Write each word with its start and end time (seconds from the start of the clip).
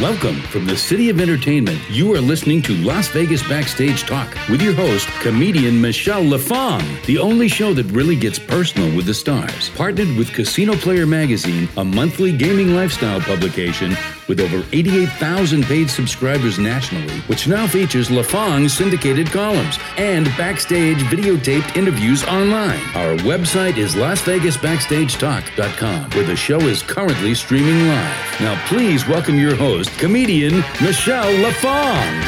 Welcome 0.00 0.40
from 0.40 0.66
the 0.66 0.76
City 0.76 1.08
of 1.08 1.20
Entertainment. 1.20 1.78
You 1.88 2.12
are 2.14 2.20
listening 2.20 2.60
to 2.62 2.74
Las 2.78 3.06
Vegas 3.08 3.46
Backstage 3.48 4.02
Talk 4.02 4.36
with 4.48 4.60
your 4.60 4.74
host, 4.74 5.06
comedian 5.22 5.80
Michele 5.80 6.24
LaFong, 6.24 6.82
the 7.06 7.18
only 7.18 7.46
show 7.46 7.72
that 7.74 7.86
really 7.86 8.16
gets 8.16 8.36
personal 8.36 8.92
with 8.96 9.06
the 9.06 9.14
stars. 9.14 9.70
Partnered 9.70 10.08
with 10.16 10.32
Casino 10.32 10.74
Player 10.74 11.06
Magazine, 11.06 11.68
a 11.76 11.84
monthly 11.84 12.36
gaming 12.36 12.74
lifestyle 12.74 13.20
publication 13.20 13.96
with 14.26 14.40
over 14.40 14.64
88,000 14.72 15.62
paid 15.64 15.88
subscribers 15.88 16.58
nationally, 16.58 17.20
which 17.28 17.46
now 17.46 17.68
features 17.68 18.08
LaFong's 18.08 18.72
syndicated 18.72 19.28
columns 19.28 19.78
and 19.96 20.24
backstage 20.36 20.98
videotaped 21.04 21.76
interviews 21.76 22.24
online. 22.24 22.80
Our 22.96 23.14
website 23.18 23.76
is 23.76 23.94
LasVegasBackstageTalk.com, 23.94 26.10
where 26.10 26.26
the 26.26 26.34
show 26.34 26.58
is 26.62 26.82
currently 26.82 27.36
streaming 27.36 27.86
live. 27.86 28.40
Now, 28.40 28.60
please 28.66 29.06
welcome 29.06 29.36
your 29.36 29.54
host, 29.54 29.83
comedian 29.90 30.58
Michele 30.80 31.32
LaFong. 31.42 32.22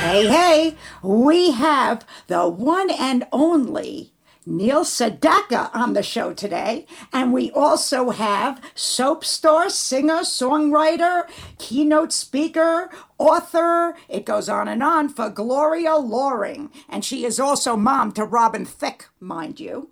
Hey, 0.00 0.26
hey, 0.26 0.76
we 1.02 1.50
have 1.52 2.06
the 2.26 2.48
one 2.48 2.90
and 2.90 3.26
only 3.32 4.12
Neil 4.46 4.84
Sedaka 4.84 5.70
on 5.74 5.92
the 5.92 6.02
show 6.02 6.32
today. 6.32 6.86
And 7.12 7.32
we 7.32 7.50
also 7.52 8.10
have 8.10 8.60
soap 8.74 9.24
star, 9.24 9.68
singer, 9.68 10.20
songwriter, 10.20 11.28
keynote 11.58 12.12
speaker, 12.12 12.90
author. 13.18 13.96
It 14.08 14.24
goes 14.24 14.48
on 14.48 14.66
and 14.66 14.82
on 14.82 15.08
for 15.08 15.30
Gloria 15.30 15.96
Loring. 15.96 16.70
And 16.88 17.04
she 17.04 17.24
is 17.24 17.38
also 17.38 17.76
mom 17.76 18.12
to 18.12 18.24
Robin 18.24 18.64
Thicke, 18.64 19.08
mind 19.20 19.60
you. 19.60 19.90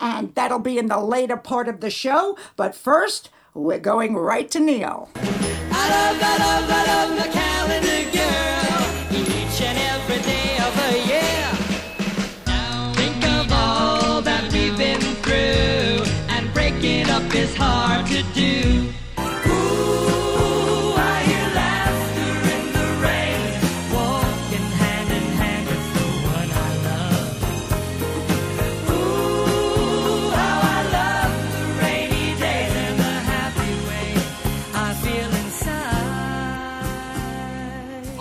And 0.00 0.34
that'll 0.34 0.60
be 0.60 0.78
in 0.78 0.86
the 0.86 1.00
later 1.00 1.36
part 1.36 1.68
of 1.68 1.80
the 1.80 1.90
show. 1.90 2.38
But 2.56 2.74
first, 2.74 3.30
we're 3.58 3.78
going 3.78 4.16
right 4.16 4.48
to 4.52 4.60
Neil. 4.60 5.08
I 5.16 5.84
love, 5.90 6.18
I 6.22 6.36
love, 6.38 6.70
I 6.70 6.82
love 6.86 7.32
calendar 7.32 8.02
girl 8.16 8.82
each 9.10 9.60
and 9.60 9.76
every 9.92 10.22
day 10.22 10.56
of 10.66 10.72
the 10.80 10.92
year. 11.10 11.46
Think 12.94 13.24
of 13.24 13.52
all 13.52 14.22
that 14.22 14.52
we've 14.52 14.76
been 14.78 15.00
through, 15.00 16.04
and 16.28 16.52
breaking 16.54 17.10
up 17.10 17.34
is 17.34 17.54
hard 17.56 18.06
to 18.06 18.22
do. 18.32 18.57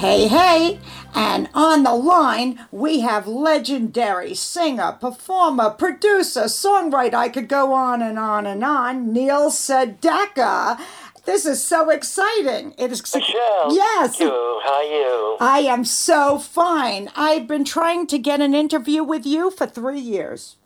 Hey, 0.07 0.29
hey! 0.29 0.79
And 1.13 1.49
on 1.53 1.83
the 1.83 1.93
line, 1.93 2.65
we 2.71 3.01
have 3.01 3.27
legendary 3.27 4.35
singer, 4.35 4.93
performer, 4.93 5.69
producer, 5.71 6.43
songwriter. 6.43 7.15
I 7.15 7.27
could 7.27 7.49
go 7.49 7.73
on 7.73 8.01
and 8.01 8.17
on 8.17 8.45
and 8.45 8.63
on. 8.63 9.11
Neil 9.11 9.49
Sedaka. 9.51 10.79
This 11.25 11.45
is 11.45 11.61
so 11.61 11.89
exciting. 11.89 12.73
It 12.77 12.93
is 12.93 13.03
Michele. 13.13 13.75
Yes. 13.75 14.15
Thank 14.15 14.31
you. 14.31 14.61
How 14.63 14.75
are 14.75 14.83
you? 14.85 15.37
I 15.41 15.59
am 15.67 15.83
so 15.83 16.39
fine. 16.39 17.09
I've 17.13 17.45
been 17.45 17.65
trying 17.65 18.07
to 18.07 18.17
get 18.17 18.39
an 18.39 18.55
interview 18.55 19.03
with 19.03 19.25
you 19.25 19.51
for 19.51 19.67
three 19.67 19.99
years. 19.99 20.55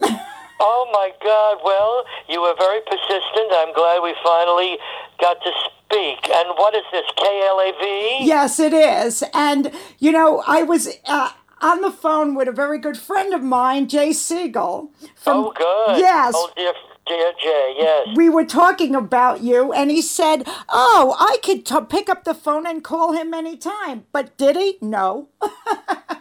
Oh 0.63 0.85
my 0.93 1.09
God. 1.25 1.57
Well, 1.65 2.05
you 2.29 2.39
were 2.39 2.53
very 2.55 2.81
persistent. 2.85 3.49
I'm 3.49 3.73
glad 3.73 4.01
we 4.05 4.13
finally 4.23 4.77
got 5.19 5.41
to 5.41 5.51
speak. 5.91 6.29
And 6.29 6.49
what 6.57 6.75
is 6.75 6.83
this? 6.91 7.05
KLAV? 7.17 8.25
yes, 8.25 8.59
it 8.59 8.73
is. 8.73 9.23
And, 9.33 9.71
you 9.99 10.11
know, 10.11 10.43
I 10.47 10.63
was 10.63 10.87
uh, 11.05 11.31
on 11.61 11.81
the 11.81 11.91
phone 11.91 12.35
with 12.35 12.47
a 12.47 12.51
very 12.51 12.79
good 12.79 12.97
friend 12.97 13.33
of 13.33 13.41
mine, 13.43 13.87
Jay 13.87 14.13
Siegel. 14.13 14.91
From, 15.15 15.37
Oh, 15.37 15.53
good. 15.55 15.99
Yes. 15.99 16.33
Oh, 16.35 16.49
dear, 16.55 16.73
dear 17.07 17.31
Jay. 17.41 17.75
Yes. 17.77 18.07
we 18.15 18.29
were 18.29 18.45
talking 18.45 18.95
about 18.95 19.41
you, 19.41 19.71
and 19.73 19.89
he 19.91 20.01
said, 20.01 20.43
"Oh, 20.69 21.15
I 21.19 21.37
could 21.43 21.65
t- 21.65 21.75
pick 21.89 22.09
up 22.09 22.23
the 22.23 22.33
phone 22.33 22.65
and 22.67 22.83
call 22.83 23.13
him 23.13 23.33
anytime." 23.33 24.05
But 24.11 24.37
did 24.37 24.55
he? 24.55 24.77
No. 24.81 25.29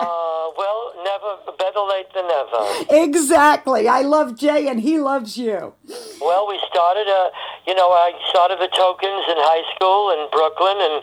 Uh, 0.00 0.50
well, 0.56 0.80
never 1.04 1.36
better 1.58 1.80
late 1.80 2.08
than 2.14 2.26
never. 2.26 3.04
exactly. 3.04 3.88
I 3.88 4.00
love 4.00 4.36
Jay, 4.38 4.68
and 4.68 4.80
he 4.80 4.98
loves 4.98 5.36
you. 5.36 5.74
Well, 6.20 6.48
we 6.48 6.60
started, 6.70 7.06
uh, 7.06 7.30
you 7.66 7.74
know, 7.74 7.90
I 7.90 8.12
started 8.30 8.58
the 8.58 8.68
Tokens 8.72 9.24
in 9.28 9.36
high 9.36 9.64
school 9.76 10.10
in 10.16 10.28
Brooklyn, 10.32 10.78
and 10.80 11.02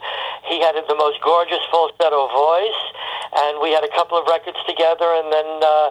he 0.49 0.61
had 0.61 0.75
the 0.87 0.95
most 0.95 1.21
gorgeous 1.21 1.61
falsetto 1.69 2.27
voice, 2.27 2.81
and 3.35 3.61
we 3.61 3.71
had 3.71 3.83
a 3.83 3.91
couple 3.93 4.17
of 4.17 4.25
records 4.27 4.57
together, 4.67 5.05
and 5.05 5.31
then 5.31 5.49
uh, 5.61 5.89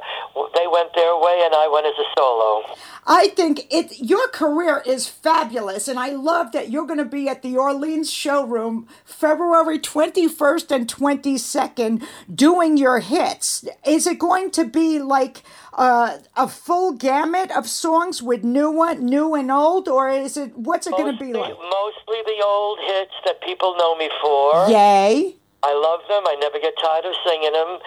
they 0.54 0.66
went 0.66 0.94
their 0.94 1.16
way, 1.16 1.42
and 1.44 1.54
I 1.54 1.68
went 1.68 1.86
as 1.86 1.94
a 1.94 2.08
solo. 2.16 2.64
I 3.06 3.28
think 3.28 3.66
it. 3.70 4.00
Your 4.00 4.28
career 4.28 4.82
is 4.84 5.06
fabulous, 5.06 5.86
and 5.86 5.98
I 5.98 6.10
love 6.10 6.52
that 6.52 6.70
you're 6.70 6.86
going 6.86 6.98
to 6.98 7.04
be 7.04 7.28
at 7.28 7.42
the 7.42 7.56
Orleans 7.56 8.10
showroom 8.10 8.88
February 9.04 9.78
21st 9.78 10.74
and 10.74 10.88
22nd 10.88 12.04
doing 12.34 12.76
your 12.76 12.95
hits. 13.00 13.64
Is 13.86 14.06
it 14.06 14.18
going 14.18 14.50
to 14.52 14.64
be 14.64 14.98
like 15.00 15.42
uh, 15.74 16.18
a 16.36 16.48
full 16.48 16.92
gamut 16.92 17.50
of 17.50 17.68
songs 17.68 18.22
with 18.22 18.44
new 18.44 18.70
one, 18.70 19.04
new 19.04 19.34
and 19.34 19.50
old, 19.50 19.88
or 19.88 20.08
is 20.08 20.36
it? 20.36 20.56
What's 20.56 20.86
it 20.86 20.92
going 20.92 21.12
to 21.16 21.18
be 21.18 21.32
like? 21.32 21.52
Mostly 21.52 22.18
the 22.24 22.42
old 22.44 22.78
hits 22.80 23.14
that 23.24 23.40
people 23.42 23.76
know 23.76 23.96
me 23.96 24.10
for. 24.22 24.68
Yay! 24.68 25.36
I 25.62 25.74
love 25.74 26.00
them. 26.06 26.22
I 26.26 26.36
never 26.38 26.60
get 26.60 26.74
tired 26.78 27.04
of 27.04 27.14
singing 27.26 27.52
them. 27.52 27.78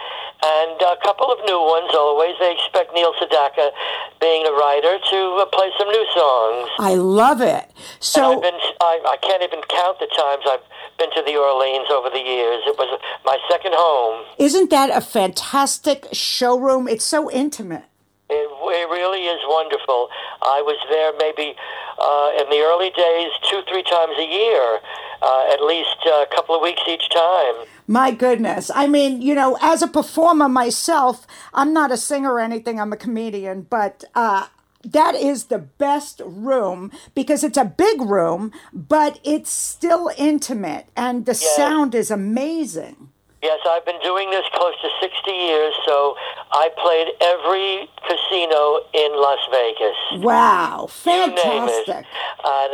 And 0.44 0.76
a 0.82 1.00
couple 1.04 1.32
of 1.32 1.40
new 1.46 1.60
ones 1.64 1.92
always. 1.96 2.36
They 2.40 2.52
expect 2.52 2.92
Neil 2.94 3.14
Sedaka, 3.16 3.72
being 4.20 4.44
a 4.46 4.52
writer, 4.52 5.00
to 5.00 5.20
uh, 5.40 5.46
play 5.48 5.72
some 5.78 5.88
new 5.88 6.06
songs. 6.12 6.70
I 6.80 6.96
love 6.96 7.40
it. 7.42 7.72
And 7.72 8.04
So 8.04 8.36
I've 8.36 8.42
been, 8.42 8.60
I, 8.82 9.16
I 9.16 9.18
can't 9.24 9.44
even 9.44 9.62
count 9.70 10.00
the 10.00 10.08
times 10.12 10.44
I've 10.48 10.66
been 11.00 11.10
to 11.12 11.24
the 11.26 11.38
Orleans 11.38 11.88
over 11.90 12.10
the 12.10 12.20
years. 12.20 12.62
It 12.68 12.78
was 12.78 13.00
my 13.26 13.38
second 13.50 13.74
home. 13.74 14.26
isn't 14.38 14.70
that 14.70 14.90
a 14.96 15.02
fantastic 15.02 16.06
showroom? 16.12 16.88
It's 16.88 17.06
so 17.06 17.32
intimate. 17.32 17.86
It, 18.30 18.46
it 18.46 18.90
really 18.90 19.26
is 19.26 19.40
wonderful. 19.48 20.10
I 20.44 20.62
was 20.62 20.78
there 20.90 21.14
maybe 21.18 21.56
uh, 21.98 22.44
in 22.44 22.50
the 22.52 22.62
early 22.62 22.92
days 22.92 23.32
two, 23.50 23.62
three 23.68 23.82
times 23.82 24.14
a 24.20 24.28
year, 24.28 24.80
uh, 25.24 25.54
at 25.54 25.62
least 25.64 25.98
a 26.06 26.28
couple 26.36 26.54
of 26.56 26.62
weeks 26.62 26.82
each 26.88 27.10
time. 27.10 27.66
My 27.88 28.12
goodness. 28.12 28.70
I 28.76 28.86
mean, 28.86 29.22
you 29.24 29.34
know, 29.34 29.58
as 29.62 29.82
a 29.82 29.88
performer 29.88 30.48
myself, 30.48 31.26
I'm 31.56 31.74
not 31.74 31.92
a 31.92 31.98
singer 31.98 32.34
or 32.34 32.40
anything, 32.40 32.80
I'm 32.80 32.94
a 32.94 32.98
comedian, 32.98 33.64
but 33.64 34.04
uh, 34.14 34.48
that 34.84 35.16
is 35.16 35.46
the 35.46 35.60
best 35.60 36.22
room 36.26 36.92
because 37.14 37.44
it's 37.44 37.58
a 37.58 37.66
big 37.66 38.02
room, 38.02 38.52
but 38.74 39.20
it's 39.24 39.52
still 39.52 40.10
intimate 40.18 40.88
and 40.96 41.26
the 41.26 41.34
sound 41.34 41.94
is 41.94 42.10
amazing. 42.12 43.10
Yes, 43.42 43.60
I've 43.70 43.86
been 43.86 44.02
doing 44.04 44.30
this 44.32 44.44
close 44.54 44.76
to 44.82 44.90
60 45.00 45.32
years, 45.32 45.74
so 45.86 46.16
I 46.52 46.68
played 46.76 47.08
every 47.24 47.88
casino 48.04 48.84
in 48.92 49.16
Las 49.16 49.40
Vegas. 49.50 50.24
Wow, 50.24 50.88
fantastic. 50.92 51.96
And 51.96 52.06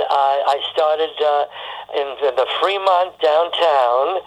I, 0.09 0.41
I 0.47 0.57
started 0.73 1.13
uh, 1.21 1.45
in, 2.01 2.07
the, 2.17 2.31
the 2.33 2.47
Fremont 2.59 3.13
downtown, 3.21 4.21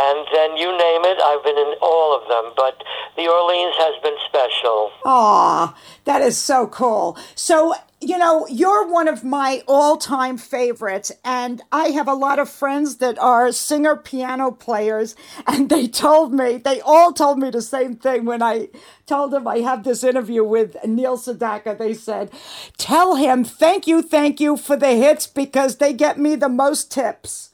and 0.00 0.26
then 0.32 0.56
you 0.56 0.72
name 0.72 1.04
it, 1.04 1.20
I've 1.20 1.44
been 1.44 1.58
in 1.58 1.74
all 1.82 2.16
of 2.16 2.26
them. 2.26 2.54
But 2.56 2.82
the 3.16 3.28
Orleans 3.28 3.76
has 3.76 4.02
been 4.02 4.16
special. 4.26 4.92
Aw, 5.04 5.76
that 6.06 6.22
is 6.22 6.38
so 6.38 6.68
cool. 6.68 7.18
So, 7.34 7.74
you 8.02 8.18
know, 8.18 8.46
you're 8.48 8.86
one 8.88 9.08
of 9.08 9.24
my 9.24 9.62
all 9.68 9.96
time 9.96 10.36
favorites, 10.36 11.12
and 11.24 11.62
I 11.70 11.88
have 11.88 12.08
a 12.08 12.14
lot 12.14 12.38
of 12.38 12.50
friends 12.50 12.96
that 12.96 13.18
are 13.18 13.52
singer 13.52 13.96
piano 13.96 14.50
players, 14.50 15.14
and 15.46 15.70
they 15.70 15.86
told 15.88 16.34
me, 16.34 16.58
they 16.58 16.80
all 16.80 17.12
told 17.12 17.38
me 17.38 17.50
the 17.50 17.62
same 17.62 17.96
thing 17.96 18.24
when 18.24 18.42
I 18.42 18.68
told 19.06 19.30
them 19.30 19.46
I 19.46 19.58
have 19.58 19.84
this 19.84 20.04
interview 20.04 20.44
with 20.44 20.76
Neil 20.84 21.16
Sedaka. 21.16 21.78
They 21.78 21.94
said, 21.94 22.30
Tell 22.78 23.16
him 23.16 23.44
thank 23.44 23.86
you, 23.86 24.02
thank 24.02 24.40
you 24.40 24.56
for 24.56 24.76
the 24.76 24.94
hits 24.94 25.26
because 25.26 25.76
they 25.76 25.92
get 25.92 26.18
me 26.18 26.34
the 26.36 26.48
most 26.48 26.90
tips. 26.90 27.51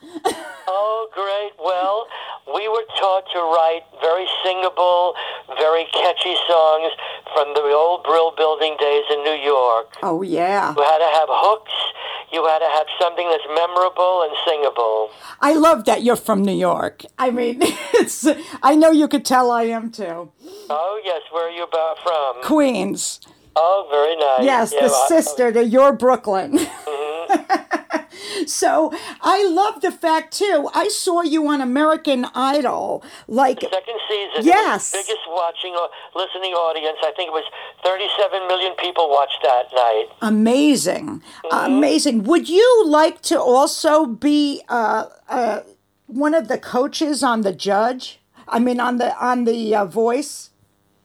Oh, 0.70 1.08
great. 1.14 1.52
Well, 1.64 2.06
we 2.54 2.68
were 2.68 2.84
taught 2.98 3.24
to 3.32 3.40
write 3.40 3.82
very 4.00 4.26
singable, 4.44 5.14
very 5.56 5.84
catchy 5.92 6.36
songs 6.46 6.92
from 7.32 7.54
the 7.54 7.62
old 7.72 8.04
Brill 8.04 8.32
Building 8.36 8.76
days 8.78 9.04
in 9.10 9.24
New 9.24 9.38
York. 9.42 9.96
Oh, 10.02 10.22
yeah. 10.22 10.74
You 10.76 10.82
had 10.82 10.98
to 10.98 11.10
have 11.18 11.28
hooks. 11.30 11.72
You 12.32 12.44
had 12.46 12.58
to 12.58 12.68
have 12.76 12.86
something 13.00 13.28
that's 13.30 13.46
memorable 13.48 14.22
and 14.22 14.36
singable. 14.46 15.10
I 15.40 15.54
love 15.54 15.86
that 15.86 16.02
you're 16.02 16.16
from 16.16 16.42
New 16.42 16.56
York. 16.56 17.04
I 17.18 17.30
mean, 17.30 17.58
it's, 17.62 18.26
I 18.62 18.76
know 18.76 18.90
you 18.90 19.08
could 19.08 19.24
tell 19.24 19.50
I 19.50 19.62
am 19.64 19.90
too. 19.90 20.30
Oh, 20.68 21.00
yes. 21.04 21.22
Where 21.32 21.48
are 21.48 21.50
you 21.50 21.64
about 21.64 21.98
from? 22.02 22.42
Queens. 22.44 23.20
Oh, 23.60 23.86
very 23.90 24.16
nice. 24.16 24.44
Yes, 24.44 24.72
Yeah, 24.74 24.86
the 24.88 24.94
I- 24.94 25.08
sister 25.08 25.52
to 25.52 25.64
your 25.64 25.92
Brooklyn. 25.92 26.58
So 28.46 28.92
I 29.20 29.46
love 29.48 29.80
the 29.80 29.90
fact 29.90 30.32
too. 30.38 30.68
I 30.74 30.88
saw 30.88 31.22
you 31.22 31.46
on 31.48 31.60
American 31.60 32.24
Idol, 32.34 33.02
like 33.26 33.60
Second 33.60 33.98
season. 34.08 34.44
Yes. 34.46 34.90
The 34.90 34.98
biggest 34.98 35.26
watching 35.28 35.74
or 35.74 35.88
listening 36.14 36.52
audience. 36.52 36.98
I 37.04 37.12
think 37.16 37.28
it 37.28 37.32
was 37.32 37.44
37 37.84 38.46
million 38.48 38.72
people 38.78 39.10
watched 39.10 39.40
that 39.42 39.66
night. 39.74 40.06
amazing, 40.22 41.20
Mm-hmm. 41.44 41.72
amazing. 41.72 42.22
Would 42.24 42.48
you 42.48 42.84
like 42.86 43.20
to 43.22 43.40
also 43.40 44.06
be 44.06 44.62
uh, 44.68 45.06
uh, 45.28 45.60
one 46.06 46.34
of 46.34 46.48
the 46.48 46.58
coaches 46.58 47.22
on 47.22 47.42
the 47.42 47.52
Judge? 47.52 48.20
I 48.46 48.58
mean, 48.60 48.78
on 48.80 48.96
the 48.98 49.10
on 49.24 49.44
the 49.44 49.74
uh, 49.74 49.84
Voice. 49.84 50.50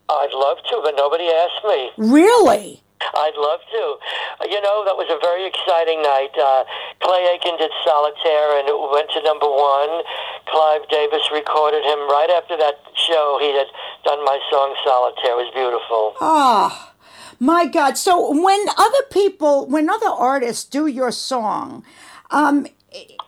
I'd 0.08 0.34
love 0.34 0.58
to, 0.70 0.80
but 0.82 0.94
nobody 0.96 1.28
asked 1.28 1.64
me. 1.64 1.90
Really? 1.96 2.80
I'd 3.00 3.36
love 3.36 3.60
to. 3.70 4.48
You 4.48 4.60
know, 4.60 4.84
that 4.84 4.96
was 4.96 5.08
a 5.12 5.18
very 5.20 5.46
exciting 5.46 6.00
night. 6.00 6.32
Uh, 6.36 6.64
Clay 7.00 7.36
Aiken 7.36 7.56
did 7.58 7.70
Solitaire, 7.84 8.58
and 8.58 8.68
it 8.68 8.76
went 8.76 9.10
to 9.12 9.20
number 9.22 9.48
one. 9.48 10.02
Clive 10.48 10.88
Davis 10.88 11.22
recorded 11.32 11.84
him 11.84 12.00
right 12.08 12.30
after 12.30 12.56
that 12.56 12.80
show. 12.96 13.38
He 13.40 13.52
had 13.52 13.68
done 14.04 14.24
my 14.24 14.38
song 14.50 14.74
Solitaire. 14.84 15.36
It 15.36 15.44
was 15.44 15.52
beautiful. 15.54 16.16
Ah, 16.20 16.92
my 17.38 17.66
God. 17.66 17.98
So 17.98 18.32
when 18.32 18.66
other 18.76 19.04
people, 19.10 19.66
when 19.66 19.90
other 19.90 20.08
artists 20.08 20.64
do 20.64 20.86
your 20.86 21.12
song, 21.12 21.84
um, 22.30 22.66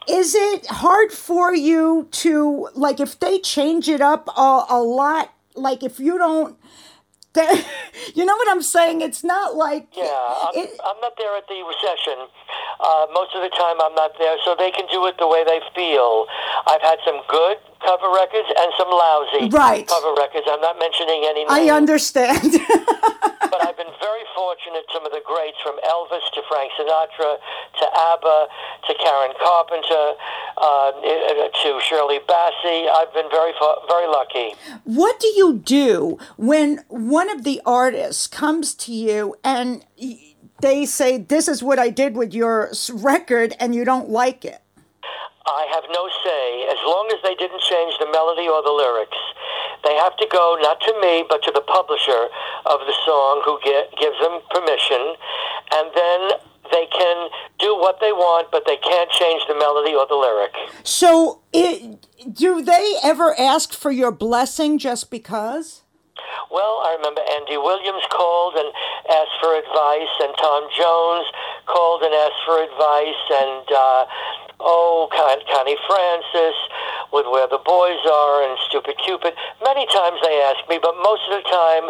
is 0.08 0.34
it 0.34 0.66
hard 0.66 1.12
for 1.12 1.54
you 1.54 2.08
to, 2.12 2.68
like, 2.74 3.00
if 3.00 3.18
they 3.18 3.38
change 3.40 3.88
it 3.88 4.00
up 4.00 4.28
a, 4.36 4.64
a 4.70 4.80
lot, 4.80 5.32
like, 5.56 5.82
if 5.82 5.98
you 6.00 6.18
don't, 6.18 6.56
you 8.14 8.24
know 8.24 8.36
what 8.36 8.48
I'm 8.48 8.62
saying? 8.62 9.02
It's 9.02 9.22
not 9.22 9.56
like. 9.56 9.88
Yeah, 9.94 10.04
I'm, 10.08 10.56
it- 10.56 10.80
I'm 10.84 11.00
not 11.00 11.12
there 11.18 11.36
at 11.36 11.46
the 11.48 11.60
recession. 11.68 12.28
Uh, 12.80 13.06
most 13.12 13.34
of 13.34 13.42
the 13.42 13.50
time, 13.56 13.76
I'm 13.80 13.94
not 13.94 14.12
there, 14.18 14.36
so 14.44 14.54
they 14.58 14.70
can 14.70 14.86
do 14.90 15.04
it 15.06 15.16
the 15.18 15.26
way 15.28 15.44
they 15.44 15.60
feel. 15.74 16.26
I've 16.66 16.80
had 16.80 16.98
some 17.04 17.20
good 17.28 17.58
cover 17.84 18.08
records 18.14 18.48
and 18.48 18.72
some 18.78 18.88
lousy 18.90 19.48
Right. 19.50 19.86
cover 19.86 20.14
records. 20.16 20.46
I'm 20.50 20.60
not 20.60 20.78
mentioning 20.78 21.24
any 21.26 21.44
names. 21.44 21.50
I 21.52 21.68
understand. 21.74 22.42
but 23.40 23.60
I've 23.62 23.76
been 23.76 23.92
very 24.00 24.24
fortunate. 24.34 24.84
Some 24.92 25.04
of 25.06 25.12
the 25.12 25.22
greats, 25.24 25.56
from 25.62 25.76
Elvis 25.84 26.24
to 26.34 26.42
Frank 26.48 26.72
Sinatra 26.78 27.36
to 27.80 27.84
ABBA 28.12 28.46
to 28.88 28.94
Karen 28.94 29.32
Carpenter 29.40 30.06
uh, 30.58 30.92
to 31.62 31.80
Shirley 31.80 32.18
Bassey. 32.28 32.88
I've 32.90 33.12
been 33.12 33.30
very, 33.30 33.52
very 33.88 34.06
lucky. 34.08 34.54
what 34.84 35.18
do 35.20 35.28
you 35.28 35.58
do 35.64 36.18
when 36.36 36.84
one 36.88 37.30
of 37.30 37.44
the 37.44 37.60
artists 37.64 38.26
comes 38.26 38.74
to 38.74 38.92
you 38.92 39.36
and 39.44 39.84
they 40.60 40.86
say, 40.86 41.18
This 41.18 41.48
is 41.48 41.62
what 41.62 41.78
I 41.78 41.90
did 41.90 42.16
with 42.16 42.32
your 42.34 42.72
record, 42.92 43.54
and 43.60 43.74
you 43.74 43.84
don't 43.84 44.08
like 44.08 44.44
it? 44.44 44.60
I 45.46 45.66
have 45.70 45.86
no 45.94 46.10
say 46.26 46.66
as 46.66 46.80
long 46.82 47.06
as 47.14 47.22
they 47.22 47.34
didn't 47.34 47.62
change 47.62 47.94
the 47.98 48.10
melody 48.10 48.50
or 48.50 48.62
the 48.62 48.74
lyrics. 48.74 49.18
They 49.84 49.94
have 49.94 50.16
to 50.18 50.26
go 50.26 50.58
not 50.60 50.80
to 50.82 50.92
me 51.00 51.24
but 51.28 51.42
to 51.44 51.52
the 51.54 51.62
publisher 51.62 52.26
of 52.66 52.80
the 52.82 52.94
song 53.06 53.42
who 53.46 53.58
get, 53.62 53.94
gives 53.94 54.18
them 54.18 54.42
permission, 54.50 55.14
and 55.74 55.86
then 55.94 56.20
they 56.72 56.86
can 56.90 57.30
do 57.58 57.78
what 57.78 58.00
they 58.00 58.10
want, 58.10 58.50
but 58.50 58.66
they 58.66 58.76
can't 58.76 59.10
change 59.10 59.42
the 59.46 59.54
melody 59.54 59.94
or 59.94 60.06
the 60.06 60.18
lyric. 60.18 60.50
So, 60.82 61.40
it, 61.52 62.06
do 62.32 62.60
they 62.62 62.96
ever 63.04 63.38
ask 63.38 63.72
for 63.72 63.92
your 63.92 64.10
blessing 64.10 64.78
just 64.78 65.10
because? 65.10 65.82
Well, 66.50 66.82
I 66.82 66.96
remember 66.96 67.22
Andy 67.38 67.56
Williams 67.56 68.02
called 68.10 68.54
and 68.54 68.70
asked 69.10 69.36
for 69.40 69.54
advice, 69.54 70.14
and 70.22 70.32
Tom 70.38 70.62
Jones 70.74 71.26
called 71.66 72.02
and 72.02 72.14
asked 72.14 72.42
for 72.46 72.62
advice, 72.62 73.22
and 73.30 73.66
uh, 73.70 74.06
oh, 74.60 75.08
Con- 75.12 75.44
Connie 75.52 75.76
Francis 75.86 76.56
with 77.12 77.26
Where 77.30 77.46
the 77.48 77.58
Boys 77.64 78.00
Are 78.04 78.42
and 78.48 78.58
Stupid 78.68 78.96
Cupid. 79.04 79.34
Many 79.62 79.86
times 79.86 80.18
they 80.22 80.40
ask 80.42 80.68
me, 80.68 80.78
but 80.80 80.94
most 81.02 81.22
of 81.30 81.42
the 81.42 81.48
time 81.48 81.84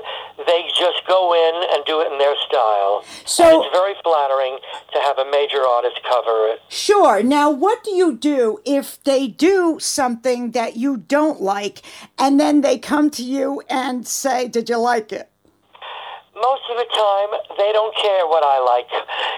they 0.46 0.68
just 0.78 1.06
go 1.08 1.32
in 1.32 1.54
and 1.74 1.84
do 1.86 2.00
it 2.00 2.12
in 2.12 2.18
their 2.18 2.36
style. 2.46 3.04
So- 3.24 3.44
and 3.44 3.64
it's 3.64 3.76
very 3.76 3.94
flattering 4.02 4.58
to 4.92 4.98
have 5.00 5.18
a 5.18 5.30
major 5.30 5.62
artist 5.66 6.00
cover 6.08 6.48
it. 6.48 6.60
Sure. 6.68 7.22
Now, 7.22 7.50
what 7.50 7.82
do 7.84 7.90
you 7.92 8.16
do 8.16 8.60
if 8.64 9.02
they 9.04 9.26
do 9.28 9.78
something 9.80 10.50
that 10.52 10.76
you 10.76 10.96
don't 10.96 11.40
like 11.40 11.82
and 12.18 12.38
then 12.38 12.60
they 12.60 12.78
come 12.78 13.10
to 13.10 13.22
you 13.22 13.62
and 13.70 14.06
say, 14.06 14.48
Did 14.48 14.68
you 14.68 14.76
like 14.78 15.12
it? 15.12 15.30
most 16.36 16.62
of 16.70 16.76
the 16.76 16.84
time 16.92 17.30
they 17.56 17.72
don't 17.72 17.96
care 17.96 18.26
what 18.26 18.44
I 18.44 18.60
like. 18.60 18.90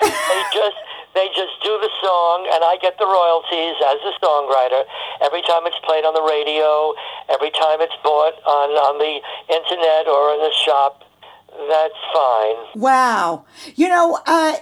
they 0.02 0.42
just 0.52 0.76
they 1.14 1.28
just 1.34 1.56
do 1.62 1.78
the 1.81 1.90
song 2.02 2.49
and 2.52 2.64
I 2.64 2.76
get 2.81 2.99
the 2.99 3.06
royalties 3.06 3.76
as 3.81 3.99
a 4.05 4.12
songwriter 4.20 4.84
every 5.22 5.43
time 5.43 5.66
it's 5.66 5.78
played 5.84 6.05
on 6.05 6.14
the 6.14 6.22
radio, 6.22 6.94
every 7.28 7.50
time 7.50 7.81
it's 7.81 7.96
bought 8.02 8.37
on 8.44 8.69
on 8.76 8.99
the 8.99 9.20
internet 9.52 10.06
or 10.06 10.34
in 10.34 10.40
the 10.40 10.55
shop. 10.64 11.05
That's 11.69 11.94
fine. 12.14 12.56
Wow. 12.76 13.46
You 13.75 13.88
know, 13.88 14.20
uh, 14.26 14.56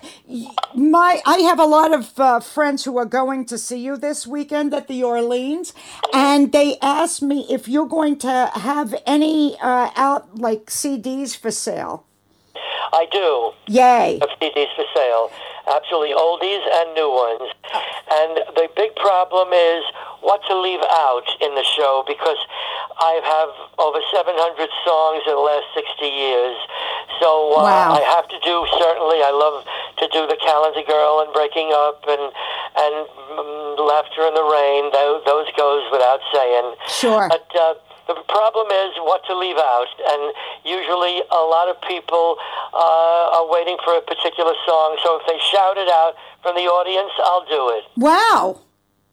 my 0.75 1.21
I 1.27 1.39
have 1.39 1.59
a 1.59 1.67
lot 1.67 1.93
of 1.93 2.19
uh, 2.19 2.41
friends 2.41 2.85
who 2.85 2.97
are 2.97 3.05
going 3.05 3.45
to 3.47 3.59
see 3.59 3.79
you 3.79 3.97
this 3.97 4.27
weekend 4.27 4.73
at 4.73 4.89
the 4.89 5.03
Orleans, 5.03 5.75
and 6.15 6.53
they 6.53 6.79
asked 6.81 7.23
me 7.23 7.45
if 7.51 7.69
you're 7.69 7.89
going 7.89 8.19
to 8.21 8.51
have 8.55 8.95
any 9.05 9.59
uh, 9.61 9.91
out 9.97 10.39
like 10.39 10.67
CDs 10.67 11.37
for 11.37 11.51
sale. 11.51 12.07
I 12.93 13.07
do. 13.11 13.53
Yay. 13.67 14.21
of 14.23 14.29
CDs 14.41 14.75
for 14.75 14.85
sale. 14.95 15.31
Absolutely, 15.67 16.15
oldies 16.15 16.63
and 16.63 16.95
new 16.95 17.11
ones. 17.11 17.51
And 18.07 18.39
the 18.55 18.69
big 18.77 18.95
problem 18.97 19.51
is 19.53 19.83
what 20.23 20.41
to 20.47 20.55
leave 20.59 20.83
out 20.83 21.27
in 21.43 21.55
the 21.55 21.65
show 21.67 22.05
because 22.07 22.39
I 22.99 23.19
have 23.23 23.51
over 23.83 23.99
700 24.15 24.31
songs 24.87 25.23
in 25.27 25.35
the 25.35 25.43
last 25.43 25.67
60 25.75 26.07
years. 26.07 26.57
So 27.21 27.53
uh, 27.59 27.67
Wow. 27.67 27.99
I 27.99 28.03
have 28.15 28.29
to 28.31 28.39
do 28.47 28.63
certainly. 28.79 29.23
I 29.27 29.31
love 29.35 29.65
to 29.99 30.07
do 30.15 30.27
the 30.27 30.39
Calendar 30.39 30.83
Girl 30.87 31.21
and 31.27 31.33
Breaking 31.35 31.73
Up 31.75 32.05
and 32.09 32.31
and 32.77 32.95
mm, 33.33 33.79
Laughter 33.81 34.23
in 34.29 34.35
the 34.35 34.45
Rain. 34.45 34.93
Those, 34.93 35.25
those 35.25 35.47
goes 35.57 35.83
without 35.91 36.21
saying. 36.33 36.75
Sure. 36.89 37.27
But 37.29 37.49
uh, 37.57 37.75
the 38.07 38.15
problem 38.29 38.67
is 38.71 38.95
what 39.03 39.25
to 39.27 39.37
leave 39.37 39.57
out, 39.57 39.91
and 40.09 40.33
usually 40.65 41.23
a 41.31 41.43
lot 41.47 41.69
of 41.69 41.81
people 41.83 42.37
uh, 42.73 43.37
are 43.37 43.51
waiting 43.51 43.77
for 43.85 43.97
a 43.97 44.03
particular 44.03 44.55
song. 44.67 44.97
So 45.03 45.19
if 45.21 45.27
they 45.27 45.39
shout 45.51 45.77
it 45.77 45.89
out 45.89 46.15
from 46.43 46.55
the 46.55 46.67
audience, 46.71 47.13
I'll 47.19 47.47
do 47.47 47.71
it. 47.77 47.85
Wow. 47.97 48.61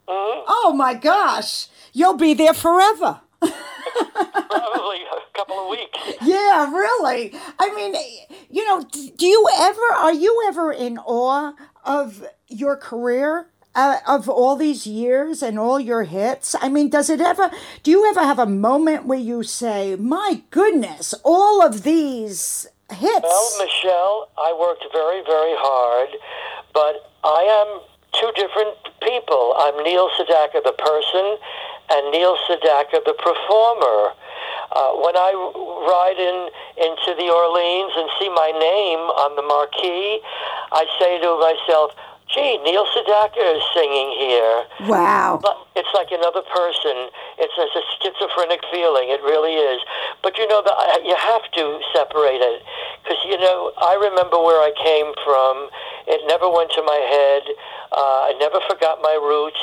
Oh 0.07 0.73
my 0.75 0.93
gosh. 0.93 1.67
You'll 1.93 2.17
be 2.17 2.33
there 2.33 2.53
forever. 2.53 3.21
Probably 3.39 5.01
a 5.03 5.37
couple 5.37 5.59
of 5.59 5.69
weeks. 5.69 5.99
Yeah, 6.21 6.71
really. 6.71 7.33
I 7.59 7.73
mean, 7.75 7.95
you 8.49 8.65
know, 8.65 8.83
do 8.83 9.25
you 9.25 9.47
ever, 9.57 9.93
are 9.97 10.13
you 10.13 10.43
ever 10.47 10.71
in 10.71 10.97
awe 10.97 11.53
of 11.83 12.23
your 12.47 12.75
career? 12.75 13.47
Uh, 13.75 13.97
of 14.07 14.29
all 14.29 14.55
these 14.55 14.85
years 14.85 15.41
and 15.41 15.57
all 15.57 15.79
your 15.79 16.03
hits? 16.03 16.55
I 16.61 16.69
mean, 16.69 16.89
does 16.89 17.09
it 17.09 17.19
ever, 17.19 17.49
do 17.81 17.89
you 17.89 18.07
ever 18.07 18.21
have 18.21 18.37
a 18.37 18.45
moment 18.45 19.07
where 19.07 19.17
you 19.17 19.41
say, 19.41 19.95
my 19.95 20.43
goodness, 20.51 21.15
all 21.23 21.59
of 21.65 21.81
these 21.81 22.67
hits? 22.91 23.23
Well, 23.23 23.49
Michele, 23.57 24.29
I 24.37 24.53
worked 24.53 24.85
very, 24.93 25.23
very 25.25 25.55
hard, 25.57 26.09
but 26.71 27.09
I 27.23 27.41
am 27.49 27.81
two 28.13 28.31
different 28.37 28.77
people. 29.01 29.55
I'm 29.57 29.81
Neil 29.83 30.09
Sedaka, 30.17 30.61
the 30.61 30.77
person, 30.77 31.37
and 31.89 32.11
Neil 32.11 32.37
Sedaka, 32.45 33.01
the 33.05 33.17
performer. 33.17 34.13
Uh, 34.73 34.93
when 35.01 35.15
I 35.17 35.31
ride 35.33 36.17
in 36.17 36.49
into 36.81 37.13
the 37.17 37.29
Orleans 37.29 37.93
and 37.93 38.09
see 38.17 38.29
my 38.29 38.49
name 38.53 39.01
on 39.21 39.35
the 39.35 39.45
marquee, 39.45 40.21
I 40.71 40.85
say 40.97 41.21
to 41.21 41.37
myself, 41.37 41.93
"Gee, 42.27 42.57
Neil 42.63 42.85
Sedaka 42.87 43.57
is 43.57 43.63
singing 43.73 44.09
here." 44.17 44.63
wow. 44.87 45.39
But 45.41 45.57
it's 45.75 45.89
like 45.93 46.11
another 46.11 46.41
person. 46.41 47.09
It's, 47.37 47.53
it's 47.57 47.75
a 47.75 47.83
schizophrenic 47.99 48.61
feeling. 48.71 49.09
It 49.09 49.21
really 49.23 49.53
is. 49.53 49.81
But 50.21 50.37
you 50.37 50.47
know, 50.47 50.61
the, 50.61 50.73
you 51.03 51.15
have 51.15 51.45
to 51.51 51.79
separate 51.93 52.41
it 52.41 52.61
because 53.03 53.19
you 53.25 53.37
know 53.37 53.73
I 53.77 53.95
remember 53.99 54.37
where 54.37 54.61
I 54.61 54.71
came 54.77 55.11
from. 55.25 55.69
It 56.07 56.21
never 56.27 56.49
went 56.49 56.71
to 56.71 56.83
my 56.83 56.99
head. 56.99 57.43
Uh, 57.91 58.29
I 58.29 58.37
never 58.39 58.59
forgot 58.69 59.01
my 59.01 59.15
roots. 59.15 59.61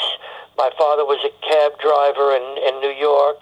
My 0.56 0.70
father 0.76 1.04
was 1.04 1.20
a 1.24 1.32
cab 1.46 1.78
driver 1.80 2.36
in, 2.36 2.44
in 2.68 2.80
New 2.80 2.94
York. 2.94 3.38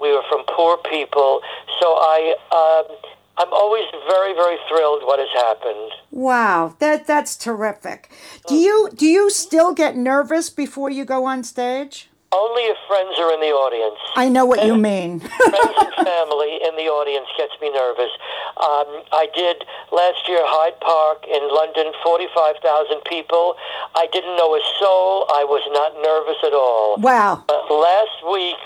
We 0.00 0.12
were 0.12 0.24
from 0.28 0.44
poor 0.48 0.78
people, 0.78 1.42
so 1.80 1.98
I. 1.98 2.34
Um, 2.50 2.96
I'm 3.38 3.52
always 3.52 3.84
very, 4.08 4.34
very 4.34 4.58
thrilled 4.68 5.02
what 5.04 5.18
has 5.18 5.28
happened. 5.34 5.90
Wow. 6.10 6.76
That, 6.78 7.06
that's 7.06 7.36
terrific. 7.36 8.10
Do 8.46 8.54
you, 8.54 8.90
do 8.94 9.06
you 9.06 9.30
still 9.30 9.72
get 9.72 9.96
nervous 9.96 10.50
before 10.50 10.90
you 10.90 11.04
go 11.04 11.24
on 11.24 11.42
stage? 11.42 12.08
Only 12.32 12.62
if 12.62 12.78
friends 12.88 13.12
are 13.20 13.28
in 13.34 13.40
the 13.44 13.52
audience. 13.52 14.00
I 14.16 14.30
know 14.32 14.46
what 14.46 14.64
you 14.64 14.72
mean. 14.74 15.20
friends 15.20 15.76
and 15.84 15.92
family 16.00 16.64
in 16.64 16.72
the 16.80 16.88
audience 16.88 17.28
gets 17.36 17.52
me 17.60 17.68
nervous. 17.68 18.08
Um, 18.56 19.04
I 19.12 19.28
did 19.36 19.60
last 19.92 20.24
year 20.24 20.40
Hyde 20.40 20.80
Park 20.80 21.28
in 21.28 21.44
London, 21.52 21.92
45,000 22.00 23.04
people. 23.04 23.56
I 23.96 24.08
didn't 24.16 24.32
know 24.40 24.56
a 24.56 24.64
soul. 24.80 25.28
I 25.28 25.44
was 25.44 25.60
not 25.76 25.92
nervous 26.00 26.40
at 26.40 26.56
all. 26.56 26.96
wow. 27.04 27.44
Uh, 27.52 27.68
last 27.68 28.16
week, 28.24 28.60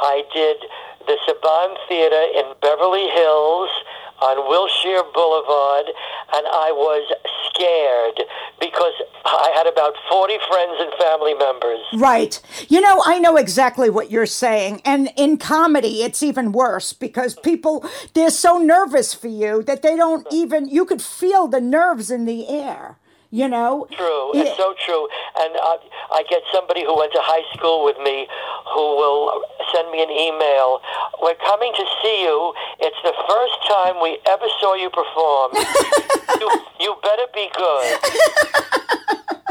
I 0.00 0.24
did 0.32 0.56
the 1.04 1.20
Saban 1.28 1.76
Theater 1.92 2.24
in 2.40 2.56
Beverly 2.64 3.04
Hills 3.12 3.68
on 4.22 4.48
Wilshire 4.48 5.02
Boulevard, 5.14 5.86
and 6.34 6.46
I 6.46 6.72
was 6.72 7.04
scared 7.48 8.26
because 8.60 8.92
I 9.24 9.52
had 9.54 9.66
about 9.66 9.94
40 10.08 10.38
friends 10.48 10.76
and 10.80 10.92
family 10.98 11.34
members. 11.34 11.80
Right. 11.94 12.40
You 12.68 12.80
know, 12.80 13.02
I 13.04 13.18
know 13.18 13.36
exactly 13.36 13.90
what 13.90 14.10
you're 14.10 14.26
saying. 14.26 14.82
And 14.84 15.10
in 15.16 15.36
comedy, 15.36 16.02
it's 16.02 16.22
even 16.22 16.52
worse 16.52 16.92
because 16.92 17.34
people, 17.36 17.84
they're 18.14 18.30
so 18.30 18.58
nervous 18.58 19.14
for 19.14 19.28
you 19.28 19.62
that 19.64 19.82
they 19.82 19.96
don't 19.96 20.26
even, 20.30 20.68
you 20.68 20.84
could 20.84 21.02
feel 21.02 21.48
the 21.48 21.60
nerves 21.60 22.10
in 22.10 22.24
the 22.24 22.48
air, 22.48 22.96
you 23.30 23.48
know? 23.48 23.86
True, 23.92 24.30
Yeah. 24.34 24.42
it's 24.42 24.56
so 24.56 24.74
true. 24.84 25.08
And 25.40 25.54
uh, 25.56 25.78
I 26.12 26.24
get 26.28 26.42
somebody 26.52 26.84
who 26.84 26.96
went 26.96 27.12
to 27.12 27.20
high 27.22 27.46
school 27.56 27.84
with 27.84 27.98
me 27.98 28.26
who 28.74 28.86
will 28.96 29.42
send 29.72 29.90
me 29.90 30.02
an 30.02 30.10
email. 30.10 30.80
We're 31.22 31.38
coming 31.46 31.72
to 31.76 31.84
see 32.02 32.22
you. 32.22 32.52
It's 32.80 33.00
the 33.04 33.14
first 33.28 33.56
time 33.68 34.02
we 34.02 34.18
ever 34.26 34.46
saw 34.60 34.74
you 34.74 34.90
perform. 34.90 35.50
you, 36.40 36.48
you 36.80 36.96
better 37.02 37.26
be 37.34 37.48
good. 37.54 37.98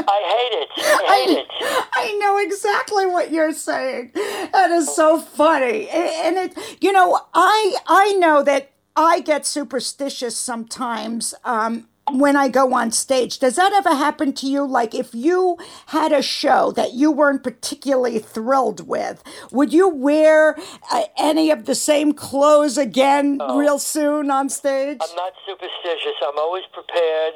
I 0.08 0.20
hate 0.34 0.56
it. 0.62 0.68
I 0.76 1.24
hate 1.26 1.38
it. 1.38 1.46
I 1.92 2.18
know 2.20 2.38
exactly 2.38 3.06
what 3.06 3.30
you're 3.30 3.52
saying. 3.52 4.10
That 4.52 4.70
is 4.72 4.94
so 4.94 5.20
funny. 5.20 5.88
And 5.88 6.36
it 6.36 6.58
you 6.80 6.90
know, 6.92 7.20
I 7.32 7.76
I 7.86 8.12
know 8.14 8.42
that 8.42 8.70
I 8.96 9.20
get 9.20 9.46
superstitious 9.46 10.36
sometimes 10.36 11.32
um 11.44 11.86
when 12.12 12.36
I 12.36 12.48
go 12.48 12.74
on 12.74 12.90
stage. 12.90 13.38
Does 13.38 13.56
that 13.56 13.72
ever 13.72 13.94
happen 13.94 14.32
to 14.34 14.46
you 14.46 14.64
like 14.64 14.94
if 14.94 15.14
you 15.14 15.58
had 15.86 16.12
a 16.12 16.22
show 16.22 16.72
that 16.72 16.92
you 16.94 17.10
weren't 17.10 17.42
particularly 17.42 18.18
thrilled 18.18 18.86
with, 18.86 19.22
would 19.50 19.72
you 19.72 19.88
wear 19.88 20.56
uh, 20.92 21.02
any 21.18 21.50
of 21.50 21.66
the 21.66 21.74
same 21.74 22.12
clothes 22.12 22.76
again 22.78 23.38
real 23.54 23.78
soon 23.78 24.30
on 24.30 24.48
stage? 24.48 24.98
I'm 25.00 25.16
not 25.16 25.32
superstitious. 25.46 26.14
I'm 26.26 26.38
always 26.38 26.64
prepared, 26.72 27.34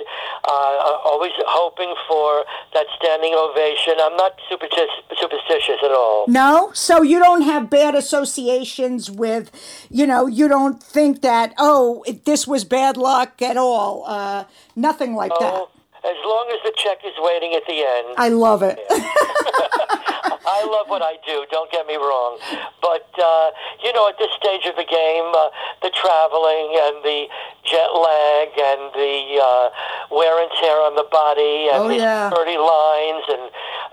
uh, 0.49 0.99
always 1.04 1.33
hoping 1.47 1.95
for 2.09 2.45
that 2.75 2.87
standing 2.99 3.35
ovation. 3.35 3.95
I'm 4.00 4.16
not 4.16 4.33
superstitious, 4.49 4.90
superstitious 5.21 5.76
at 5.83 5.90
all. 5.93 6.25
No? 6.28 6.71
So 6.75 7.02
you 7.02 7.19
don't 7.19 7.43
have 7.43 7.71
bad 7.71 7.95
associations 7.95 9.11
with, 9.11 9.50
you 9.90 10.07
know, 10.07 10.26
you 10.26 10.49
don't 10.49 10.83
think 10.83 11.23
that, 11.23 11.54
oh, 11.59 12.02
it- 12.07 12.25
this 12.25 12.47
was 12.47 12.64
bad 12.64 12.97
luck 12.97 13.40
at 13.43 13.57
all. 13.57 14.04
Uh, 14.07 14.45
nothing 14.76 15.14
like 15.14 15.33
that. 15.38 15.52
Oh, 15.54 15.68
as 16.04 16.16
long 16.25 16.50
as 16.52 16.59
the 16.64 16.73
check 16.76 16.99
is 17.04 17.14
waiting 17.18 17.54
at 17.54 17.66
the 17.66 17.83
end. 17.83 18.14
I 18.18 18.28
love 18.28 18.62
it. 18.62 18.78
I 20.47 20.65
love 20.65 20.89
what 20.89 21.03
I 21.03 21.17
do. 21.27 21.45
Don't 21.51 21.71
get 21.73 21.87
me 21.87 21.97
wrong, 21.97 22.39
but 22.83 23.09
uh, 23.17 23.51
you 23.83 23.93
know, 23.93 24.09
at 24.09 24.19
this 24.19 24.31
stage 24.37 24.67
of 24.69 24.77
the 24.77 24.85
game, 24.85 25.29
uh, 25.33 25.49
the 25.83 25.91
traveling 25.97 26.69
and 26.85 26.97
the 27.05 27.27
jet 27.65 27.91
lag 27.97 28.49
and 28.53 28.93
the 28.93 29.41
uh, 29.41 29.67
wear 30.13 30.41
and 30.43 30.51
tear 30.61 30.77
on 30.85 30.95
the 30.97 31.09
body 31.11 31.69
and 31.73 31.85
Oh, 31.85 31.89
the 31.89 31.97
yeah. 31.97 32.31
dirty 32.31 32.57
lines, 32.61 33.25
and 33.29 33.45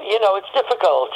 you 0.08 0.20
know, 0.20 0.36
it's 0.36 0.52
difficult. 0.54 1.10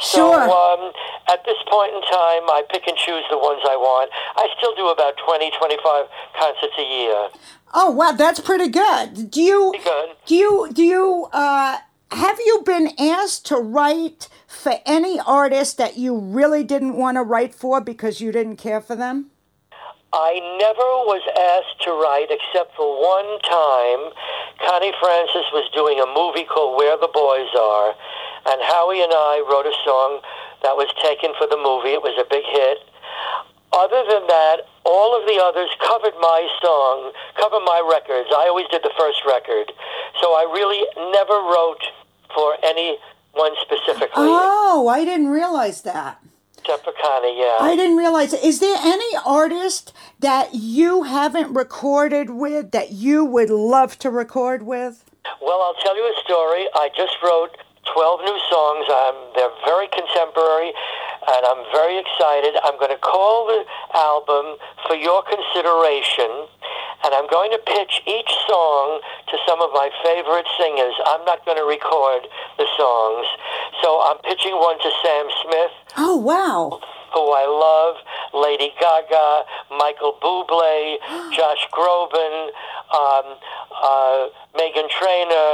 Sure. 0.00 0.32
So 0.32 0.52
um, 0.52 0.92
at 1.28 1.44
this 1.44 1.58
point 1.68 1.92
in 1.92 2.00
time, 2.02 2.46
I 2.48 2.62
pick 2.70 2.86
and 2.86 2.96
choose 2.96 3.24
the 3.30 3.38
ones 3.38 3.60
I 3.68 3.76
want. 3.76 4.10
I 4.36 4.46
still 4.56 4.74
do 4.76 4.88
about 4.88 5.14
20, 5.24 5.50
25 5.58 6.06
concerts 6.38 6.74
a 6.78 6.82
year. 6.86 7.28
oh, 7.74 7.90
wow, 7.90 8.12
that's 8.12 8.38
pretty 8.40 8.68
good. 8.68 9.30
Do 9.30 9.42
you, 9.42 9.70
Pretty 9.74 9.84
good. 9.84 10.08
do 10.26 10.34
you, 10.36 10.68
do 10.72 10.82
you, 10.84 11.26
uh, 11.32 11.78
have 12.12 12.38
you 12.46 12.62
been 12.64 12.90
asked 12.98 13.44
to 13.46 13.56
write 13.56 14.28
for 14.58 14.74
any 14.84 15.20
artist 15.20 15.78
that 15.78 15.96
you 15.96 16.18
really 16.18 16.64
didn't 16.64 16.96
want 16.96 17.16
to 17.16 17.22
write 17.22 17.54
for 17.54 17.80
because 17.80 18.20
you 18.20 18.32
didn't 18.32 18.56
care 18.56 18.80
for 18.80 18.96
them? 18.96 19.30
I 20.12 20.40
never 20.58 20.88
was 21.06 21.22
asked 21.30 21.84
to 21.86 21.92
write 21.94 22.32
except 22.32 22.74
for 22.74 22.88
one 22.88 23.38
time. 23.44 24.10
Connie 24.66 24.96
Francis 24.98 25.46
was 25.54 25.68
doing 25.76 26.00
a 26.00 26.08
movie 26.10 26.48
called 26.48 26.74
Where 26.74 26.96
the 26.96 27.12
Boys 27.12 27.52
Are, 27.54 27.94
and 28.50 28.58
Howie 28.64 29.04
and 29.04 29.12
I 29.12 29.44
wrote 29.46 29.68
a 29.68 29.76
song 29.84 30.24
that 30.66 30.74
was 30.74 30.88
taken 31.04 31.36
for 31.38 31.46
the 31.46 31.60
movie. 31.60 31.94
It 31.94 32.02
was 32.02 32.16
a 32.18 32.26
big 32.26 32.42
hit. 32.42 32.82
Other 33.70 34.00
than 34.08 34.24
that, 34.26 34.64
all 34.88 35.12
of 35.12 35.28
the 35.28 35.36
others 35.38 35.68
covered 35.84 36.16
my 36.18 36.48
song, 36.64 37.12
covered 37.36 37.62
my 37.68 37.84
records. 37.84 38.32
I 38.32 38.48
always 38.48 38.66
did 38.72 38.82
the 38.82 38.96
first 38.96 39.22
record. 39.28 39.70
So 40.24 40.32
I 40.32 40.48
really 40.50 40.82
never 41.12 41.36
wrote 41.46 41.84
for 42.32 42.56
anyone 43.38 43.56
specifically, 43.62 44.08
Oh, 44.16 44.88
I 44.88 45.04
didn't 45.04 45.28
realize 45.28 45.82
that. 45.82 46.20
except 46.58 46.86
yeah. 46.86 47.56
I 47.60 47.74
didn't 47.76 47.96
realize. 47.96 48.32
Is 48.34 48.60
there 48.60 48.76
any 48.80 49.16
artist 49.24 49.92
that 50.20 50.54
you 50.54 51.04
haven't 51.04 51.54
recorded 51.54 52.30
with 52.30 52.72
that 52.72 52.92
you 52.92 53.24
would 53.24 53.50
love 53.50 53.98
to 54.00 54.10
record 54.10 54.62
with? 54.62 55.04
Well, 55.40 55.60
I'll 55.62 55.74
tell 55.82 55.96
you 55.96 56.04
a 56.04 56.20
story. 56.24 56.68
I 56.74 56.90
just 56.96 57.14
wrote 57.22 57.56
12 57.94 58.20
new 58.24 58.38
songs. 58.50 58.84
Um, 58.88 59.16
they're 59.34 59.54
very 59.64 59.88
contemporary, 59.88 60.72
and 61.28 61.42
I'm 61.46 61.62
very 61.72 61.98
excited. 61.98 62.54
I'm 62.64 62.78
going 62.78 62.92
to 62.92 63.00
call 63.00 63.46
the 63.46 63.64
album 63.96 64.56
For 64.86 64.96
Your 64.96 65.22
Consideration, 65.24 66.30
and 67.04 67.14
I'm 67.14 67.28
going 67.30 67.50
to 67.52 67.58
pitch 67.58 68.02
each 68.06 68.32
song 68.48 69.00
to 69.30 69.36
some 69.46 69.60
of 69.62 69.70
my 69.72 69.90
favorite 70.04 70.46
singers. 70.58 70.94
I'm 71.06 71.24
not 71.24 71.44
going 71.44 71.56
to 71.58 71.64
record 71.68 72.26
the 72.58 72.66
songs. 72.76 73.26
So 73.82 74.00
I'm 74.02 74.18
pitching 74.26 74.54
one 74.58 74.78
to 74.80 74.90
Sam 75.02 75.26
Smith, 75.44 75.72
Oh, 75.96 76.16
wow. 76.16 76.80
who 77.14 77.24
I 77.32 77.46
love, 77.46 77.96
Lady 78.34 78.72
Gaga, 78.80 79.44
Michael 79.78 80.18
Bublé, 80.20 80.98
Josh 81.36 81.62
Groban, 81.72 82.50
um, 82.92 83.36
uh, 83.82 84.28
Meghan 84.54 84.88
Trainor. 84.90 85.50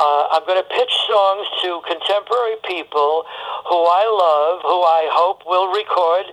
Uh, 0.00 0.28
I'm 0.30 0.44
going 0.46 0.62
to 0.62 0.68
pitch 0.68 0.94
songs 1.08 1.46
to 1.62 1.80
contemporary 1.86 2.56
people 2.66 3.24
who 3.66 3.80
I 3.82 4.04
love, 4.06 4.62
who 4.62 4.80
I 4.82 5.08
hope 5.12 5.42
will 5.46 5.68
record. 5.74 6.26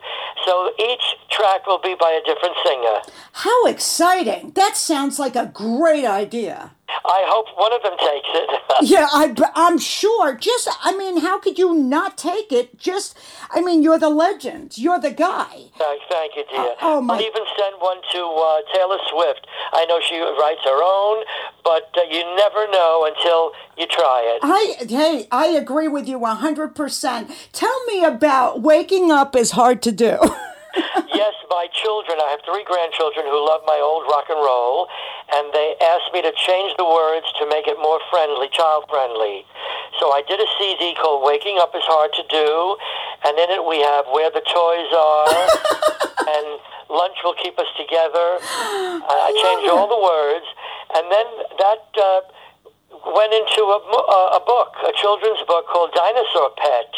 So 0.45 0.71
each 0.79 1.15
track 1.31 1.65
will 1.65 1.79
be 1.79 1.95
by 1.99 2.11
a 2.11 2.23
different 2.25 2.55
singer. 2.65 3.13
How 3.33 3.65
exciting. 3.65 4.51
That 4.55 4.77
sounds 4.77 5.19
like 5.19 5.35
a 5.35 5.51
great 5.53 6.05
idea. 6.05 6.71
I 7.07 7.21
hope 7.27 7.47
one 7.57 7.71
of 7.73 7.81
them 7.83 7.97
takes 7.97 8.29
it. 8.33 8.49
Yeah, 8.81 9.07
I, 9.11 9.33
I'm 9.55 9.77
sure. 9.79 10.35
Just, 10.35 10.67
I 10.83 10.95
mean, 10.97 11.21
how 11.21 11.39
could 11.39 11.57
you 11.57 11.73
not 11.73 12.17
take 12.17 12.51
it? 12.51 12.77
Just, 12.77 13.17
I 13.49 13.61
mean, 13.61 13.81
you're 13.83 13.97
the 13.97 14.09
legend. 14.09 14.77
You're 14.77 14.99
the 14.99 15.11
guy. 15.11 15.71
Thank, 15.77 16.01
thank 16.09 16.35
you, 16.35 16.43
dear. 16.51 16.75
Oh, 16.81 16.99
my- 16.99 17.15
I'll 17.15 17.21
even 17.21 17.43
send 17.57 17.75
one 17.79 17.97
to 18.11 18.19
uh, 18.19 18.61
Taylor 18.75 18.97
Swift. 19.09 19.47
I 19.71 19.85
know 19.85 19.99
she 20.07 20.19
writes 20.19 20.59
her 20.65 20.83
own, 20.83 21.23
but 21.63 21.89
uh, 21.97 22.01
you 22.11 22.23
never 22.35 22.69
know 22.69 23.09
until 23.15 23.51
you 23.77 23.87
try 23.87 24.21
it. 24.35 24.39
I, 24.43 24.75
hey, 24.85 25.27
I 25.31 25.47
agree 25.47 25.87
with 25.87 26.07
you 26.09 26.19
100%. 26.19 27.31
Tell 27.53 27.85
me 27.85 28.03
about 28.03 28.61
waking 28.61 29.09
up 29.09 29.35
is 29.37 29.51
hard 29.51 29.81
to 29.83 29.91
do. 29.93 30.19
yes, 31.15 31.33
my 31.49 31.67
children, 31.71 32.19
I 32.19 32.35
have 32.35 32.43
three 32.43 32.63
grandchildren 32.63 33.25
who 33.25 33.39
love 33.39 33.61
my 33.65 33.79
old 33.79 34.03
rock 34.11 34.27
and 34.27 34.39
roll, 34.39 34.87
and 35.33 35.51
they 35.55 35.75
asked 35.79 36.11
me 36.11 36.21
to 36.21 36.31
change 36.35 36.75
the 36.77 36.85
words 36.85 37.25
to 37.39 37.47
make 37.47 37.67
it 37.67 37.79
more 37.79 37.99
friendly, 38.11 38.51
child 38.51 38.85
friendly. 38.91 39.45
So 39.99 40.11
I 40.11 40.21
did 40.27 40.39
a 40.39 40.49
CD 40.59 40.95
called 40.99 41.23
Waking 41.23 41.57
Up 41.59 41.71
is 41.75 41.85
Hard 41.87 42.11
to 42.19 42.23
Do, 42.27 42.75
and 43.23 43.39
in 43.39 43.49
it 43.55 43.63
we 43.63 43.79
have 43.79 44.05
Where 44.11 44.29
the 44.29 44.43
Toys 44.43 44.91
Are 44.91 45.31
and 46.35 46.47
Lunch 46.91 47.17
Will 47.23 47.35
Keep 47.39 47.57
Us 47.57 47.71
Together. 47.79 48.39
I 48.43 49.15
I 49.15 49.31
changed 49.39 49.71
all 49.71 49.87
the 49.87 50.01
words, 50.01 50.47
and 50.99 51.05
then 51.11 51.27
that. 51.59 51.83
Uh, 51.95 52.21
went 53.03 53.33
into 53.33 53.61
a, 53.67 53.79
a 54.37 54.41
book, 54.45 54.75
a 54.87 54.93
children's 54.95 55.41
book 55.47 55.65
called 55.67 55.91
Dinosaur 55.95 56.51
Pet, 56.57 56.91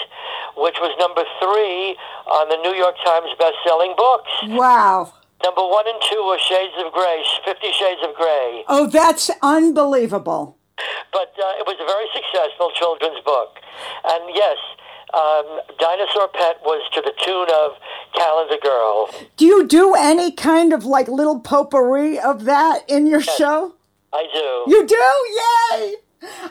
which 0.58 0.78
was 0.82 0.94
number 1.00 1.24
three 1.42 1.98
on 2.28 2.50
the 2.50 2.58
New 2.62 2.76
York 2.78 2.96
Times 3.06 3.30
best-selling 3.40 3.94
books. 3.98 4.32
wow. 4.58 5.14
Number 5.44 5.62
one 5.62 5.88
and 5.88 6.02
two 6.10 6.26
were 6.26 6.40
Shades 6.40 6.74
of 6.84 6.92
Grey, 6.92 7.24
Fifty 7.46 7.72
Shades 7.72 8.02
of 8.04 8.16
Grey. 8.16 8.64
Oh, 8.68 8.88
that's 8.88 9.30
unbelievable. 9.44 10.58
But 11.14 11.34
uh, 11.38 11.62
it 11.62 11.66
was 11.66 11.78
a 11.80 11.86
very 11.86 12.08
successful 12.14 12.72
children's 12.74 13.24
book. 13.24 13.58
And 14.04 14.34
yes, 14.34 14.58
um, 15.14 15.62
Dinosaur 15.80 16.28
Pet 16.34 16.58
was 16.64 16.82
to 16.94 17.02
the 17.02 17.14
tune 17.24 17.48
of 17.54 17.78
Calendar 18.14 18.58
Girl. 18.62 19.10
Do 19.38 19.46
you 19.46 19.68
do 19.68 19.94
any 19.94 20.32
kind 20.32 20.74
of 20.74 20.86
like 20.86 21.08
little 21.08 21.40
potpourri 21.40 22.20
of 22.20 22.46
that 22.46 22.82
in 22.88 23.06
your 23.08 23.22
show? 23.22 23.74
I 24.14 24.26
do. 24.34 24.72
You 24.72 24.88
do? 24.88 24.96
Yay! 25.76 25.96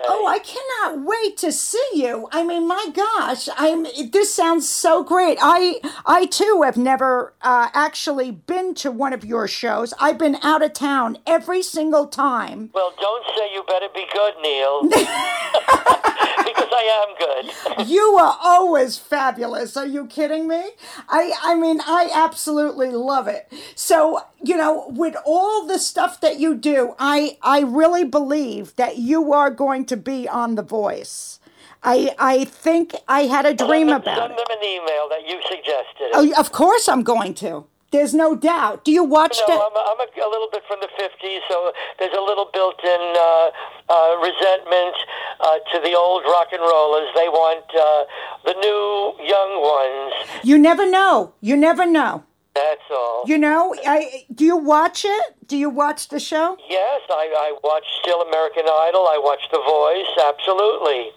Oh, 0.09 0.27
I 0.29 0.39
cannot 0.39 1.05
wait 1.05 1.37
to 1.39 1.51
see 1.51 1.85
you. 1.95 2.29
I 2.31 2.45
mean, 2.45 2.69
my 2.69 2.87
gosh, 2.95 3.49
I'm. 3.57 3.87
This 4.13 4.33
sounds 4.33 4.69
so 4.69 5.03
great. 5.03 5.39
I, 5.43 5.81
I 6.07 6.27
too 6.27 6.63
have 6.65 6.77
never 6.77 7.35
uh, 7.43 7.69
actually 7.75 8.31
been 8.31 8.75
to 8.77 8.93
one 8.93 9.13
of 9.13 9.25
your 9.25 9.49
shows. 9.49 9.93
I've 9.99 10.19
been 10.19 10.37
out 10.43 10.63
of 10.63 10.73
town 10.73 11.19
every 11.27 11.63
single 11.63 12.07
time. 12.07 12.71
Well, 12.75 12.95
don't 13.01 13.25
say 13.37 13.53
you 13.53 13.65
better 13.65 13.89
be 13.93 14.07
good, 14.13 14.35
Neil. 14.41 14.83
because 16.47 16.69
I 16.73 17.05
am 17.05 17.15
good. 17.19 17.87
You 17.97 18.17
are 18.19 18.39
always 18.43 18.97
fabulous. 18.99 19.77
Are 19.77 19.87
you 19.87 20.07
kidding 20.07 20.49
me? 20.49 20.63
I, 21.09 21.33
I 21.43 21.55
mean, 21.55 21.81
I 21.81 22.11
absolutely 22.15 22.91
love 22.91 23.29
it. 23.29 23.53
So, 23.75 24.21
you 24.43 24.57
know, 24.57 24.87
with 24.89 25.15
all 25.25 25.67
the 25.67 25.79
stuff 25.79 26.21
that 26.21 26.39
you 26.41 26.55
do, 26.55 26.95
I, 26.99 27.37
I 27.43 27.61
really 27.61 28.05
believe 28.05 28.75
that 28.77 28.97
you 28.99 29.33
are 29.33 29.51
going 29.51 29.85
to 29.87 29.97
be 29.97 30.29
on 30.29 30.55
The 30.55 30.63
Voice. 30.63 31.39
I, 31.83 32.15
I 32.19 32.45
think 32.47 32.95
I 33.07 33.23
had 33.23 33.47
a 33.47 33.55
dream 33.55 33.89
send 33.89 33.91
them, 33.91 34.01
about 34.03 34.19
send 34.19 34.33
it. 34.33 34.37
them 34.37 34.59
an 34.59 34.65
email 34.65 35.09
that 35.11 35.29
you 35.29 35.41
suggested. 35.49 36.11
Oh, 36.15 36.33
of 36.39 36.51
course 36.53 36.89
I'm 36.89 37.03
going 37.03 37.35
to. 37.35 37.67
There's 37.93 38.13
no 38.15 38.35
doubt. 38.35 38.85
Do 38.85 38.91
you 38.93 39.05
watch 39.05 39.39
No, 39.47 39.55
that? 39.55 39.63
I'm, 39.63 39.77
I'm 39.77 40.01
a, 40.07 40.27
a 40.27 40.31
little 40.31 40.49
bit 40.51 40.63
from 40.69 40.79
the 40.81 40.89
50s, 41.01 41.39
so 41.49 41.73
there's 41.99 42.13
a 42.17 42.21
little 42.21 42.51
built-in 42.53 43.15
uh, 43.17 43.51
uh, 43.89 44.17
resentment 44.21 44.95
uh, 45.41 45.59
to 45.73 45.81
the 45.81 45.95
old 45.95 46.25
rock 46.25 46.49
and 46.53 46.61
rollers. 46.61 47.09
They 47.15 47.29
want 47.29 47.65
uh, 47.75 48.05
the 48.45 48.55
new 48.61 49.25
young 49.25 49.63
ones. 49.63 50.41
You 50.43 50.59
never 50.59 50.89
know. 50.91 51.33
You 51.41 51.57
never 51.57 51.87
know. 51.87 52.25
That's 52.55 52.81
all. 52.91 53.23
You 53.27 53.37
know, 53.37 53.75
I 53.87 54.25
do 54.35 54.45
you 54.47 54.57
watch 54.57 55.05
it? 55.05 55.35
Do 55.47 55.59
you 55.59 55.69
watch 55.69 56.09
the 56.09 56.19
show? 56.19 56.57
yes, 56.69 57.03
I, 57.11 57.29
I 57.37 57.59
watch 57.63 57.85
still 58.01 58.23
American 58.23 58.65
Idol. 58.65 59.03
I 59.07 59.19
watch 59.23 59.43
The 59.53 59.59
Voice. 59.59 60.13
Absolutely. 60.35 61.11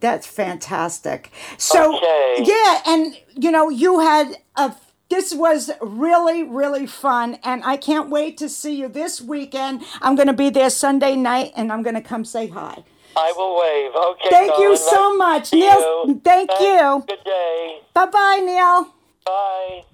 That's 0.00 0.24
fantastic. 0.26 1.32
So 1.58 1.96
Okay. 1.96 2.44
yeah, 2.44 2.80
and 2.86 3.18
you 3.34 3.50
know, 3.50 3.68
you 3.70 3.98
had 3.98 4.36
a 4.54 4.72
this 5.10 5.34
was 5.34 5.70
really 5.80 6.42
really 6.42 6.86
fun 6.86 7.38
and 7.44 7.62
I 7.64 7.76
can't 7.76 8.10
wait 8.10 8.38
to 8.38 8.48
see 8.48 8.74
you 8.80 8.88
this 8.88 9.20
weekend. 9.20 9.82
I'm 10.02 10.16
going 10.16 10.28
to 10.28 10.32
be 10.34 10.50
there 10.50 10.70
Sunday 10.70 11.14
night 11.16 11.52
and 11.56 11.72
I'm 11.72 11.82
going 11.82 11.94
to 11.94 12.00
come 12.02 12.24
say 12.24 12.48
hi. 12.48 12.84
I 13.16 13.32
will 13.36 13.56
wave. 13.60 13.94
Okay. 13.94 14.28
Thank 14.30 14.58
you 14.58 14.76
so 14.76 15.10
Nice 15.16 15.18
much, 15.18 15.52
Neil. 15.52 16.08
you. 16.08 16.20
Thank 16.24 16.50
Thanks. 16.50 16.62
you. 16.64 17.04
Good 17.06 17.24
day. 17.24 17.78
Bye-bye, 17.94 18.40
Neil. 18.44 18.94
Bye. 19.24 19.84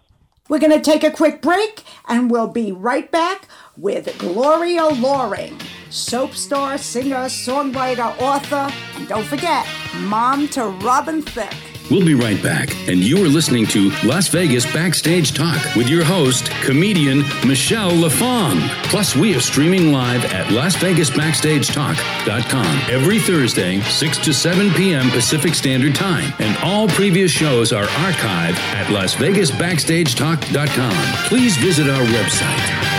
We're 0.49 0.59
going 0.59 0.73
to 0.73 0.81
take 0.81 1.05
a 1.05 1.11
quick 1.11 1.43
break 1.43 1.85
and 2.09 2.31
we'll 2.31 2.49
be 2.49 2.73
right 2.73 3.11
back 3.11 3.47
with 3.77 4.19
Gloria 4.19 4.87
Loring, 4.87 5.61
soap 5.91 6.33
star, 6.35 6.77
singer, 6.79 7.27
songwriter, 7.27 8.19
author, 8.21 8.73
and 8.97 9.07
don't 9.07 9.27
forget, 9.27 9.67
mom 9.99 10.49
to 10.49 10.65
Robin 10.65 11.23
Thicke. 11.23 11.70
We'll 11.91 12.05
be 12.05 12.15
right 12.15 12.41
back, 12.43 12.75
and 12.89 13.01
you 13.01 13.23
are 13.25 13.29
listening 13.29 13.67
to 13.69 13.91
Las 14.05 14.29
Vegas 14.29 14.71
Backstage 14.73 15.33
Talk 15.33 15.75
with 15.75 15.89
your 15.89 16.05
host, 16.05 16.51
comedian 16.63 17.23
Michele 17.47 17.91
LaFong. 17.91 18.61
Plus, 18.85 19.17
we 19.17 19.35
are 19.35 19.41
streaming 19.41 19.91
live 19.93 20.25
at 20.27 20.47
LasVegasBackstageTalk.com 20.47 22.81
every 22.89 23.19
Thursday, 23.19 23.81
6 23.81 24.19
to 24.19 24.33
7 24.33 24.71
p.m. 24.75 25.11
Pacific 25.11 25.53
Standard 25.55 25.97
Time, 25.97 26.33
and 26.39 26.57
all 26.59 26.87
previous 26.89 27.33
shows 27.33 27.73
are 27.73 27.87
archived 27.87 28.59
at 28.75 28.87
LasVegasBackstageTalk.com. 28.87 31.27
Please 31.27 31.57
visit 31.57 31.91
our 31.91 32.05
website. 32.05 32.91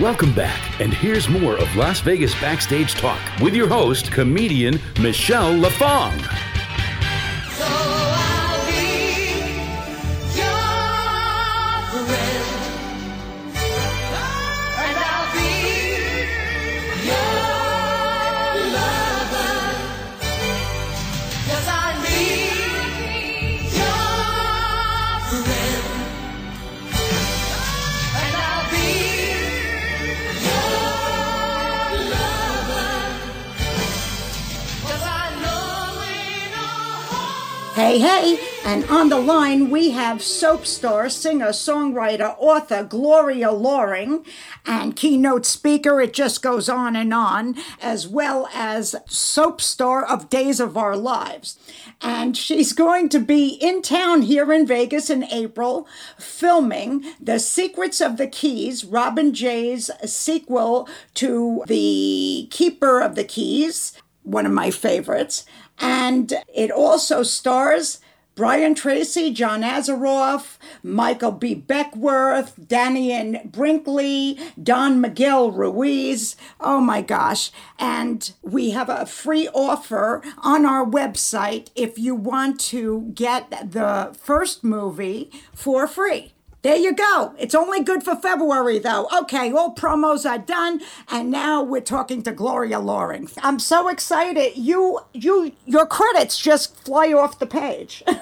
Welcome 0.00 0.34
back, 0.34 0.80
and 0.80 0.94
here's 0.94 1.28
more 1.28 1.56
of 1.56 1.76
Las 1.76 2.00
Vegas 2.00 2.34
Backstage 2.40 2.94
Talk 2.94 3.20
with 3.40 3.54
your 3.54 3.68
host, 3.68 4.10
comedian 4.10 4.80
Michele 4.98 5.52
LaFong. 5.52 6.49
Hey, 37.90 37.98
hey, 37.98 38.38
and 38.64 38.84
on 38.84 39.08
the 39.08 39.18
line 39.18 39.68
we 39.68 39.90
have 39.90 40.22
soap 40.22 40.64
star, 40.64 41.08
singer, 41.08 41.48
songwriter, 41.48 42.36
author 42.38 42.84
Gloria 42.84 43.50
Loring, 43.50 44.24
and 44.64 44.94
keynote 44.94 45.44
speaker, 45.44 46.00
it 46.00 46.12
just 46.12 46.40
goes 46.40 46.68
on 46.68 46.94
and 46.94 47.12
on, 47.12 47.56
as 47.82 48.06
well 48.06 48.48
as 48.54 48.94
soap 49.08 49.60
star 49.60 50.04
of 50.04 50.30
Days 50.30 50.60
of 50.60 50.76
Our 50.76 50.96
Lives. 50.96 51.58
And 52.00 52.36
she's 52.36 52.72
going 52.72 53.08
to 53.08 53.18
be 53.18 53.58
in 53.60 53.82
town 53.82 54.22
here 54.22 54.52
in 54.52 54.68
Vegas 54.68 55.10
in 55.10 55.24
April 55.24 55.88
filming 56.16 57.04
The 57.20 57.40
Secrets 57.40 58.00
of 58.00 58.18
the 58.18 58.28
Keys, 58.28 58.84
Robin 58.84 59.34
Jay's 59.34 59.90
sequel 60.04 60.88
to 61.14 61.64
The 61.66 62.46
Keeper 62.52 63.00
of 63.00 63.16
the 63.16 63.24
Keys, 63.24 63.94
one 64.22 64.46
of 64.46 64.52
my 64.52 64.70
favorites. 64.70 65.44
And 65.80 66.32
it 66.54 66.70
also 66.70 67.22
stars 67.22 68.00
Brian 68.34 68.74
Tracy, 68.74 69.32
John 69.32 69.62
Assaraf, 69.62 70.56
Michael 70.82 71.32
B. 71.32 71.54
Beckwith, 71.54 72.54
Dannion 72.58 73.50
Brinkley, 73.50 74.38
Don 74.62 75.00
Miguel 75.00 75.50
Ruiz. 75.50 76.36
Oh 76.60 76.80
my 76.80 77.02
gosh. 77.02 77.50
And 77.78 78.32
we 78.40 78.70
have 78.70 78.88
a 78.88 79.04
free 79.04 79.48
offer 79.48 80.22
on 80.38 80.64
our 80.64 80.86
website 80.86 81.68
if 81.74 81.98
you 81.98 82.14
want 82.14 82.60
to 82.60 83.10
get 83.14 83.50
the 83.50 84.16
first 84.18 84.64
movie 84.64 85.30
for 85.54 85.86
free. 85.86 86.32
There 86.62 86.76
you 86.76 86.94
go. 86.94 87.34
It's 87.38 87.54
only 87.54 87.82
good 87.82 88.02
for 88.02 88.14
February, 88.16 88.78
though. 88.78 89.08
Okay, 89.22 89.50
all 89.52 89.74
promos 89.74 90.28
are 90.28 90.38
done, 90.38 90.82
and 91.08 91.30
now 91.30 91.62
we're 91.62 91.80
talking 91.80 92.22
to 92.24 92.32
Gloria 92.32 92.78
Loring. 92.80 93.30
I'm 93.42 93.58
so 93.58 93.88
excited. 93.88 94.56
You, 94.56 95.00
you, 95.14 95.52
your 95.64 95.86
credits 95.86 96.38
just 96.38 96.76
fly 96.84 97.12
off 97.14 97.38
the 97.38 97.46
page. 97.46 98.04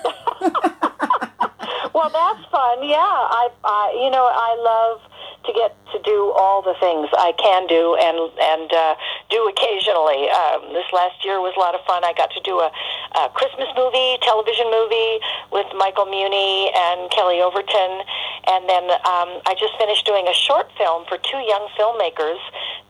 Well, 1.95 2.11
that's 2.11 2.49
fun. 2.51 2.85
Yeah, 2.87 2.97
I, 2.99 3.49
I, 3.65 4.01
you 4.05 4.11
know, 4.11 4.25
I 4.31 4.55
love 4.63 5.01
to 5.47 5.53
get 5.53 5.77
to 5.93 5.99
do 6.05 6.33
all 6.37 6.63
the 6.63 6.75
things 6.79 7.09
I 7.17 7.33
can 7.39 7.67
do 7.67 7.97
and 7.97 8.19
and 8.39 8.69
uh, 8.73 8.95
do 9.31 9.49
occasionally. 9.49 10.29
Um, 10.29 10.73
this 10.77 10.87
last 10.93 11.25
year 11.25 11.41
was 11.41 11.57
a 11.57 11.61
lot 11.61 11.75
of 11.75 11.83
fun. 11.89 12.05
I 12.05 12.13
got 12.13 12.31
to 12.37 12.43
do 12.45 12.61
a, 12.61 12.71
a 13.17 13.29
Christmas 13.33 13.69
movie, 13.77 14.21
television 14.23 14.69
movie 14.71 15.19
with 15.51 15.67
Michael 15.77 16.07
Muhney 16.07 16.69
and 16.77 17.11
Kelly 17.11 17.41
Overton, 17.41 18.05
and 18.47 18.69
then 18.69 18.85
um, 19.09 19.41
I 19.49 19.57
just 19.59 19.75
finished 19.81 20.05
doing 20.05 20.29
a 20.29 20.37
short 20.37 20.69
film 20.77 21.09
for 21.09 21.17
two 21.19 21.41
young 21.41 21.69
filmmakers 21.79 22.41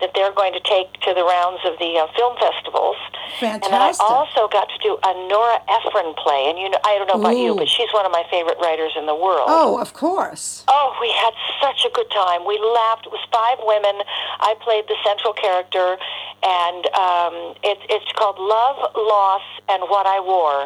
that 0.00 0.14
they're 0.14 0.34
going 0.34 0.54
to 0.54 0.62
take 0.62 0.92
to 1.06 1.14
the 1.14 1.22
rounds 1.22 1.62
of 1.66 1.78
the 1.78 1.98
uh, 1.98 2.06
film 2.14 2.34
festivals. 2.38 2.98
Fantastic. 3.38 3.66
And 3.66 3.72
then 3.74 3.82
I 3.82 3.92
also 3.98 4.46
got 4.50 4.66
to 4.70 4.78
do 4.82 4.98
a 5.02 5.12
Nora 5.30 5.58
Ephron 5.68 6.14
play, 6.18 6.50
and 6.50 6.58
you 6.58 6.70
know, 6.70 6.78
I 6.82 6.98
don't 6.98 7.06
know 7.06 7.20
about 7.20 7.36
you, 7.36 7.54
but 7.54 7.68
she's 7.68 7.90
one 7.94 8.06
of 8.06 8.12
my 8.12 8.24
favorite 8.30 8.58
writers 8.62 8.92
in 8.96 9.06
the 9.06 9.14
world. 9.14 9.46
Oh, 9.46 9.78
of 9.78 9.92
course. 9.92 10.64
Oh, 10.68 10.94
we 11.00 11.10
had 11.12 11.34
such 11.60 11.84
a 11.84 11.90
good 11.94 12.10
time. 12.10 12.46
We 12.46 12.58
laughed. 12.58 12.87
It 12.88 13.12
was 13.12 13.20
five 13.28 13.58
women. 13.60 14.00
I 14.40 14.56
played 14.64 14.88
the 14.88 14.96
central 15.04 15.36
character, 15.36 16.00
and 16.40 16.82
um, 16.96 17.34
it, 17.60 17.76
it's 17.92 18.10
called 18.16 18.40
Love, 18.40 18.80
Loss, 18.96 19.44
and 19.68 19.82
What 19.92 20.06
I 20.06 20.20
Wore, 20.20 20.64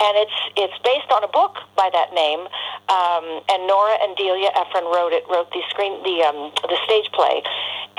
and 0.00 0.12
it's 0.16 0.38
it's 0.56 0.78
based 0.80 1.12
on 1.12 1.24
a 1.24 1.28
book 1.28 1.60
by 1.76 1.90
that 1.92 2.14
name. 2.14 2.48
Um, 2.88 3.44
and 3.52 3.68
Nora 3.68 4.00
and 4.00 4.16
Delia 4.16 4.48
Ephron 4.56 4.88
wrote 4.88 5.12
it, 5.12 5.28
wrote 5.28 5.50
the 5.52 5.60
screen, 5.68 6.00
the 6.02 6.24
um, 6.24 6.56
the 6.64 6.78
stage 6.88 7.12
play, 7.12 7.44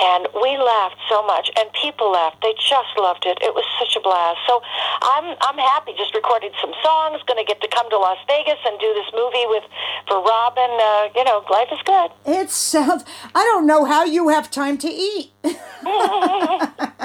and 0.01 0.27
we 0.41 0.58
laughed 0.58 0.97
so 1.10 1.21
much, 1.27 1.51
and 1.60 1.69
people 1.73 2.12
laughed. 2.12 2.41
They 2.41 2.53
just 2.55 2.95
loved 2.97 3.25
it. 3.25 3.38
It 3.41 3.53
was 3.53 3.65
such 3.77 3.95
a 3.95 4.01
blast. 4.01 4.39
So 4.47 4.62
I'm 5.01 5.36
I'm 5.41 5.60
happy. 5.60 5.93
Just 5.97 6.15
recorded 6.15 6.53
some 6.62 6.73
songs. 6.82 7.21
Going 7.27 7.38
to 7.38 7.47
get 7.47 7.62
to 7.62 7.67
come 7.67 7.89
to 7.89 7.97
Las 7.97 8.17
Vegas 8.27 8.60
and 8.65 8.79
do 8.79 8.93
this 8.95 9.12
movie 9.13 9.45
with 9.45 9.63
for 10.08 10.23
Robin. 10.23 10.71
Uh, 10.71 11.10
you 11.15 11.23
know, 11.23 11.43
life 11.51 11.69
is 11.71 11.84
good. 11.84 12.10
It 12.25 12.49
sounds. 12.49 13.03
I 13.36 13.43
don't 13.43 13.59
know 13.67 13.86
how 13.86 14.04
you 14.04 14.30
have 14.30 14.52
time 14.52 14.78
to 14.80 14.88
eat. 14.88 15.32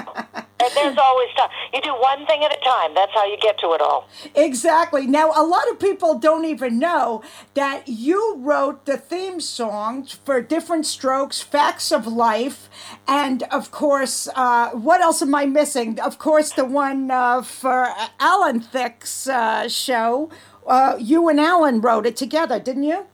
And 0.64 0.73
there's 0.75 0.97
always 0.97 1.29
time. 1.37 1.51
You 1.75 1.83
do 1.83 1.90
one 1.90 2.25
thing 2.27 2.43
at 2.43 2.57
a 2.57 2.64
time. 2.64 2.95
That's 2.95 3.12
how 3.12 3.27
you 3.27 3.37
get 3.37 3.59
to 3.59 3.75
it 3.75 3.83
all. 3.83 4.09
Exactly. 4.35 5.07
Now, 5.07 5.31
a 5.35 5.45
lot 5.45 5.71
of 5.71 5.79
people 5.79 6.19
don't 6.19 6.47
even 6.47 6.79
know 6.79 7.23
that 7.53 7.87
you 7.87 8.37
wrote 8.38 8.87
the 8.87 8.97
theme 8.97 9.40
songs 9.40 10.12
for 10.12 10.40
Diff'rent 10.40 10.87
Strokes, 10.87 11.43
Facts 11.43 11.93
of 11.93 12.07
Life, 12.07 12.71
and 13.07 13.43
of 13.45 13.71
course, 13.71 14.27
uh, 14.35 14.71
what 14.71 15.03
else 15.03 15.21
am 15.21 15.35
I 15.35 15.45
missing? 15.45 16.01
Of 16.01 16.19
course, 16.19 16.53
the 16.53 16.64
one 16.64 17.11
uh, 17.11 17.43
for 17.43 17.90
Alan 18.19 18.61
Thicke's 18.61 19.29
uh, 19.29 19.69
show. 19.69 20.31
Uh, 20.67 20.97
you 20.99 21.29
and 21.29 21.38
Alan 21.38 21.83
wrote 21.83 22.07
it 22.07 22.17
together, 22.17 22.59
didn't 22.59 22.85
you? 22.85 23.07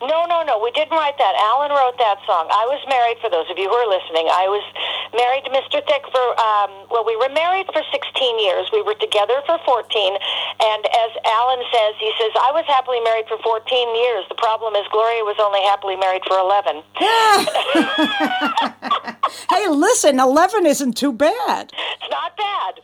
No, 0.00 0.24
no, 0.26 0.42
no. 0.42 0.58
We 0.62 0.70
didn't 0.72 0.94
write 0.94 1.18
that. 1.18 1.34
Alan 1.38 1.70
wrote 1.70 1.98
that 1.98 2.18
song. 2.26 2.46
I 2.50 2.66
was 2.66 2.80
married, 2.88 3.18
for 3.20 3.30
those 3.30 3.48
of 3.50 3.58
you 3.58 3.68
who 3.68 3.74
are 3.74 3.88
listening, 3.90 4.26
I 4.30 4.46
was 4.46 4.62
married 5.14 5.44
to 5.46 5.50
Mr. 5.50 5.82
Thicke 5.82 6.06
for, 6.10 6.26
um, 6.38 6.70
well, 6.90 7.04
we 7.06 7.16
were 7.16 7.30
married 7.30 7.66
for 7.72 7.82
16 7.90 8.38
years. 8.38 8.70
We 8.72 8.82
were 8.82 8.94
together 8.98 9.42
for 9.46 9.58
14. 9.64 10.18
And 10.60 10.82
as 10.86 11.10
Alan 11.26 11.62
says, 11.70 11.94
he 11.98 12.10
says, 12.18 12.30
I 12.38 12.50
was 12.54 12.64
happily 12.66 13.00
married 13.02 13.26
for 13.26 13.38
14 13.42 13.62
years. 13.96 14.24
The 14.28 14.38
problem 14.38 14.74
is 14.74 14.86
Gloria 14.90 15.22
was 15.26 15.36
only 15.42 15.62
happily 15.66 15.96
married 15.96 16.22
for 16.26 16.38
11. 16.38 16.82
Hey, 19.50 19.68
listen, 19.68 20.20
11 20.20 20.66
isn't 20.66 20.96
too 20.96 21.12
bad. 21.12 21.72
It's 21.72 22.10
not 22.10 22.36
bad. 22.36 22.74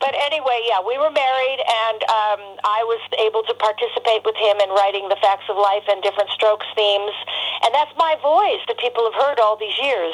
But 0.00 0.14
anyway, 0.14 0.62
yeah, 0.66 0.80
we 0.82 0.98
were 0.98 1.10
married, 1.10 1.60
and 1.60 2.02
um, 2.04 2.40
I 2.62 2.82
was 2.86 3.00
able 3.18 3.42
to 3.44 3.54
participate 3.54 4.22
with 4.24 4.36
him 4.36 4.56
in 4.62 4.70
writing 4.70 5.08
the 5.08 5.16
Facts 5.20 5.44
of 5.48 5.56
Life 5.56 5.82
and 5.88 6.02
Diff'rent 6.02 6.30
Strokes 6.36 6.68
themes. 6.76 7.16
And 7.64 7.72
that's 7.72 7.92
my 7.96 8.14
voice 8.20 8.60
that 8.68 8.76
people 8.76 9.08
have 9.08 9.16
heard 9.16 9.40
all 9.40 9.56
these 9.56 9.74
years, 9.80 10.12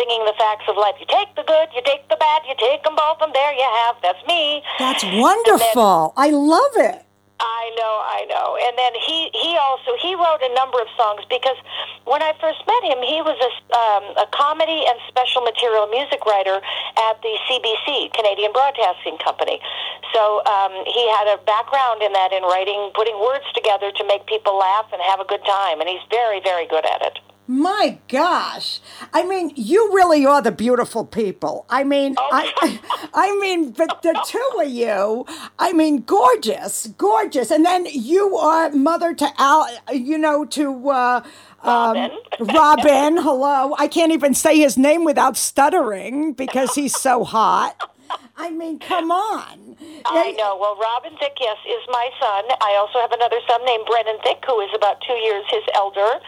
singing 0.00 0.24
the 0.24 0.32
Facts 0.40 0.64
of 0.68 0.76
Life. 0.80 0.96
You 0.98 1.06
take 1.12 1.28
the 1.36 1.44
good, 1.44 1.68
you 1.76 1.82
take 1.84 2.08
the 2.08 2.16
bad, 2.16 2.42
you 2.48 2.56
take 2.56 2.82
them 2.82 2.96
both, 2.96 3.20
and 3.20 3.32
there 3.36 3.52
you 3.52 3.68
have. 3.84 3.96
That's 4.00 4.24
me. 4.26 4.64
That's 4.78 5.04
wonderful. 5.04 6.16
I 6.16 6.30
love 6.30 6.74
it. 6.76 7.04
I 7.38 7.70
know, 7.78 7.94
I 8.02 8.26
know. 8.26 8.58
And 8.58 8.74
then 8.74 8.92
he 8.98 9.30
he 9.30 9.54
also 9.54 9.94
he 10.02 10.18
wrote 10.18 10.42
a 10.42 10.50
number 10.58 10.82
of 10.82 10.90
songs 10.98 11.22
because 11.30 11.54
when 12.02 12.18
I 12.18 12.34
first 12.42 12.58
met 12.66 12.82
him, 12.82 12.98
he 12.98 13.22
was 13.22 13.38
a 13.38 13.52
um, 13.78 14.04
a 14.18 14.26
comedy 14.34 14.82
and 14.90 14.98
special 15.06 15.46
material 15.46 15.86
music 15.86 16.26
writer 16.26 16.58
at 16.58 17.22
the 17.22 17.34
CBC 17.46 18.10
Canadian 18.10 18.50
Broadcasting 18.50 19.22
Company. 19.22 19.62
So 20.10 20.42
um, 20.50 20.74
he 20.90 21.06
had 21.14 21.30
a 21.30 21.38
background 21.46 22.02
in 22.02 22.10
that 22.12 22.34
in 22.34 22.42
writing, 22.42 22.90
putting 22.98 23.14
words 23.22 23.46
together 23.54 23.94
to 23.94 24.02
make 24.10 24.26
people 24.26 24.58
laugh 24.58 24.90
and 24.90 24.98
have 25.02 25.20
a 25.22 25.26
good 25.30 25.44
time, 25.46 25.78
and 25.78 25.88
he's 25.88 26.02
very 26.10 26.42
very 26.42 26.66
good 26.66 26.86
at 26.86 27.06
it. 27.06 27.22
My 27.50 27.98
gosh. 28.08 28.80
I 29.14 29.24
mean, 29.24 29.52
you 29.56 29.90
really 29.94 30.26
are 30.26 30.42
the 30.42 30.52
beautiful 30.52 31.06
people. 31.06 31.64
I 31.70 31.82
mean, 31.82 32.14
I 32.18 32.78
I 33.14 33.34
mean, 33.40 33.70
but 33.70 34.02
the 34.02 34.20
two 34.26 34.60
of 34.60 34.68
you, 34.68 35.24
I 35.58 35.72
mean, 35.72 36.02
gorgeous, 36.02 36.88
gorgeous. 36.98 37.50
And 37.50 37.64
then 37.64 37.86
you 37.90 38.36
are 38.36 38.68
mother 38.70 39.14
to 39.14 39.28
Al, 39.38 39.66
you 39.90 40.18
know, 40.18 40.44
to 40.44 40.90
uh 40.90 41.22
Robin. 41.64 42.10
Robin, 42.40 43.16
hello. 43.16 43.74
I 43.78 43.88
can't 43.88 44.12
even 44.12 44.34
say 44.34 44.58
his 44.58 44.76
name 44.76 45.04
without 45.04 45.38
stuttering 45.38 46.34
because 46.34 46.74
he's 46.74 46.94
so 46.94 47.24
hot. 47.24 47.90
I 48.38 48.50
mean, 48.54 48.78
come 48.78 49.10
on. 49.10 49.74
I 50.06 50.30
know. 50.38 50.54
Well, 50.54 50.78
Robin 50.78 51.10
Thicke, 51.18 51.42
yes, 51.42 51.58
is 51.66 51.82
my 51.90 52.06
son. 52.22 52.46
I 52.62 52.78
also 52.78 53.02
have 53.02 53.10
another 53.10 53.42
son 53.50 53.66
named 53.66 53.82
Brennan 53.82 54.22
Thicke, 54.22 54.46
who 54.46 54.62
is 54.62 54.70
about 54.74 55.02
two 55.02 55.18
years 55.18 55.42
his 55.50 55.66
elder. 55.74 56.22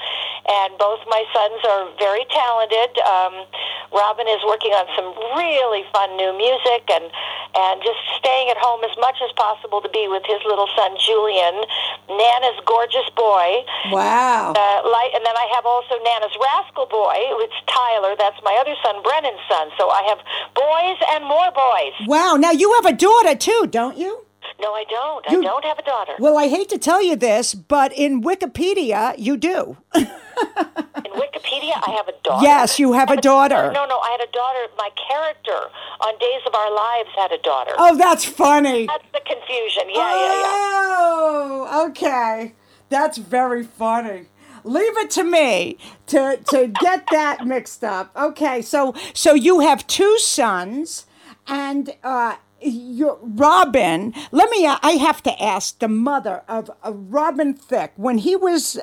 And 0.50 0.74
both 0.74 0.98
my 1.06 1.22
sons 1.30 1.62
are 1.62 1.86
very 2.02 2.26
talented. 2.34 2.98
Um, 3.06 3.46
Robin 3.94 4.26
is 4.26 4.42
working 4.42 4.74
on 4.74 4.90
some 4.98 5.14
really 5.38 5.86
fun 5.94 6.14
new 6.18 6.34
music 6.34 6.82
and, 6.90 7.06
and 7.54 7.78
just 7.82 7.98
staying 8.18 8.50
at 8.50 8.58
home 8.58 8.82
as 8.82 8.94
much 8.98 9.22
as 9.22 9.30
possible 9.38 9.78
to 9.78 9.90
be 9.90 10.10
with 10.10 10.26
his 10.26 10.42
little 10.46 10.66
son, 10.74 10.98
Julian, 10.98 11.62
Nana's 12.10 12.58
gorgeous 12.66 13.06
boy. 13.14 13.62
Wow. 13.94 14.54
Uh, 14.54 14.78
like, 14.86 15.14
and 15.14 15.22
then 15.22 15.36
I 15.38 15.46
have 15.54 15.66
also 15.66 15.94
Nana's 16.02 16.34
rascal 16.42 16.90
boy. 16.90 17.14
It's 17.46 17.58
Tyler. 17.70 18.18
That's 18.18 18.38
my 18.42 18.54
other 18.58 18.74
son, 18.82 18.98
Brennan's 19.02 19.42
son. 19.46 19.70
So 19.78 19.90
I 19.90 20.02
have 20.10 20.18
boys 20.58 20.98
and 21.14 21.22
more 21.26 21.50
boys. 21.54 21.99
Wow. 22.06 22.36
Now 22.36 22.50
you 22.52 22.72
have 22.74 22.86
a 22.86 22.96
daughter 22.96 23.34
too, 23.34 23.66
don't 23.70 23.96
you? 23.98 24.24
No, 24.60 24.72
I 24.74 24.84
don't. 24.88 25.24
You- 25.30 25.40
I 25.40 25.44
don't 25.44 25.64
have 25.64 25.78
a 25.78 25.82
daughter. 25.82 26.12
Well, 26.18 26.36
I 26.38 26.48
hate 26.48 26.68
to 26.70 26.78
tell 26.78 27.02
you 27.02 27.16
this, 27.16 27.54
but 27.54 27.92
in 27.92 28.22
Wikipedia, 28.22 29.14
you 29.18 29.36
do. 29.36 29.76
In 29.94 31.12
Wikipedia, 31.12 31.74
I 31.86 31.94
have 31.98 32.08
a 32.08 32.12
daughter. 32.22 32.42
Yes, 32.44 32.78
you 32.78 32.92
have 32.94 33.10
a 33.10 33.16
daughter. 33.20 33.70
No, 33.72 33.84
no, 33.84 33.98
I 33.98 34.10
had 34.18 34.26
a 34.26 34.32
daughter. 34.32 34.72
My 34.78 34.88
character 35.08 35.68
on 36.00 36.18
Days 36.18 36.40
of 36.46 36.54
Our 36.54 36.74
Lives 36.74 37.08
had 37.16 37.32
a 37.32 37.38
daughter. 37.38 37.72
Oh, 37.76 37.96
that's 37.96 38.24
funny. 38.24 38.86
That's 38.86 39.04
the 39.12 39.20
confusion. 39.26 39.82
Yeah, 39.88 40.14
yeah, 40.14 40.26
yeah. 40.26 40.96
Oh, 41.02 41.86
okay. 41.90 42.54
That's 42.88 43.18
very 43.18 43.64
funny. 43.64 44.26
Leave 44.64 44.96
it 44.98 45.10
to 45.12 45.24
me 45.24 45.78
to 46.08 46.38
to 46.50 46.68
get 46.68 47.04
that 47.10 47.46
mixed 47.46 47.82
up. 47.84 48.10
Okay, 48.16 48.60
so 48.62 48.94
so 49.14 49.34
you 49.34 49.60
have 49.60 49.86
two 49.86 50.18
sons, 50.18 51.06
and 51.50 51.90
uh, 52.02 52.36
your 52.62 53.18
Robin. 53.20 54.14
Let 54.30 54.48
me. 54.50 54.66
I 54.66 54.92
have 54.92 55.22
to 55.24 55.42
ask 55.42 55.78
the 55.78 55.88
mother 55.88 56.42
of, 56.48 56.70
of 56.82 57.12
Robin 57.12 57.52
Thicke 57.52 57.92
when 57.96 58.18
he 58.18 58.36
was 58.36 58.78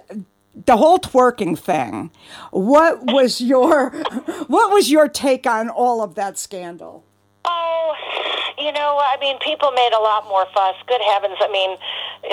the 0.65 0.77
whole 0.77 0.99
twerking 0.99 1.57
thing. 1.57 2.11
What 2.51 3.11
was 3.11 3.41
your 3.41 3.89
what 4.47 4.71
was 4.71 4.91
your 4.91 5.07
take 5.07 5.47
on 5.47 5.69
all 5.69 6.03
of 6.03 6.15
that 6.15 6.37
scandal? 6.37 7.03
Oh, 7.45 7.95
you 8.57 8.73
know, 8.73 8.99
I 8.99 9.17
mean, 9.21 9.39
people 9.39 9.71
made 9.71 9.93
a 9.97 10.01
lot 10.01 10.25
more 10.25 10.45
fuss. 10.53 10.75
Good 10.87 11.01
heavens! 11.01 11.37
I 11.39 11.49
mean, 11.49 11.77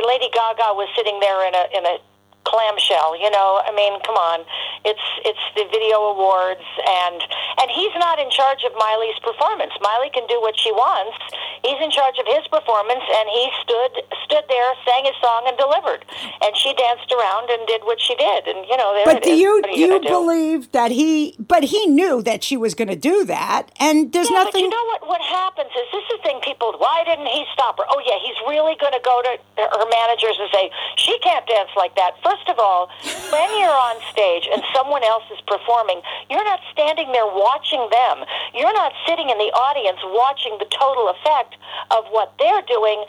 Lady 0.04 0.28
Gaga 0.32 0.74
was 0.74 0.88
sitting 0.96 1.20
there 1.20 1.46
in 1.46 1.54
a 1.54 1.78
in 1.78 1.86
a 1.86 1.98
clamshell. 2.44 3.16
You 3.20 3.30
know, 3.30 3.60
I 3.64 3.72
mean, 3.74 3.98
come 4.04 4.16
on. 4.16 4.44
It's 4.84 5.02
it's 5.24 5.44
the 5.56 5.64
video 5.72 6.12
awards, 6.12 6.64
and 6.86 7.18
and 7.60 7.68
he's 7.70 7.92
not 7.96 8.18
in 8.18 8.30
charge 8.30 8.62
of 8.64 8.72
Miley's 8.76 9.18
performance. 9.24 9.72
Miley 9.80 10.10
can 10.12 10.26
do 10.28 10.40
what 10.40 10.58
she 10.58 10.70
wants. 10.72 11.16
He's 11.64 11.80
in 11.80 11.90
charge 11.90 12.20
of 12.20 12.26
his 12.28 12.44
performance, 12.52 13.00
and 13.00 13.26
he 13.32 13.48
stood 13.64 13.92
stood 14.28 14.44
there, 14.48 14.68
sang 14.84 15.04
his 15.08 15.16
song, 15.24 15.44
and 15.48 15.56
delivered. 15.56 16.04
And 16.44 16.52
she 16.56 16.74
danced 16.76 17.08
around 17.12 17.48
and 17.48 17.66
did 17.66 17.82
what 17.84 18.00
she 18.00 18.14
did. 18.16 18.46
And 18.46 18.66
you 18.68 18.76
know, 18.76 18.92
But 19.04 19.22
do 19.22 19.30
is. 19.32 19.40
you 19.40 19.62
do 19.64 19.78
you 19.78 20.00
do? 20.00 20.08
believe 20.08 20.72
that 20.72 20.90
he? 20.92 21.34
But 21.40 21.64
he 21.72 21.86
knew 21.86 22.20
that 22.22 22.44
she 22.44 22.56
was 22.56 22.74
going 22.74 22.88
to 22.92 22.96
do 23.00 23.24
that, 23.24 23.72
and 23.80 24.12
there's 24.12 24.28
Yeah, 24.30 24.44
but 24.44 24.52
nothing. 24.52 24.64
you 24.64 24.70
know 24.70 24.84
what? 24.92 25.08
What 25.08 25.22
happens 25.22 25.70
is 25.72 25.86
this 25.92 26.04
is 26.04 26.08
the 26.12 26.18
thing. 26.22 26.40
People, 26.44 26.74
why 26.76 27.02
didn't 27.08 27.26
he 27.32 27.44
stop 27.54 27.78
her? 27.78 27.84
Oh 27.88 28.02
yeah, 28.04 28.18
he's 28.20 28.36
really 28.46 28.76
going 28.76 28.92
to 28.92 29.00
go 29.02 29.22
to 29.24 29.32
her 29.56 29.86
managers 29.88 30.36
and 30.38 30.50
say 30.52 30.68
she 30.96 31.16
can't 31.20 31.46
dance 31.46 31.70
like 31.76 31.94
that. 31.96 32.12
First 32.22 32.33
of 32.48 32.58
all, 32.58 32.88
when 33.30 33.50
you're 33.58 33.78
on 33.90 34.00
stage 34.10 34.48
and 34.50 34.62
someone 34.74 35.02
else 35.04 35.24
is 35.32 35.40
performing, 35.46 36.00
you're 36.30 36.44
not 36.44 36.60
standing 36.72 37.12
there 37.12 37.26
watching 37.26 37.86
them. 37.90 38.24
You're 38.54 38.72
not 38.74 38.92
sitting 39.06 39.30
in 39.30 39.38
the 39.38 39.52
audience 39.52 39.98
watching 40.04 40.56
the 40.58 40.66
total 40.70 41.08
effect 41.10 41.56
of 41.90 42.04
what 42.10 42.34
they're 42.38 42.62
doing 42.68 43.04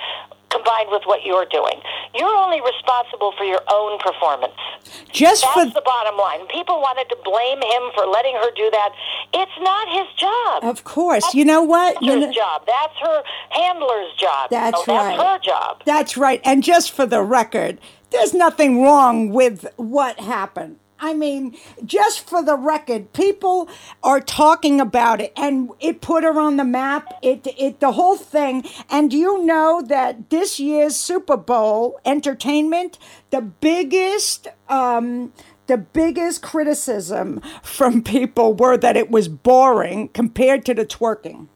combined 0.56 0.90
with 0.92 1.04
what 1.06 1.26
you're 1.26 1.46
doing. 1.46 1.82
You're 2.14 2.36
only 2.36 2.62
responsible 2.62 3.34
for 3.38 3.44
your 3.44 3.62
own 3.70 4.00
performance. 4.00 4.54
just 5.12 5.46
for 5.52 5.64
That's 5.66 5.74
the 5.76 5.82
bottom 5.84 6.18
line. 6.18 6.48
People 6.48 6.80
wanted 6.80 7.10
to 7.10 7.18
blame 7.24 7.60
him 7.62 7.92
for 7.96 8.06
letting 8.08 8.36
her 8.36 8.52
do 8.56 8.70
that. 8.72 8.90
It's 9.34 9.52
not 9.60 9.88
his 9.90 10.08
job. 10.18 10.64
of 10.64 10.84
course, 10.84 11.34
you 11.34 11.44
know 11.44 11.62
what? 11.64 12.02
You 12.02 12.12
That's 12.12 12.22
know, 12.22 12.28
her 12.28 12.34
job. 12.34 12.62
That's 12.66 12.98
her 13.02 13.24
handler's 13.50 14.14
job. 14.18 14.50
That's 14.50 14.86
So 14.86 14.96
right. 14.96 15.18
That's 15.18 15.24
her 15.24 15.40
job. 15.40 15.82
That's 15.86 16.18
right. 16.18 16.42
And 16.46 16.64
just 16.64 16.92
for 16.92 17.06
the 17.06 17.22
record, 17.22 17.80
there's 18.12 18.34
nothing 18.34 18.82
wrong 18.82 19.30
with 19.30 19.66
what 19.78 20.20
happened. 20.20 20.78
I 20.98 21.14
mean, 21.14 21.56
just 21.84 22.28
for 22.28 22.42
the 22.42 22.56
record, 22.56 23.12
people 23.12 23.70
are 24.02 24.22
talking 24.22 24.80
about 24.80 25.20
it, 25.20 25.34
and 25.36 25.70
it 25.80 26.00
put 26.00 26.24
her 26.24 26.40
on 26.40 26.56
the 26.56 26.64
map. 26.64 27.14
It, 27.22 27.46
it, 27.58 27.82
the 27.82 27.92
whole 27.92 28.16
thing. 28.16 28.64
And 28.90 29.12
you 29.12 29.44
know 29.44 29.82
that 29.88 30.30
this 30.30 30.60
year's 30.60 30.96
Super 30.96 31.36
Bowl 31.36 32.00
entertainment, 32.06 32.98
the 33.30 33.42
biggest, 33.42 34.48
um, 34.70 35.34
the 35.68 35.78
biggest 35.78 36.42
criticism 36.42 37.42
from 37.62 38.02
people 38.02 38.54
were 38.54 38.78
that 38.78 38.96
it 38.96 39.12
was 39.12 39.28
boring 39.28 40.08
compared 40.10 40.66
to 40.66 40.74
the 40.74 40.86
twerking. 40.86 41.50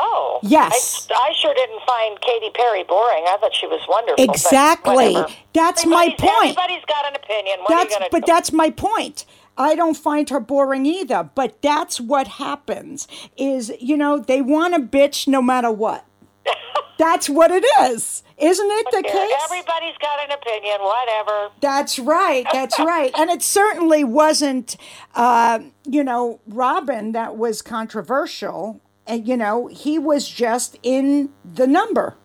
Oh. 0.00 0.38
Yes. 0.42 1.08
I, 1.10 1.30
I 1.30 1.32
sure 1.40 1.52
didn't 1.54 1.82
find 1.84 2.20
Katy 2.20 2.50
Perry 2.54 2.84
boring. 2.84 3.24
I 3.26 3.36
thought 3.40 3.54
she 3.54 3.66
was 3.66 3.80
wonderful. 3.88 4.24
Exactly. 4.24 5.16
That's 5.52 5.84
my 5.84 6.14
point. 6.16 6.56
Everybody's 6.56 6.84
got 6.86 7.06
an 7.06 7.16
opinion. 7.16 7.58
What 7.60 7.72
are 7.72 7.76
That's 7.76 7.94
you 7.94 7.98
going 7.98 8.10
to 8.10 8.16
but 8.16 8.26
that's 8.26 8.52
my 8.52 8.70
point. 8.70 9.24
I 9.56 9.74
don't 9.74 9.96
find 9.96 10.30
her 10.30 10.38
boring 10.38 10.86
either, 10.86 11.28
but 11.34 11.60
that's 11.62 12.00
what 12.00 12.28
happens. 12.28 13.08
Is 13.36 13.72
you 13.80 13.96
know 13.96 14.18
they 14.18 14.40
want 14.40 14.74
a 14.74 14.78
bitch 14.78 15.26
no 15.26 15.42
matter 15.42 15.70
what. 15.70 16.06
that's 16.98 17.28
what 17.28 17.50
it 17.50 17.64
is, 17.90 18.22
isn't 18.38 18.70
it 18.70 18.86
the 18.92 19.02
case? 19.02 19.32
Everybody's 19.44 19.98
got 19.98 20.24
an 20.24 20.30
opinion. 20.30 20.80
Whatever. 20.80 21.48
That's 21.60 21.98
right. 21.98 22.46
That's 22.52 22.78
right. 22.78 23.12
And 23.18 23.30
it 23.30 23.42
certainly 23.42 24.04
wasn't, 24.04 24.76
uh, 25.16 25.58
you 25.84 26.04
know, 26.04 26.40
Robin 26.46 27.12
that 27.12 27.36
was 27.36 27.60
controversial. 27.60 28.80
And, 29.08 29.26
you 29.26 29.36
know, 29.36 29.68
he 29.68 29.98
was 29.98 30.28
just 30.28 30.78
in 30.82 31.30
the 31.44 31.66
number 31.66 32.16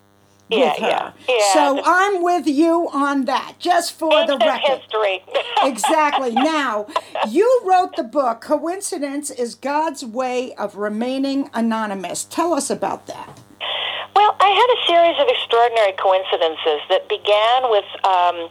Yeah, 0.50 0.76
yeah, 0.78 1.12
yeah. 1.28 1.54
So 1.54 1.82
I'm 1.84 2.22
with 2.22 2.46
you 2.46 2.90
on 2.94 3.26
that, 3.26 3.56
just 3.58 3.94
for 3.98 4.12
the 4.28 4.34
Ancient 4.34 4.44
record. 4.44 4.80
history. 4.82 5.24
exactly. 5.64 6.32
Now, 6.32 6.86
you 7.30 7.62
wrote 7.66 7.96
the 7.96 8.04
book, 8.04 8.42
Coincidence 8.42 9.32
is 9.32 9.56
God's 9.56 10.06
Way 10.06 10.54
of 10.56 10.76
Remaining 10.76 11.50
Anonymous. 11.54 12.26
Tell 12.26 12.54
us 12.54 12.70
about 12.70 13.08
that. 13.08 13.40
Well, 14.16 14.36
I 14.40 14.50
had 14.50 14.70
a 14.78 14.80
series 14.86 15.18
of 15.22 15.28
extraordinary 15.30 15.94
coincidences 15.94 16.82
that 16.90 17.10
began 17.10 17.72
with 17.72 17.86
um, 18.06 18.50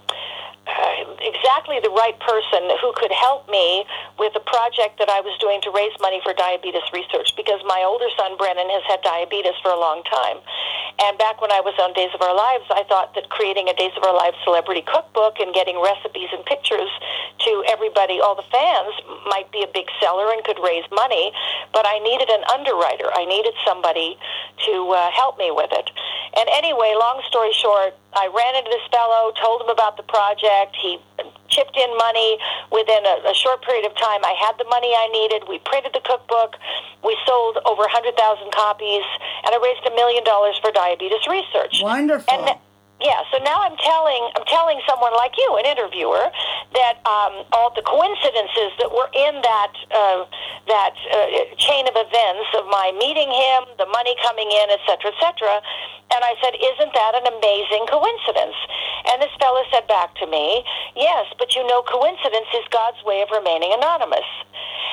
exactly 0.67 1.79
the 1.83 1.91
right 1.91 2.15
person 2.23 2.71
who 2.79 2.93
could 2.95 3.11
help 3.11 3.49
me 3.51 3.85
with 4.19 4.35
a 4.39 4.45
project 4.47 4.99
that 4.99 5.11
I 5.11 5.21
was 5.21 5.35
doing 5.39 5.61
to 5.63 5.71
raise 5.71 5.95
money 6.01 6.21
for 6.23 6.33
diabetes 6.35 6.87
research 6.95 7.35
because 7.37 7.59
my 7.67 7.83
older 7.83 8.07
son, 8.15 8.39
Brennan, 8.39 8.71
has 8.71 8.83
had 8.87 9.03
diabetes 9.03 9.59
for 9.63 9.71
a 9.71 9.79
long 9.79 10.03
time. 10.07 10.39
And 11.03 11.19
back 11.19 11.41
when 11.41 11.51
I 11.51 11.59
was 11.59 11.75
on 11.83 11.93
Days 11.99 12.15
of 12.15 12.23
Our 12.23 12.35
Lives, 12.35 12.69
I 12.71 12.85
thought 12.87 13.15
that 13.19 13.27
creating 13.33 13.67
a 13.67 13.75
Days 13.75 13.91
of 13.97 14.05
Our 14.05 14.15
Lives 14.15 14.37
celebrity 14.45 14.87
cookbook 14.87 15.41
and 15.41 15.51
getting 15.55 15.81
recipes 15.83 16.31
and 16.31 16.45
pictures 16.47 16.91
to 17.49 17.65
everybody, 17.67 18.21
all 18.21 18.37
the 18.39 18.47
fans, 18.53 18.95
might 19.27 19.51
be 19.51 19.67
a 19.67 19.71
big 19.73 19.91
seller 19.99 20.31
and 20.31 20.45
could 20.45 20.61
raise 20.63 20.87
money. 20.93 21.33
But 21.73 21.89
I 21.89 21.99
needed 21.99 22.31
an 22.31 22.45
underwriter. 22.55 23.11
I 23.11 23.25
needed 23.25 23.55
somebody 23.67 24.15
to 24.69 24.75
uh, 24.95 25.11
help 25.11 25.39
me 25.39 25.51
with 25.51 25.73
it. 25.73 25.91
And 26.39 26.47
anyway, 26.55 26.95
long 26.95 27.23
story 27.27 27.53
short, 27.57 27.97
I 28.15 28.29
ran 28.29 28.53
into 28.57 28.71
this 28.71 28.85
fellow, 28.93 29.33
told 29.41 29.63
him 29.63 29.73
about 29.73 29.97
the 29.97 30.05
project. 30.05 30.52
He 30.77 30.99
chipped 31.49 31.77
in 31.77 31.91
money 31.97 32.39
within 32.71 33.05
a, 33.05 33.31
a 33.31 33.35
short 33.35 33.63
period 33.63 33.85
of 33.85 33.95
time. 33.97 34.25
I 34.25 34.35
had 34.41 34.57
the 34.59 34.69
money 34.69 34.93
I 34.97 35.09
needed. 35.13 35.45
We 35.49 35.59
printed 35.61 35.93
the 35.93 36.01
cookbook. 36.05 36.57
We 37.05 37.17
sold 37.27 37.59
over 37.65 37.85
100,000 37.85 38.17
copies, 38.53 39.05
and 39.45 39.55
I 39.55 39.59
raised 39.63 39.85
a 39.87 39.95
million 39.95 40.25
dollars 40.25 40.59
for 40.61 40.71
diabetes 40.73 41.25
research. 41.29 41.81
Wonderful. 41.83 42.33
And 42.33 42.59
yeah, 43.03 43.27
so 43.35 43.43
now 43.43 43.61
I'm 43.63 43.77
telling 43.77 44.23
I'm 44.39 44.47
telling 44.47 44.79
someone 44.87 45.13
like 45.19 45.35
you, 45.37 45.59
an 45.59 45.67
interviewer, 45.67 46.31
that 46.73 47.03
um, 47.03 47.43
all 47.53 47.75
the 47.75 47.83
coincidences 47.83 48.71
that 48.79 48.91
were 48.95 49.11
in 49.11 49.43
that 49.43 49.73
uh, 49.91 50.23
that 50.71 50.95
uh, 51.11 51.19
chain 51.59 51.91
of 51.91 51.95
events 51.99 52.49
of 52.55 52.71
my 52.71 52.95
meeting 52.95 53.27
him, 53.27 53.67
the 53.77 53.91
money 53.91 54.15
coming 54.23 54.47
in, 54.47 54.71
et 54.71 54.83
cetera, 54.87 55.11
et 55.11 55.19
cetera. 55.19 55.59
And 56.15 56.23
I 56.23 56.39
said, 56.39 56.55
"Isn't 56.55 56.95
that 56.95 57.13
an 57.19 57.27
amazing 57.27 57.91
coincidence?" 57.91 58.57
And 59.11 59.19
this 59.19 59.35
fellow 59.43 59.67
said 59.75 59.91
back 59.91 60.15
to 60.23 60.27
me, 60.31 60.63
"Yes, 60.95 61.27
but 61.39 61.59
you 61.59 61.67
know, 61.67 61.83
coincidence 61.83 62.49
is 62.55 62.63
God's 62.71 63.03
way 63.03 63.23
of 63.23 63.35
remaining 63.35 63.75
anonymous." 63.75 64.29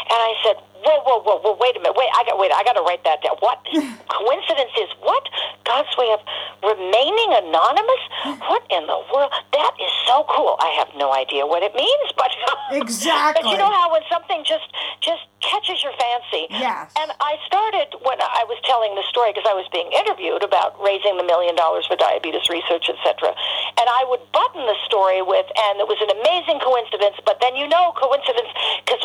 And 0.10 0.18
I 0.18 0.34
said, 0.42 0.58
"Whoa, 0.84 1.00
whoa, 1.04 1.20
whoa, 1.22 1.38
whoa! 1.40 1.58
Wait 1.60 1.76
a 1.76 1.80
minute! 1.80 1.96
Wait, 1.96 2.10
I 2.16 2.24
got 2.24 2.38
wait. 2.40 2.52
I 2.52 2.64
got 2.64 2.74
to 2.74 2.82
write 2.82 3.04
that 3.04 3.22
down. 3.22 3.36
What 3.40 3.60
coincidence 4.10 4.74
is 4.80 4.90
what? 5.02 5.24
God's 5.66 5.92
way 5.98 6.10
of 6.14 6.22
remaining 6.64 7.30
anonymous? 7.34 8.04
What 8.48 8.64
in 8.70 8.88
the 8.88 9.00
world? 9.14 9.32
That 9.54 9.74
is 9.80 9.92
so 10.08 10.26
cool. 10.30 10.58
I 10.60 10.74
have 10.80 10.90
no 10.98 11.14
idea 11.14 11.46
what 11.46 11.64
it 11.64 11.76
means, 11.76 12.10
but 12.18 12.32
Exactly. 12.72 13.44
But 13.44 13.52
you 13.52 13.58
know 13.58 13.72
how 13.72 13.92
when 13.92 14.02
something 14.10 14.44
just 14.46 14.70
just 15.02 15.26
catches 15.42 15.82
your 15.82 15.94
fancy. 15.96 16.46
Yes. 16.52 16.92
And 17.00 17.12
I 17.20 17.40
started 17.48 17.96
when 18.04 18.20
I 18.22 18.44
was 18.46 18.60
telling 18.68 18.94
the 18.94 19.06
story 19.08 19.32
because 19.32 19.48
I 19.48 19.56
was 19.56 19.66
being 19.72 19.90
interviewed 19.96 20.44
about 20.44 20.76
raising 20.78 21.16
the 21.18 21.24
million 21.24 21.56
dollars 21.56 21.88
for 21.88 21.96
diabetes 21.96 22.46
research, 22.52 22.92
etc. 22.92 23.34
And 23.80 23.88
I 23.88 24.04
would 24.12 24.22
button 24.36 24.68
the 24.68 24.78
story 24.86 25.24
with, 25.24 25.48
and 25.48 25.80
it 25.80 25.88
was 25.88 25.98
an 26.04 26.12
amazing 26.12 26.60
coincidence. 26.60 27.18
But 27.26 27.40
then 27.42 27.56
you 27.56 27.66
know, 27.68 27.96
coincidence 27.96 28.52
because 28.84 29.02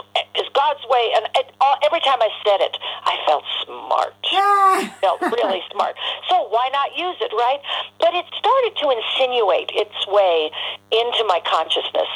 God's 0.65 0.85
way. 0.89 1.13
And 1.17 1.29
it, 1.37 1.53
all, 1.61 1.77
every 1.85 2.01
time 2.01 2.21
I 2.21 2.31
said 2.41 2.61
it, 2.65 2.77
I 3.05 3.17
felt 3.27 3.45
smart. 3.65 4.15
Ah. 4.35 4.97
felt 5.01 5.21
really 5.23 5.63
smart. 5.71 5.95
So 6.29 6.49
why 6.49 6.69
not 6.73 6.97
use 6.97 7.17
it, 7.21 7.33
right? 7.33 7.61
But 8.01 8.15
it 8.15 8.27
started 8.37 8.73
to 8.83 8.91
insinuate 8.91 9.71
its 9.73 9.95
way 10.09 10.51
into 10.91 11.23
my 11.27 11.41
consciousness. 11.47 12.11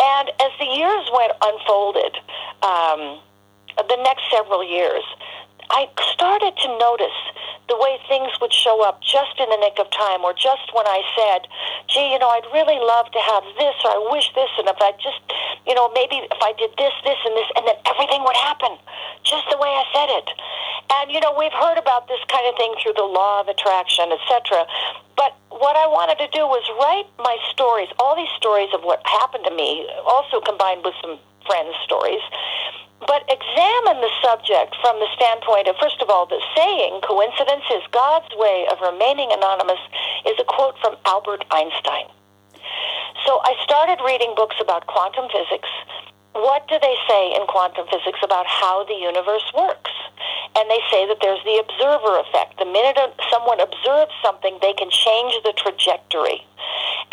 And 0.00 0.30
as 0.40 0.52
the 0.58 0.66
years 0.66 1.04
went 1.12 1.32
unfolded, 1.42 2.14
um, 2.62 3.20
the 3.76 4.00
next 4.02 4.24
several 4.32 4.64
years, 4.64 5.04
I 5.70 5.86
started 6.12 6.56
to 6.64 6.68
notice 6.78 7.18
the 7.68 7.76
way 7.76 8.00
things 8.08 8.32
would 8.40 8.52
show 8.52 8.80
up 8.80 9.02
just 9.04 9.36
in 9.36 9.48
the 9.52 9.60
nick 9.60 9.76
of 9.78 9.90
time, 9.92 10.24
or 10.24 10.32
just 10.32 10.72
when 10.72 10.88
I 10.88 11.04
said, 11.12 11.44
gee, 11.86 12.12
you 12.12 12.18
know, 12.18 12.28
I'd 12.32 12.48
really 12.52 12.80
love 12.80 13.12
to 13.12 13.20
have 13.20 13.44
this, 13.60 13.76
or 13.84 13.92
I 13.92 14.00
wish 14.08 14.32
this, 14.32 14.48
and 14.56 14.66
if 14.68 14.80
I 14.80 14.96
just, 14.96 15.20
you 15.68 15.76
know, 15.76 15.92
maybe 15.92 16.24
if 16.24 16.40
I 16.40 16.56
did 16.56 16.72
this, 16.80 16.96
this, 17.04 17.20
and 17.28 17.36
this, 17.36 17.48
and 17.56 17.68
then 17.68 17.76
everything 17.84 18.24
would 18.24 18.40
happen 18.40 18.80
just 19.24 19.44
the 19.52 19.60
way 19.60 19.68
I 19.68 19.84
said 19.92 20.08
it. 20.08 20.28
And, 20.88 21.12
you 21.12 21.20
know, 21.20 21.36
we've 21.36 21.52
heard 21.52 21.76
about 21.76 22.08
this 22.08 22.20
kind 22.32 22.48
of 22.48 22.56
thing 22.56 22.72
through 22.80 22.96
the 22.96 23.04
law 23.04 23.44
of 23.44 23.48
attraction, 23.48 24.08
etc. 24.08 24.64
But 25.20 25.36
what 25.52 25.76
I 25.76 25.84
wanted 25.84 26.16
to 26.24 26.28
do 26.32 26.48
was 26.48 26.64
write 26.80 27.12
my 27.20 27.36
stories, 27.52 27.92
all 28.00 28.16
these 28.16 28.32
stories 28.40 28.72
of 28.72 28.80
what 28.88 29.04
happened 29.04 29.44
to 29.44 29.52
me, 29.52 29.84
also 30.08 30.40
combined 30.40 30.80
with 30.84 30.96
some 31.04 31.20
friends' 31.48 31.74
stories, 31.82 32.20
but 33.08 33.24
examine 33.24 34.04
the 34.04 34.12
subject 34.20 34.76
from 34.84 35.00
the 35.00 35.08
standpoint 35.16 35.66
of, 35.66 35.76
first 35.80 36.02
of 36.04 36.10
all, 36.12 36.26
the 36.26 36.42
saying, 36.54 37.00
coincidence 37.00 37.64
is 37.72 37.82
God's 37.90 38.28
way 38.36 38.68
of 38.70 38.76
remaining 38.84 39.32
anonymous, 39.32 39.80
is 40.28 40.36
a 40.38 40.44
quote 40.44 40.76
from 40.84 41.00
Albert 41.08 41.48
Einstein. 41.50 42.12
So 43.24 43.40
I 43.42 43.56
started 43.64 43.98
reading 44.04 44.34
books 44.36 44.56
about 44.60 44.86
quantum 44.86 45.26
physics. 45.32 45.72
What 46.38 46.68
do 46.68 46.78
they 46.80 46.94
say 47.10 47.34
in 47.34 47.46
quantum 47.50 47.86
physics 47.90 48.20
about 48.22 48.46
how 48.46 48.84
the 48.84 48.94
universe 48.94 49.50
works? 49.58 49.90
And 50.54 50.70
they 50.70 50.78
say 50.90 51.06
that 51.06 51.18
there's 51.20 51.42
the 51.42 51.58
observer 51.58 52.22
effect. 52.22 52.58
The 52.58 52.64
minute 52.64 52.94
someone 53.30 53.58
observes 53.58 54.14
something, 54.22 54.58
they 54.62 54.72
can 54.72 54.90
change 54.90 55.34
the 55.42 55.52
trajectory. 55.58 56.46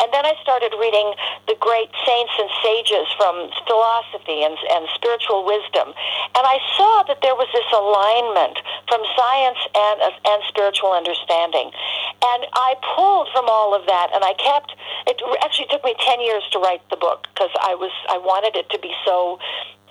And 0.00 0.12
then 0.12 0.26
I 0.28 0.34
started 0.42 0.76
reading 0.76 1.14
the 1.48 1.56
great 1.56 1.88
saints 2.04 2.34
and 2.36 2.50
sages 2.60 3.08
from 3.16 3.48
philosophy 3.64 4.44
and, 4.44 4.56
and 4.76 4.84
spiritual 4.92 5.48
wisdom. 5.48 5.96
And 6.36 6.44
I 6.44 6.60
saw 6.76 7.02
that 7.08 7.24
there 7.24 7.34
was 7.34 7.48
this 7.56 7.66
alignment 7.72 8.60
from 8.92 9.00
science 9.16 9.60
and, 9.72 9.96
and 10.04 10.38
spiritual 10.52 10.92
understanding. 10.92 11.72
And 12.20 12.40
I 12.52 12.76
pulled 12.94 13.32
from 13.32 13.48
all 13.48 13.72
of 13.72 13.88
that, 13.88 14.12
and 14.12 14.20
I 14.20 14.36
kept, 14.36 14.76
it 15.08 15.16
actually 15.40 15.68
took 15.72 15.84
me 15.84 15.96
10 15.96 16.20
years 16.20 16.44
to 16.52 16.58
write 16.58 16.84
the 16.92 17.00
book 17.00 17.28
because 17.32 17.52
I 17.64 17.74
was, 17.74 17.92
I 18.12 18.18
wanted 18.20 18.56
it 18.56 18.68
to 18.70 18.78
be 18.78 18.92
so 19.04 19.15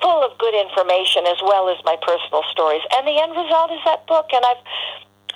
full 0.01 0.21
of 0.23 0.37
good 0.37 0.53
information 0.53 1.25
as 1.25 1.39
well 1.41 1.69
as 1.69 1.77
my 1.85 1.97
personal 2.01 2.43
stories. 2.51 2.81
And 2.93 3.07
the 3.07 3.17
end 3.17 3.31
result 3.31 3.71
is 3.71 3.81
that 3.85 4.05
book. 4.07 4.29
And 4.33 4.43
I've 4.45 4.63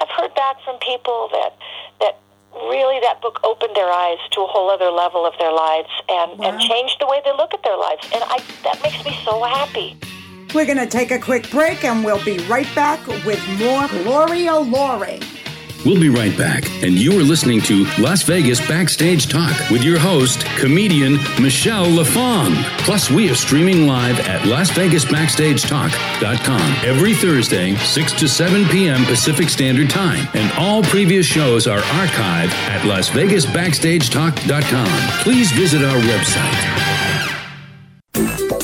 I've 0.01 0.09
heard 0.09 0.33
back 0.35 0.55
from 0.63 0.77
people 0.79 1.29
that 1.33 1.57
that 1.99 2.15
really 2.53 2.99
that 3.01 3.21
book 3.21 3.39
opened 3.43 3.75
their 3.75 3.91
eyes 3.91 4.19
to 4.31 4.41
a 4.41 4.47
whole 4.47 4.69
other 4.69 4.91
level 4.91 5.25
of 5.25 5.33
their 5.39 5.51
lives 5.51 5.89
and, 6.09 6.39
and 6.43 6.59
changed 6.59 6.97
the 6.99 7.07
way 7.07 7.21
they 7.23 7.31
look 7.33 7.53
at 7.53 7.63
their 7.63 7.77
lives. 7.77 8.07
And 8.13 8.23
I 8.25 8.43
that 8.63 8.81
makes 8.83 9.03
me 9.03 9.17
so 9.23 9.43
happy. 9.43 9.97
We're 10.53 10.65
going 10.65 10.77
to 10.77 10.87
take 10.87 11.11
a 11.11 11.19
quick 11.19 11.49
break 11.51 11.83
and 11.83 12.03
we'll 12.03 12.23
be 12.25 12.39
right 12.47 12.69
back 12.73 13.05
with 13.23 13.41
more 13.59 13.87
Gloria 14.03 14.55
Loring. 14.55 15.21
We'll 15.85 15.99
be 15.99 16.09
right 16.09 16.37
back, 16.37 16.69
and 16.83 16.95
you 16.95 17.17
are 17.17 17.23
listening 17.23 17.61
to 17.61 17.85
Las 17.99 18.21
Vegas 18.23 18.59
Backstage 18.67 19.29
Talk 19.29 19.57
with 19.69 19.81
your 19.81 19.97
host, 19.97 20.45
comedian 20.57 21.13
Michele 21.41 21.85
LaFong. 21.85 22.53
Plus, 22.79 23.09
we 23.09 23.31
are 23.31 23.35
streaming 23.35 23.87
live 23.87 24.19
at 24.19 24.41
LasVegasBackstageTalk.com 24.41 26.75
every 26.85 27.13
Thursday, 27.13 27.75
6 27.75 28.11
to 28.19 28.27
7 28.27 28.65
p.m. 28.65 29.05
Pacific 29.05 29.47
Standard 29.47 29.89
Time, 29.89 30.27
and 30.33 30.51
all 30.59 30.83
previous 30.83 31.25
shows 31.25 31.65
are 31.65 31.79
archived 31.79 32.51
at 32.67 32.81
LasVegasBackstageTalk.com. 32.81 35.23
Please 35.23 35.49
visit 35.53 35.81
our 35.81 35.97
website. 35.97 36.89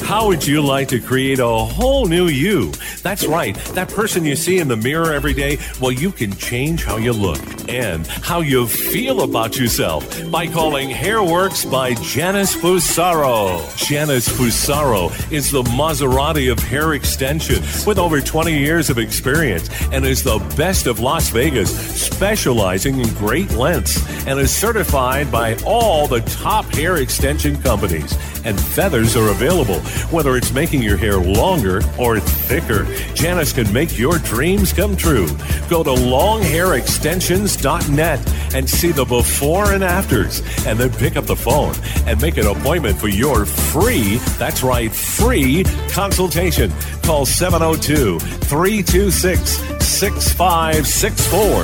How 0.05 0.27
would 0.27 0.45
you 0.45 0.61
like 0.61 0.89
to 0.89 0.99
create 0.99 1.39
a 1.39 1.47
whole 1.47 2.07
new 2.07 2.27
you? 2.27 2.73
That's 3.05 3.27
right, 3.27 3.55
that 3.75 3.89
person 3.89 4.25
you 4.25 4.35
see 4.35 4.57
in 4.57 4.67
the 4.67 4.75
mirror 4.75 5.13
every 5.13 5.35
day. 5.35 5.59
Well, 5.79 5.91
you 5.91 6.11
can 6.11 6.35
change 6.37 6.83
how 6.83 6.97
you 6.97 7.13
look 7.13 7.39
and 7.69 8.07
how 8.07 8.41
you 8.41 8.65
feel 8.65 9.21
about 9.21 9.57
yourself 9.57 10.03
by 10.31 10.47
calling 10.47 10.89
Hairworks 10.89 11.69
by 11.69 11.93
Janice 11.93 12.55
Fusaro. 12.55 13.61
Janice 13.77 14.27
Fusaro 14.27 15.11
is 15.31 15.51
the 15.51 15.61
Maserati 15.61 16.51
of 16.51 16.57
hair 16.57 16.95
extension 16.95 17.61
with 17.85 17.99
over 17.99 18.21
20 18.21 18.57
years 18.57 18.89
of 18.89 18.97
experience 18.97 19.69
and 19.91 20.03
is 20.03 20.23
the 20.23 20.39
best 20.57 20.87
of 20.87 20.99
Las 20.99 21.29
Vegas, 21.29 21.69
specializing 22.07 22.99
in 22.99 23.13
great 23.13 23.51
lengths 23.51 24.03
and 24.25 24.39
is 24.39 24.51
certified 24.51 25.31
by 25.31 25.55
all 25.63 26.07
the 26.07 26.21
top 26.21 26.65
hair 26.73 26.97
extension 26.97 27.55
companies. 27.61 28.17
And 28.45 28.59
feathers 28.59 29.15
are 29.15 29.29
available 29.29 29.79
whether 30.11 30.37
it's 30.37 30.51
making 30.53 30.83
your 30.83 30.97
hair 30.97 31.17
longer 31.17 31.81
or 31.97 32.19
thicker, 32.19 32.85
Janice 33.13 33.53
can 33.53 33.71
make 33.71 33.97
your 33.97 34.17
dreams 34.19 34.73
come 34.73 34.95
true. 34.95 35.27
Go 35.69 35.83
to 35.83 35.91
longhairextensions.net 35.91 38.19
and 38.53 38.69
see 38.69 38.91
the 38.91 39.05
before 39.05 39.71
and 39.71 39.83
afters, 39.83 40.43
and 40.65 40.79
then 40.79 40.91
pick 40.91 41.15
up 41.15 41.25
the 41.25 41.35
phone 41.35 41.73
and 42.05 42.21
make 42.21 42.37
an 42.37 42.45
appointment 42.47 42.97
for 42.97 43.09
your 43.09 43.45
free, 43.45 44.17
that's 44.37 44.63
right, 44.63 44.93
free 44.93 45.63
consultation. 45.89 46.71
Call 47.03 47.25
702 47.25 48.19
326 48.19 49.85
6564. 49.85 51.63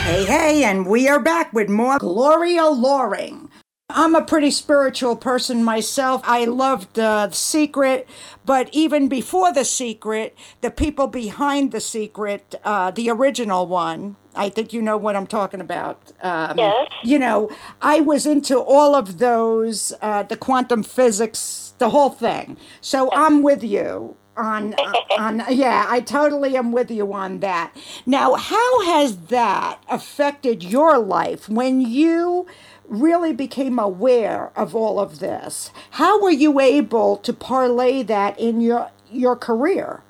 Hey, 0.03 0.25
hey, 0.25 0.63
and 0.65 0.85
we 0.85 1.07
are 1.07 1.21
back 1.21 1.53
with 1.53 1.69
more 1.69 1.97
Gloria 1.99 2.65
Loring. 2.65 3.44
I'm 3.89 4.15
a 4.15 4.23
pretty 4.23 4.49
spiritual 4.49 5.15
person 5.15 5.63
myself. 5.63 6.21
I 6.25 6.45
loved 6.45 6.97
uh, 6.97 7.27
The 7.27 7.35
Secret, 7.35 8.07
but 8.43 8.67
even 8.71 9.07
before 9.07 9.53
The 9.53 9.63
Secret, 9.63 10.35
the 10.61 10.71
people 10.71 11.05
behind 11.05 11.71
The 11.71 11.79
Secret, 11.79 12.55
uh, 12.63 12.89
the 12.89 13.11
original 13.11 13.67
one, 13.67 14.15
I 14.33 14.49
think 14.49 14.73
you 14.73 14.81
know 14.81 14.97
what 14.97 15.15
I'm 15.15 15.27
talking 15.27 15.61
about. 15.61 16.11
Um, 16.21 16.57
Yes. 16.57 16.89
You 17.03 17.19
know, 17.19 17.49
I 17.79 17.99
was 17.99 18.25
into 18.25 18.59
all 18.59 18.95
of 18.95 19.19
those, 19.19 19.93
uh, 20.01 20.23
the 20.23 20.35
quantum 20.35 20.81
physics, 20.81 21.75
the 21.77 21.91
whole 21.91 22.09
thing. 22.09 22.57
So 22.81 23.11
I'm 23.13 23.43
with 23.43 23.63
you 23.63 24.17
on 24.37 24.73
on 25.17 25.43
yeah 25.49 25.85
i 25.87 26.01
totally 26.01 26.57
am 26.57 26.71
with 26.73 26.91
you 26.91 27.13
on 27.13 27.39
that 27.39 27.73
now 28.05 28.33
how 28.33 28.83
has 28.83 29.15
that 29.27 29.81
affected 29.89 30.61
your 30.61 30.97
life 30.97 31.47
when 31.47 31.79
you 31.79 32.45
really 32.87 33.33
became 33.33 33.79
aware 33.79 34.51
of 34.55 34.75
all 34.75 34.99
of 34.99 35.19
this. 35.19 35.71
How 35.91 36.21
were 36.21 36.31
you 36.31 36.59
able 36.59 37.17
to 37.17 37.33
parlay 37.33 38.03
that 38.03 38.39
in 38.39 38.61
your 38.61 38.91
your 39.11 39.35
career? 39.35 40.01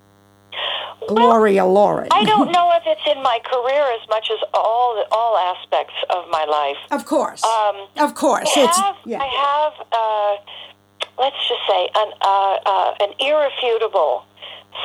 Gloria 1.08 1.66
Loring 1.66 2.10
I 2.12 2.24
don't 2.24 2.52
know 2.58 2.72
if 2.74 2.84
it's 2.86 3.06
in 3.06 3.22
my 3.22 3.40
career 3.44 3.84
as 4.02 4.08
much 4.10 4.30
as 4.32 4.40
all 4.54 5.04
all 5.12 5.38
aspects 5.38 5.94
of 6.10 6.26
my 6.30 6.46
life. 6.46 6.78
of 6.92 7.06
course. 7.06 7.44
Um, 7.44 7.88
of 7.98 8.16
course. 8.16 8.50
I 8.56 8.64
it's 8.64 8.80
have, 8.80 8.96
yeah. 9.06 9.20
I 9.22 9.28
have, 9.28 9.74
uh, 9.92 11.22
let's 11.22 11.38
just 11.48 11.62
say, 11.68 11.90
an 11.96 12.12
uh, 12.22 12.58
uh, 12.66 12.96
an 13.02 13.14
irrefutable 13.20 14.26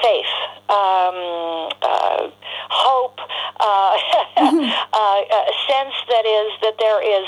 faith, 0.02 0.34
um, 0.68 1.68
uh, 1.82 2.30
hope, 2.70 3.18
uh, 3.58 3.98
uh, 4.36 5.20
a 5.26 5.54
sense 5.66 5.94
that 6.08 6.24
is 6.26 6.52
that 6.62 6.76
there 6.78 7.02
is 7.02 7.26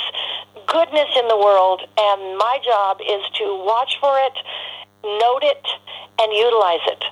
goodness 0.67 1.09
in 1.19 1.29
the 1.29 1.37
world, 1.37 1.81
and 1.99 2.39
my 2.39 2.59
job 2.65 2.99
is 3.01 3.23
to 3.39 3.45
watch 3.65 3.99
for 4.01 4.19
it, 4.19 4.37
note 5.05 5.43
it, 5.43 5.65
and 6.21 6.33
utilize 6.33 6.85
it. 6.87 7.03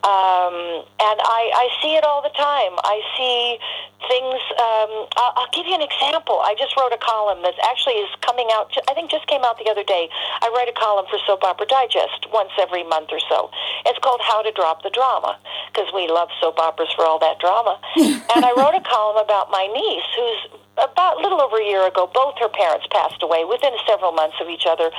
Um, 0.00 0.88
and 0.96 1.18
I, 1.20 1.52
I 1.52 1.66
see 1.82 1.92
it 1.92 2.04
all 2.04 2.22
the 2.24 2.32
time. 2.32 2.72
I 2.80 3.04
see 3.20 3.60
things. 4.08 4.40
Um, 4.56 4.92
I'll, 5.20 5.44
I'll 5.44 5.52
give 5.52 5.68
you 5.68 5.76
an 5.76 5.84
example. 5.84 6.40
I 6.40 6.56
just 6.56 6.72
wrote 6.72 6.92
a 6.92 7.00
column 7.00 7.44
that 7.44 7.52
actually 7.68 8.00
is 8.00 8.08
coming 8.24 8.48
out. 8.56 8.72
I 8.88 8.96
think 8.96 9.10
just 9.12 9.28
came 9.28 9.44
out 9.44 9.60
the 9.60 9.68
other 9.68 9.84
day. 9.84 10.08
I 10.40 10.48
write 10.56 10.72
a 10.72 10.76
column 10.76 11.04
for 11.12 11.20
Soap 11.28 11.44
Opera 11.44 11.68
Digest 11.68 12.32
once 12.32 12.48
every 12.56 12.84
month 12.84 13.12
or 13.12 13.20
so. 13.28 13.52
It's 13.84 14.00
called 14.00 14.24
How 14.24 14.40
to 14.40 14.52
Drop 14.52 14.80
the 14.82 14.90
Drama 14.90 15.36
because 15.68 15.92
we 15.92 16.08
love 16.08 16.32
soap 16.40 16.56
operas 16.58 16.88
for 16.96 17.04
all 17.04 17.20
that 17.20 17.36
drama. 17.36 17.76
and 18.00 18.40
I 18.40 18.56
wrote 18.56 18.76
a 18.76 18.84
column 18.88 19.20
about 19.20 19.52
my 19.52 19.68
niece 19.68 20.08
who's 20.16 20.60
about 20.78 21.18
a 21.18 21.20
little 21.22 21.40
over 21.40 21.56
a 21.56 21.66
year 21.66 21.86
ago, 21.86 22.10
both 22.12 22.34
her 22.38 22.48
parents 22.48 22.86
passed 22.90 23.22
away 23.22 23.44
within 23.44 23.72
several 23.86 24.12
months 24.12 24.36
of 24.40 24.48
each 24.48 24.66
other, 24.66 24.90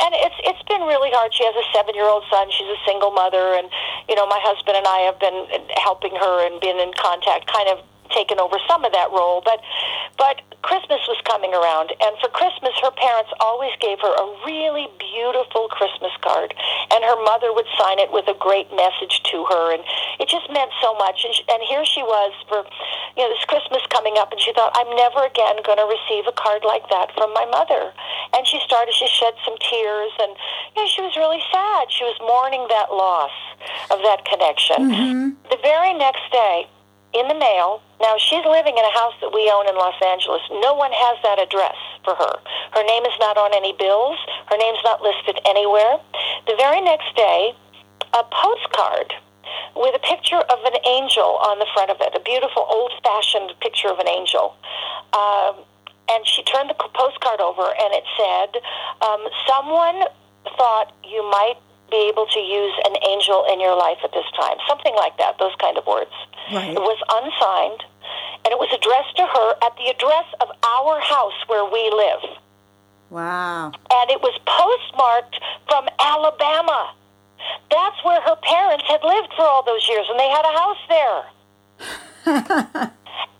and 0.00 0.10
it's 0.14 0.38
it's 0.44 0.62
been 0.68 0.82
really 0.82 1.10
hard. 1.10 1.34
She 1.34 1.44
has 1.44 1.54
a 1.56 1.66
seven 1.74 1.94
year 1.94 2.06
old 2.06 2.24
son. 2.30 2.50
She's 2.50 2.70
a 2.70 2.80
single 2.86 3.10
mother, 3.10 3.58
and 3.58 3.68
you 4.08 4.14
know 4.14 4.26
my 4.26 4.38
husband 4.40 4.76
and 4.76 4.86
I 4.86 5.04
have 5.10 5.18
been 5.18 5.48
helping 5.82 6.14
her 6.14 6.34
and 6.46 6.60
been 6.60 6.78
in 6.78 6.92
contact, 6.94 7.50
kind 7.50 7.68
of 7.68 7.82
taken 8.10 8.40
over 8.40 8.56
some 8.66 8.84
of 8.84 8.92
that 8.92 9.10
role. 9.10 9.42
But 9.44 9.60
but 10.18 10.42
Christmas 10.62 11.00
was 11.06 11.16
coming 11.22 11.54
around, 11.54 11.94
and 12.02 12.12
for 12.18 12.28
Christmas, 12.34 12.74
her 12.82 12.90
parents 12.90 13.30
always 13.38 13.70
gave 13.78 14.02
her 14.02 14.10
a 14.10 14.26
really 14.44 14.90
beautiful 14.98 15.70
Christmas 15.70 16.10
card, 16.20 16.52
and 16.90 17.00
her 17.06 17.16
mother 17.22 17.54
would 17.54 17.68
sign 17.78 18.02
it 18.02 18.10
with 18.10 18.26
a 18.26 18.34
great 18.34 18.66
message 18.74 19.22
to 19.30 19.46
her, 19.46 19.72
and 19.72 19.86
it 20.18 20.26
just 20.28 20.50
meant 20.50 20.74
so 20.82 20.98
much. 20.98 21.22
And, 21.24 21.32
she, 21.32 21.42
and 21.46 21.62
here 21.62 21.86
she 21.86 22.02
was 22.02 22.34
for, 22.50 22.66
you 23.16 23.22
know, 23.22 23.30
this 23.30 23.46
Christmas 23.46 23.86
coming 23.88 24.18
up, 24.18 24.34
and 24.34 24.40
she 24.42 24.52
thought, 24.52 24.74
I'm 24.74 24.90
never 24.98 25.22
again 25.24 25.62
going 25.62 25.78
to 25.78 25.86
receive 25.86 26.26
a 26.26 26.34
card 26.34 26.66
like 26.66 26.90
that 26.90 27.14
from 27.14 27.30
my 27.32 27.46
mother. 27.46 27.94
And 28.34 28.42
she 28.42 28.58
started, 28.66 28.92
she 28.98 29.06
shed 29.06 29.38
some 29.46 29.56
tears, 29.62 30.12
and 30.18 30.34
you 30.74 30.82
know, 30.82 30.88
she 30.90 31.00
was 31.06 31.14
really 31.14 31.40
sad. 31.54 31.86
She 31.94 32.02
was 32.02 32.18
mourning 32.18 32.66
that 32.68 32.90
loss 32.90 33.32
of 33.94 34.02
that 34.02 34.26
connection. 34.26 34.90
Mm-hmm. 34.90 35.22
The 35.54 35.60
very 35.62 35.94
next 35.94 36.26
day, 36.34 36.66
in 37.14 37.28
the 37.28 37.34
mail. 37.34 37.80
Now 38.00 38.16
she's 38.18 38.44
living 38.44 38.76
in 38.76 38.84
a 38.84 38.94
house 38.94 39.14
that 39.20 39.32
we 39.32 39.50
own 39.50 39.68
in 39.68 39.74
Los 39.74 39.96
Angeles. 40.04 40.42
No 40.62 40.74
one 40.74 40.92
has 40.92 41.16
that 41.22 41.38
address 41.40 41.76
for 42.04 42.14
her. 42.14 42.34
Her 42.72 42.84
name 42.84 43.04
is 43.04 43.16
not 43.18 43.36
on 43.36 43.54
any 43.54 43.72
bills. 43.72 44.18
Her 44.46 44.56
name's 44.56 44.82
not 44.84 45.02
listed 45.02 45.40
anywhere. 45.46 45.98
The 46.46 46.54
very 46.56 46.80
next 46.80 47.14
day, 47.16 47.54
a 48.14 48.22
postcard 48.24 49.14
with 49.74 49.94
a 49.94 50.02
picture 50.04 50.38
of 50.38 50.58
an 50.64 50.76
angel 50.86 51.40
on 51.42 51.58
the 51.58 51.66
front 51.72 51.90
of 51.90 51.96
it, 52.00 52.12
a 52.14 52.20
beautiful 52.20 52.66
old-fashioned 52.68 53.52
picture 53.60 53.88
of 53.88 53.98
an 53.98 54.08
angel. 54.08 54.54
Um, 55.12 55.64
and 56.10 56.26
she 56.26 56.42
turned 56.44 56.70
the 56.70 56.74
postcard 56.74 57.40
over, 57.40 57.62
and 57.62 57.92
it 57.94 58.04
said, 58.16 58.60
um, 59.04 59.28
"Someone 59.46 60.04
thought 60.56 60.92
you 61.04 61.22
might 61.30 61.56
be 61.90 62.08
able 62.08 62.26
to 62.26 62.40
use 62.40 62.74
an 62.84 62.96
angel 63.06 63.44
in 63.50 63.60
your 63.60 63.76
life 63.76 63.98
at 64.04 64.12
this 64.12 64.28
time." 64.36 64.56
Something 64.68 64.94
like 64.96 65.16
that. 65.18 65.38
Those 65.38 65.54
kind 65.56 65.76
of 65.76 65.86
words. 65.86 66.12
Right. 66.52 66.70
It 66.70 66.80
was 66.80 66.98
unsigned, 67.08 67.84
and 68.44 68.52
it 68.52 68.58
was 68.58 68.72
addressed 68.72 69.16
to 69.16 69.26
her 69.26 69.48
at 69.66 69.76
the 69.76 69.88
address 69.88 70.26
of 70.40 70.48
our 70.64 71.00
house 71.00 71.38
where 71.46 71.64
we 71.64 71.90
live. 71.90 72.38
Wow. 73.10 73.72
And 73.90 74.10
it 74.10 74.20
was 74.20 74.36
postmarked 74.44 75.40
from 75.68 75.88
Alabama. 75.98 76.92
That's 77.70 78.04
where 78.04 78.20
her 78.20 78.36
parents 78.36 78.84
had 78.86 79.02
lived 79.02 79.32
for 79.36 79.42
all 79.42 79.62
those 79.62 79.88
years, 79.88 80.06
and 80.10 80.18
they 80.18 80.28
had 80.28 80.44
a 80.44 80.54
house 80.56 80.82
there. 80.88 81.20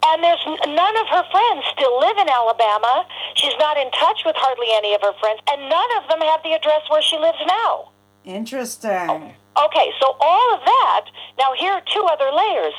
and 0.09 0.25
there's 0.25 0.45
none 0.47 0.97
of 0.97 1.07
her 1.09 1.25
friends 1.31 1.65
still 1.73 2.01
live 2.01 2.17
in 2.17 2.29
Alabama. 2.29 3.05
She's 3.35 3.57
not 3.59 3.77
in 3.77 3.91
touch 3.93 4.25
with 4.25 4.37
hardly 4.37 4.69
any 4.73 4.95
of 4.95 5.03
her 5.03 5.13
friends, 5.21 5.41
and 5.51 5.69
none 5.69 5.91
of 6.01 6.09
them 6.09 6.21
have 6.21 6.43
the 6.43 6.53
address 6.53 6.83
where 6.89 7.03
she 7.03 7.19
lives 7.19 7.39
now. 7.47 7.91
Interesting. 8.29 9.33
Okay, 9.57 9.89
so 9.99 10.15
all 10.21 10.55
of 10.55 10.61
that. 10.61 11.05
Now 11.39 11.55
here 11.57 11.73
are 11.73 11.83
two 11.93 12.05
other 12.05 12.31
layers. 12.31 12.75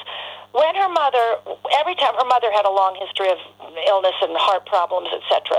When 0.54 0.76
her 0.76 0.90
mother, 0.90 1.42
every 1.74 1.96
time 1.96 2.14
her 2.14 2.26
mother 2.26 2.52
had 2.54 2.66
a 2.66 2.70
long 2.70 2.96
history 3.02 3.30
of 3.30 3.38
illness 3.88 4.14
and 4.22 4.38
heart 4.38 4.66
problems, 4.66 5.10
etc., 5.10 5.58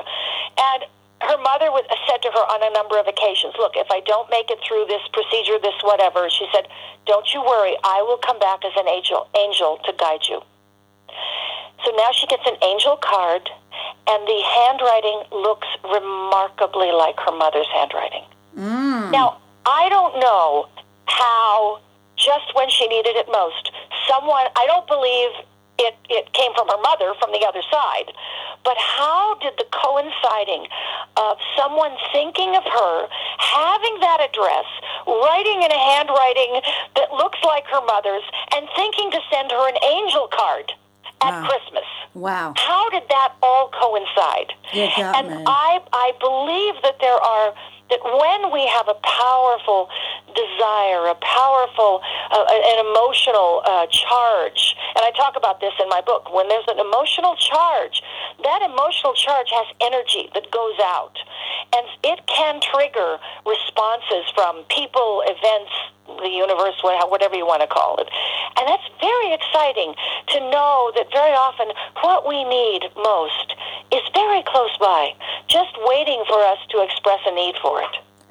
and 0.58 0.86
her 1.22 1.36
mother 1.42 1.70
was, 1.70 1.84
said 2.08 2.22
to 2.22 2.30
her 2.30 2.44
on 2.54 2.62
a 2.62 2.70
number 2.72 2.98
of 2.98 3.06
occasions, 3.06 3.54
"Look, 3.58 3.76
if 3.76 3.90
I 3.90 4.00
don't 4.00 4.30
make 4.30 4.50
it 4.50 4.58
through 4.66 4.86
this 4.86 5.02
procedure, 5.12 5.58
this 5.58 5.74
whatever," 5.82 6.30
she 6.30 6.48
said, 6.54 6.68
"Don't 7.04 7.34
you 7.34 7.42
worry, 7.42 7.76
I 7.84 8.00
will 8.02 8.16
come 8.16 8.38
back 8.38 8.64
as 8.64 8.72
an 8.76 8.88
angel, 8.88 9.26
angel 9.34 9.78
to 9.84 9.92
guide 9.92 10.26
you." 10.28 10.42
So 11.84 11.90
now 11.92 12.10
she 12.12 12.26
gets 12.26 12.46
an 12.46 12.56
angel 12.62 12.96
card, 12.96 13.50
and 14.06 14.26
the 14.26 14.40
handwriting 14.40 15.22
looks 15.30 15.68
remarkably 15.82 16.92
like 16.92 17.18
her 17.20 17.32
mother's 17.32 17.68
handwriting. 17.68 18.24
Mm. 18.56 19.10
Now, 19.10 19.38
I 19.66 19.88
don't 19.88 20.18
know 20.20 20.68
how, 21.06 21.80
just 22.16 22.54
when 22.54 22.68
she 22.70 22.86
needed 22.88 23.16
it 23.16 23.26
most, 23.30 23.72
someone, 24.08 24.46
I 24.56 24.66
don't 24.66 24.86
believe 24.86 25.30
it, 25.78 25.96
it 26.10 26.32
came 26.32 26.52
from 26.54 26.68
her 26.68 26.80
mother 26.82 27.14
from 27.18 27.32
the 27.32 27.44
other 27.48 27.62
side, 27.70 28.12
but 28.64 28.76
how 28.76 29.36
did 29.40 29.54
the 29.56 29.64
coinciding 29.72 30.68
of 31.16 31.38
someone 31.56 31.92
thinking 32.12 32.54
of 32.56 32.64
her, 32.64 33.08
having 33.38 33.96
that 34.00 34.20
address, 34.20 34.68
writing 35.08 35.62
in 35.62 35.72
a 35.72 35.80
handwriting 35.96 36.60
that 36.96 37.12
looks 37.12 37.38
like 37.44 37.64
her 37.72 37.80
mother's, 37.86 38.24
and 38.54 38.68
thinking 38.76 39.10
to 39.10 39.20
send 39.32 39.50
her 39.50 39.68
an 39.68 39.76
angel 39.84 40.28
card 40.28 40.72
at 41.22 41.32
Wow. 41.32 41.48
Christmas? 41.48 41.88
Wow. 42.12 42.54
How 42.56 42.90
did 42.90 43.04
that 43.08 43.32
all 43.42 43.70
coincide? 43.72 44.52
And. 45.16 45.48
I, 45.48 45.80
I 45.92 46.12
believe 46.20 46.74
that 46.82 47.00
there 47.00 47.16
are 47.16 47.54
that 47.90 48.00
when 48.02 48.52
we 48.52 48.66
have 48.66 48.88
a 48.88 48.94
powerful 49.02 49.90
desire, 50.34 51.10
a 51.10 51.18
powerful, 51.18 52.00
uh, 52.30 52.46
an 52.48 52.86
emotional 52.86 53.62
uh, 53.66 53.86
charge, 53.90 54.74
and 54.96 55.02
I 55.04 55.10
talk 55.16 55.36
about 55.36 55.60
this 55.60 55.74
in 55.82 55.88
my 55.88 56.00
book. 56.00 56.32
When 56.32 56.48
there's 56.48 56.66
an 56.68 56.78
emotional 56.78 57.36
charge, 57.36 58.02
that 58.42 58.62
emotional 58.62 59.14
charge 59.14 59.50
has 59.50 59.66
energy 59.80 60.30
that 60.34 60.50
goes 60.50 60.78
out, 60.82 61.18
and 61.74 61.86
it 62.04 62.26
can 62.26 62.60
trigger 62.60 63.18
responses 63.46 64.30
from 64.34 64.62
people, 64.70 65.22
events, 65.26 65.72
the 66.18 66.28
universe, 66.28 66.74
whatever 66.82 67.36
you 67.36 67.46
want 67.46 67.62
to 67.62 67.70
call 67.70 67.96
it. 67.98 68.08
And 68.58 68.66
that's 68.66 68.82
very 69.00 69.32
exciting 69.32 69.94
to 70.34 70.38
know 70.50 70.92
that 70.96 71.06
very 71.12 71.32
often 71.32 71.70
what 72.02 72.26
we 72.26 72.42
need 72.44 72.90
most 72.96 73.54
is 73.92 74.02
very 74.12 74.42
close 74.42 74.76
by, 74.78 75.14
just 75.48 75.70
waiting 75.86 76.22
for 76.26 76.42
us 76.42 76.58
to 76.70 76.82
express 76.82 77.20
a 77.26 77.34
need 77.34 77.54
for 77.62 77.79
it. 77.79 77.79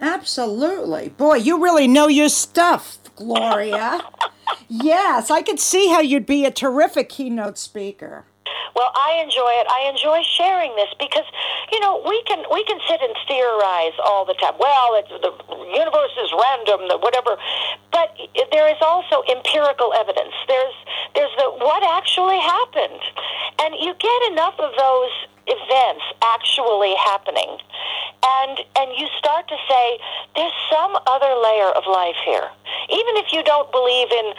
Absolutely. 0.01 1.09
Boy, 1.09 1.35
you 1.35 1.61
really 1.61 1.87
know 1.87 2.07
your 2.07 2.29
stuff, 2.29 2.97
Gloria. 3.15 4.01
yes, 4.67 5.29
I 5.29 5.41
could 5.41 5.59
see 5.59 5.89
how 5.89 5.99
you'd 5.99 6.25
be 6.25 6.45
a 6.45 6.51
terrific 6.51 7.09
keynote 7.09 7.57
speaker. 7.57 8.25
Well, 8.75 8.91
I 8.95 9.19
enjoy 9.19 9.51
it. 9.59 9.67
I 9.67 9.89
enjoy 9.91 10.23
sharing 10.23 10.75
this 10.75 10.87
because, 10.97 11.25
you 11.71 11.79
know, 11.79 12.01
we 12.07 12.21
can 12.23 12.45
we 12.47 12.63
can 12.63 12.79
sit 12.87 13.01
and 13.01 13.11
theorize 13.27 13.97
all 14.03 14.23
the 14.23 14.35
time. 14.39 14.55
Well, 14.55 14.95
it's, 14.95 15.09
the 15.09 15.35
universe 15.75 16.15
is 16.15 16.31
random, 16.31 16.87
the 16.87 16.97
whatever, 16.97 17.35
but 17.91 18.15
there 18.51 18.71
is 18.71 18.79
also 18.79 19.23
empirical 19.27 19.91
evidence. 19.93 20.31
There's 20.47 20.77
there's 21.13 21.33
the 21.37 21.51
what 21.59 21.83
actually 21.83 22.39
happened, 22.39 23.03
and 23.59 23.75
you 23.75 23.91
get 23.99 24.19
enough 24.31 24.55
of 24.59 24.71
those 24.77 25.13
events 25.49 26.05
actually 26.21 26.95
happening, 27.03 27.57
and 28.23 28.59
and 28.77 28.91
you 28.97 29.07
start 29.17 29.47
to 29.47 29.55
say 29.67 29.99
there's 30.35 30.53
some 30.71 30.97
other 31.07 31.33
layer 31.41 31.71
of 31.71 31.83
life 31.87 32.17
here, 32.25 32.47
even 32.89 33.13
if 33.17 33.31
you 33.31 33.43
don't 33.43 33.71
believe 33.71 34.11
in 34.11 34.33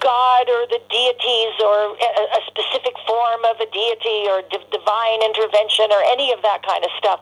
God 0.00 0.48
or 0.48 0.66
the 0.68 0.80
deities 0.90 1.54
or 1.60 1.96
a, 1.96 2.40
specific 2.46 2.94
form 3.06 3.44
of 3.44 3.56
a 3.60 3.68
deity 3.72 4.28
or 4.28 4.42
div- 4.50 4.68
divine 4.72 5.20
intervention 5.24 5.88
or 5.92 6.02
any 6.08 6.32
of 6.32 6.42
that 6.42 6.60
kind 6.66 6.84
of 6.84 6.90
stuff. 6.98 7.20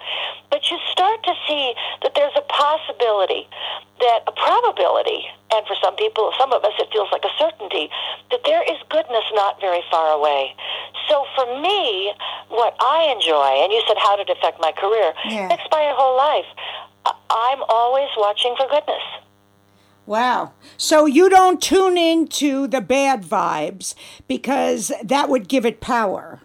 But 0.51 0.71
you 0.71 0.79
start 0.91 1.23
to 1.25 1.35
see 1.47 1.75
that 2.03 2.15
there's 2.15 2.35
a 2.35 2.43
possibility, 2.51 3.47
that 4.01 4.21
a 4.27 4.33
probability, 4.33 5.27
and 5.55 5.67
for 5.67 5.77
some 5.83 5.95
people, 5.97 6.33
some 6.39 6.53
of 6.53 6.65
us, 6.65 6.73
it 6.79 6.89
feels 6.93 7.09
like 7.13 7.25
a 7.25 7.35
certainty, 7.39 7.91
that 8.31 8.41
there 8.45 8.63
is 8.63 8.79
goodness 8.91 9.25
not 9.35 9.61
very 9.61 9.83
far 9.91 10.11
away. 10.15 10.55
So 11.09 11.25
for 11.35 11.47
me, 11.61 12.13
what 12.49 12.75
I 12.81 13.13
enjoy, 13.15 13.63
and 13.63 13.73
you 13.73 13.83
said 13.87 13.97
how 13.99 14.17
did 14.17 14.29
it 14.29 14.37
affect 14.39 14.61
my 14.61 14.73
career, 14.73 15.15
Yeah. 15.27 15.47
affects 15.47 15.69
my 15.71 15.93
whole 15.97 16.17
life. 16.17 16.47
I'm 17.31 17.63
always 17.69 18.09
watching 18.17 18.55
for 18.57 18.67
goodness. 18.69 19.03
Wow. 20.09 20.55
So 20.79 21.05
you 21.05 21.29
don't 21.29 21.61
tune 21.61 21.99
into 21.99 22.67
the 22.67 22.81
bad 22.81 23.25
vibes 23.25 23.95
because 24.27 24.91
that 25.05 25.29
would 25.29 25.49
give 25.49 25.67
it 25.67 25.83
power. 25.83 26.41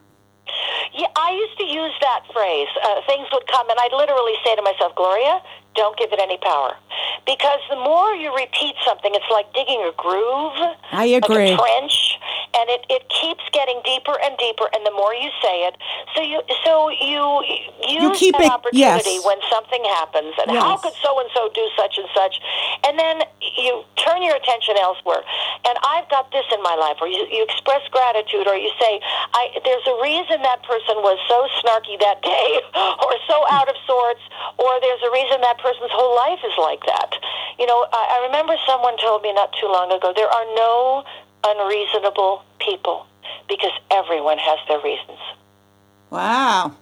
Yeah, 0.94 1.08
I 1.16 1.32
used 1.32 1.58
to 1.60 1.64
use 1.64 1.94
that 2.02 2.24
phrase. 2.34 2.68
Uh, 2.84 3.00
things 3.08 3.26
would 3.32 3.48
come, 3.48 3.70
and 3.70 3.80
I'd 3.80 3.96
literally 3.96 4.34
say 4.44 4.54
to 4.58 4.62
myself, 4.64 4.94
Gloria, 4.98 5.42
don't 5.76 5.98
give 5.98 6.12
it 6.14 6.20
any 6.20 6.38
power. 6.38 6.76
Because 7.26 7.60
the 7.70 7.78
more 7.78 8.14
you 8.16 8.36
repeat 8.36 8.76
something, 8.86 9.12
it's 9.16 9.30
like 9.32 9.52
digging 9.54 9.80
a 9.82 9.94
groove. 9.96 10.58
I 10.92 11.06
agree. 11.06 11.52
Like 11.52 11.60
a 11.60 11.62
trench, 11.62 12.20
and 12.54 12.70
it, 12.70 12.86
it 12.90 13.08
keeps 13.10 13.44
getting 13.54 13.80
deeper 13.86 14.14
and 14.20 14.38
deeper, 14.38 14.68
and 14.76 14.86
the 14.86 14.92
more 14.92 15.14
you 15.16 15.32
say 15.42 15.64
it, 15.68 15.76
so 16.14 16.22
you 16.22 16.42
so 16.64 16.90
you 16.92 17.24
use 17.88 18.20
keep 18.20 18.36
that 18.36 18.44
it- 18.44 18.52
opportunity 18.52 19.18
yes. 19.18 19.26
when 19.26 19.40
something 19.50 19.84
happens, 19.96 20.36
and 20.42 20.52
how 20.52 20.76
could 20.78 20.94
so 21.02 21.16
and 21.20 21.30
so 21.34 21.50
do 21.56 21.64
such 21.80 21.98
and 21.98 22.08
such, 22.14 22.42
and 22.86 23.00
then 23.00 23.24
you 23.58 23.84
turn 23.96 24.22
your 24.22 24.36
attention 24.36 24.76
elsewhere. 24.78 25.24
And 25.66 25.80
I've 25.82 26.10
got 26.12 26.28
this 26.36 26.46
in 26.52 26.62
my 26.62 26.76
life, 26.76 27.00
where 27.00 27.10
you, 27.10 27.24
you 27.32 27.42
express 27.48 27.82
gratitude, 27.88 28.48
or 28.52 28.56
you 28.60 28.70
say, 28.80 29.00
I, 29.34 29.48
"There's 29.64 29.88
a 29.88 29.96
reason 30.04 30.44
that 30.44 30.60
person 30.68 31.00
was 31.00 31.18
so 31.32 31.48
snarky 31.64 31.96
that 32.04 32.20
day, 32.22 32.60
or 33.08 33.16
so 33.32 33.48
out 33.50 33.70
of 33.72 33.80
sorts, 33.88 34.22
or 34.60 34.70
there's 34.84 35.02
a 35.08 35.12
reason 35.16 35.40
that 35.42 35.58
person's 35.64 35.92
whole 35.92 36.16
life 36.16 36.44
is 36.44 36.54
like 36.60 36.84
that." 36.86 37.16
You 37.58 37.66
know, 37.66 37.88
I, 37.92 38.20
I 38.20 38.26
remember 38.28 38.56
someone 38.68 38.98
told 38.98 39.24
me 39.24 39.34
not 39.34 39.50
too 39.60 39.68
long 39.68 39.92
ago, 39.92 40.14
"There 40.16 40.30
are 40.30 40.48
no 40.56 41.04
unreasonable 41.44 42.44
people." 42.60 43.08
Because 43.48 43.72
everyone 43.92 44.38
has 44.38 44.60
their 44.68 44.80
reasons. 44.80 45.20
Wow. 46.10 46.76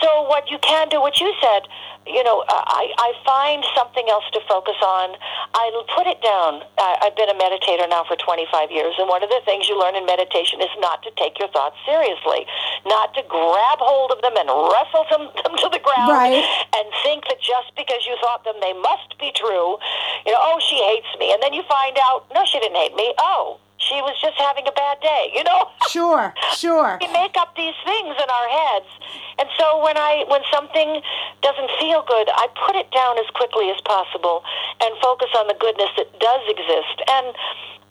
So 0.00 0.26
what 0.28 0.50
you 0.50 0.58
can 0.58 0.88
do, 0.88 1.00
what 1.00 1.20
you 1.20 1.32
said, 1.40 1.62
you 2.06 2.22
know, 2.24 2.42
uh, 2.50 2.64
I, 2.66 2.90
I 2.98 3.10
find 3.22 3.62
something 3.78 4.08
else 4.10 4.24
to 4.34 4.40
focus 4.48 4.74
on. 4.82 5.14
I 5.54 5.70
put 5.94 6.10
it 6.10 6.18
down. 6.18 6.66
I, 6.78 7.06
I've 7.06 7.14
been 7.14 7.30
a 7.30 7.38
meditator 7.38 7.86
now 7.86 8.02
for 8.02 8.16
25 8.18 8.70
years, 8.74 8.94
and 8.98 9.06
one 9.08 9.22
of 9.22 9.30
the 9.30 9.38
things 9.46 9.68
you 9.68 9.78
learn 9.78 9.94
in 9.94 10.02
meditation 10.06 10.58
is 10.60 10.72
not 10.82 11.02
to 11.06 11.10
take 11.14 11.38
your 11.38 11.46
thoughts 11.54 11.78
seriously, 11.86 12.42
not 12.86 13.14
to 13.14 13.22
grab 13.30 13.78
hold 13.78 14.10
of 14.10 14.18
them 14.22 14.34
and 14.34 14.50
wrestle 14.50 15.06
them, 15.14 15.30
them 15.46 15.54
to 15.62 15.68
the 15.70 15.78
ground 15.78 16.10
Right. 16.10 16.42
and 16.74 16.84
think 17.06 17.30
that 17.30 17.38
just 17.38 17.70
because 17.78 18.02
you 18.02 18.18
thought 18.18 18.42
them, 18.42 18.58
they 18.58 18.74
must 18.74 19.14
be 19.22 19.30
true. 19.38 19.78
You 20.26 20.32
know, 20.34 20.42
oh, 20.42 20.58
she 20.58 20.82
hates 20.82 21.10
me. 21.22 21.30
And 21.30 21.38
then 21.42 21.54
you 21.54 21.62
find 21.70 21.94
out, 22.02 22.26
no, 22.34 22.42
she 22.44 22.58
didn't 22.58 22.76
hate 22.76 22.94
me. 22.98 23.14
Oh, 23.22 23.62
she 23.92 24.00
was 24.00 24.16
just 24.24 24.40
having 24.40 24.64
a 24.66 24.72
bad 24.72 24.96
day, 25.00 25.30
you 25.36 25.44
know? 25.44 25.68
Sure, 25.92 26.32
sure. 26.56 26.96
we 27.02 27.08
make 27.12 27.36
up 27.36 27.54
these 27.54 27.76
things 27.84 28.16
in 28.16 28.28
our 28.30 28.48
heads 28.48 28.88
and 29.38 29.46
so 29.60 29.84
when 29.84 29.98
i 29.98 30.24
when 30.28 30.40
something 30.48 31.02
doesn't 31.42 31.70
feel 31.78 32.00
good 32.08 32.32
i 32.32 32.48
put 32.64 32.76
it 32.76 32.88
down 32.92 33.18
as 33.18 33.26
quickly 33.34 33.68
as 33.68 33.76
possible 33.84 34.42
and 34.80 34.96
focus 35.02 35.28
on 35.36 35.48
the 35.48 35.56
goodness 35.60 35.90
that 35.98 36.08
does 36.18 36.40
exist 36.48 36.96
and 37.12 37.36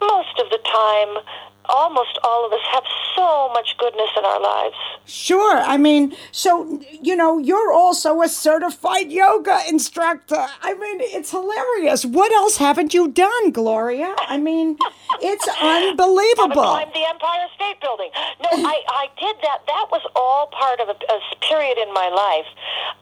most 0.02 0.34
of 0.41 0.49
the 0.49 0.58
time 0.66 1.22
almost 1.66 2.20
all 2.24 2.45
of 2.45 2.53
us 2.53 2.66
have 2.72 2.84
so 3.16 3.49
much 3.53 3.76
goodness 3.78 4.09
in 4.18 4.26
our 4.26 4.41
lives 4.41 4.76
Sure. 5.05 5.57
I 5.57 5.78
mean, 5.78 6.16
so, 6.32 6.80
you 7.01 7.16
know, 7.16 7.38
you're 7.38 7.74
also 7.74 8.22
a 8.22 8.30
certified 8.30 9.12
yoga 9.12 9.59
instructor. 9.68 10.47
I 10.62 10.74
mean, 10.76 11.01
it's 11.01 11.32
hilarious. 11.32 12.05
What 12.05 12.32
else 12.32 12.57
haven't 12.57 12.93
you 12.93 13.09
done, 13.09 13.51
Gloria? 13.51 14.16
I 14.30 14.38
mean, 14.38 14.78
it's 15.22 15.47
unbelievable. 15.59 16.64
climbed 16.64 16.93
the 16.93 17.03
Empire 17.09 17.47
State 17.55 17.82
Building. 17.82 18.09
No, 18.39 18.49
I, 18.72 18.78
I 18.88 19.07
did 19.20 19.36
that. 19.41 19.66
That 19.68 19.88
was 19.91 20.01
all 20.16 20.47
part 20.47 20.80
of 20.80 20.88
a, 20.88 20.95
a 20.95 21.20
period 21.43 21.78
in 21.78 21.91
my 21.93 22.07
life 22.07 22.47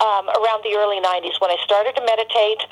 um, 0.02 0.26
around 0.42 0.64
the 0.64 0.74
early 0.74 0.98
90s 0.98 1.38
when 1.38 1.52
I 1.52 1.58
started 1.62 1.94
to 1.94 2.04
meditate. 2.08 2.64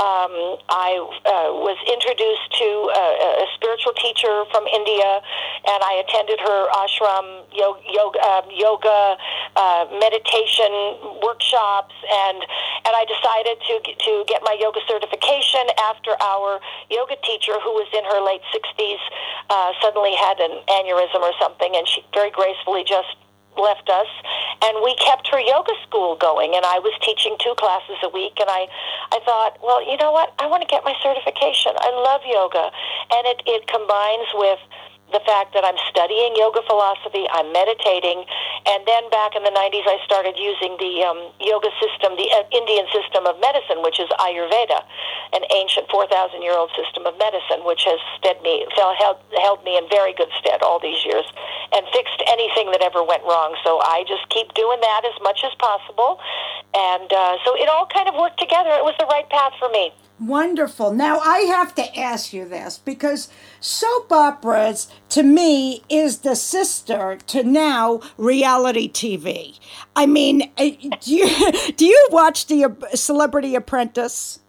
Um, 0.00 0.56
I 0.72 0.96
uh, 1.04 1.52
was 1.58 1.76
introduced 1.84 2.48
to 2.64 2.68
a, 2.96 3.04
a 3.44 3.46
spiritual 3.60 3.92
teacher 4.00 4.48
from 4.48 4.64
India, 4.72 5.20
and 5.66 5.80
I 5.82 6.02
attended 6.04 6.40
her 6.40 6.60
ashram 6.72 7.44
yoga, 7.52 7.80
yoga, 7.90 8.18
um, 8.22 8.44
yoga 8.50 9.16
uh, 9.56 9.84
meditation 9.98 10.70
workshops, 11.22 11.94
and 12.06 12.38
and 12.84 12.92
I 12.94 13.04
decided 13.08 13.56
to 13.60 13.74
to 13.82 14.12
get 14.28 14.42
my 14.42 14.56
yoga 14.58 14.80
certification 14.86 15.66
after 15.90 16.14
our 16.20 16.60
yoga 16.90 17.16
teacher, 17.24 17.58
who 17.60 17.72
was 17.74 17.88
in 17.92 18.04
her 18.04 18.20
late 18.22 18.42
60s, 18.54 19.02
uh, 19.50 19.72
suddenly 19.82 20.14
had 20.14 20.38
an 20.40 20.62
aneurysm 20.68 21.20
or 21.20 21.32
something, 21.40 21.74
and 21.74 21.86
she 21.88 22.04
very 22.14 22.30
gracefully 22.30 22.84
just 22.84 23.16
left 23.58 23.88
us. 23.88 24.08
And 24.62 24.80
we 24.84 24.94
kept 24.96 25.28
her 25.28 25.40
yoga 25.40 25.72
school 25.86 26.16
going 26.16 26.54
and 26.54 26.64
I 26.64 26.78
was 26.78 26.92
teaching 27.02 27.36
two 27.40 27.54
classes 27.56 27.96
a 28.02 28.08
week 28.08 28.36
and 28.40 28.48
I 28.48 28.68
I 29.12 29.20
thought 29.24 29.58
well 29.62 29.80
you 29.84 29.96
know 29.96 30.12
what? 30.12 30.32
I 30.38 30.46
want 30.46 30.62
to 30.62 30.68
get 30.68 30.84
my 30.84 30.94
certification. 31.02 31.72
I 31.76 31.90
love 31.92 32.20
yoga. 32.24 32.70
And 33.12 33.26
it 33.26 33.42
it 33.46 33.66
combines 33.68 34.28
with 34.34 34.60
the 35.14 35.22
fact 35.22 35.54
that 35.54 35.62
I'm 35.62 35.78
studying 35.86 36.34
yoga 36.34 36.62
philosophy, 36.66 37.26
I'm 37.30 37.52
meditating, 37.54 38.26
and 38.66 38.82
then 38.86 39.06
back 39.14 39.38
in 39.38 39.46
the 39.46 39.54
90s 39.54 39.86
I 39.86 40.02
started 40.02 40.34
using 40.34 40.74
the 40.82 41.06
um, 41.06 41.30
yoga 41.38 41.70
system, 41.78 42.18
the 42.18 42.26
uh, 42.34 42.42
Indian 42.50 42.86
system 42.90 43.22
of 43.26 43.38
medicine, 43.38 43.86
which 43.86 44.02
is 44.02 44.10
Ayurveda, 44.18 44.82
an 45.32 45.46
ancient 45.54 45.86
4,000 45.90 46.42
year 46.42 46.58
old 46.58 46.74
system 46.74 47.06
of 47.06 47.14
medicine, 47.22 47.62
which 47.62 47.86
has 47.86 48.02
stead 48.18 48.42
me, 48.42 48.66
held, 48.74 49.22
held 49.38 49.62
me 49.62 49.78
in 49.78 49.86
very 49.88 50.10
good 50.14 50.30
stead 50.42 50.62
all 50.62 50.82
these 50.82 50.98
years 51.06 51.26
and 51.70 51.86
fixed 51.94 52.22
anything 52.26 52.70
that 52.74 52.82
ever 52.82 53.02
went 53.02 53.22
wrong. 53.22 53.54
So 53.62 53.78
I 53.82 54.04
just 54.10 54.26
keep 54.30 54.54
doing 54.54 54.80
that 54.82 55.02
as 55.06 55.16
much 55.22 55.46
as 55.46 55.54
possible. 55.58 56.18
And 56.74 57.10
uh, 57.12 57.38
so 57.46 57.54
it 57.54 57.68
all 57.70 57.86
kind 57.86 58.08
of 58.08 58.14
worked 58.18 58.38
together. 58.38 58.74
It 58.74 58.84
was 58.84 58.94
the 58.98 59.06
right 59.06 59.28
path 59.30 59.54
for 59.58 59.70
me. 59.70 59.94
Wonderful. 60.18 60.94
Now 60.94 61.18
I 61.18 61.40
have 61.40 61.74
to 61.74 61.98
ask 61.98 62.32
you 62.32 62.48
this 62.48 62.78
because 62.78 63.28
soap 63.60 64.10
operas 64.10 64.88
to 65.10 65.22
me 65.22 65.82
is 65.90 66.20
the 66.20 66.34
sister 66.34 67.18
to 67.26 67.42
now 67.44 68.00
reality 68.16 68.90
TV. 68.90 69.58
I 69.94 70.06
mean, 70.06 70.50
uh, 70.56 70.70
do 71.00 71.14
you, 71.14 71.72
do 71.76 71.84
you 71.84 72.08
watch 72.10 72.46
the 72.46 72.74
Celebrity 72.94 73.54
Apprentice? 73.54 74.40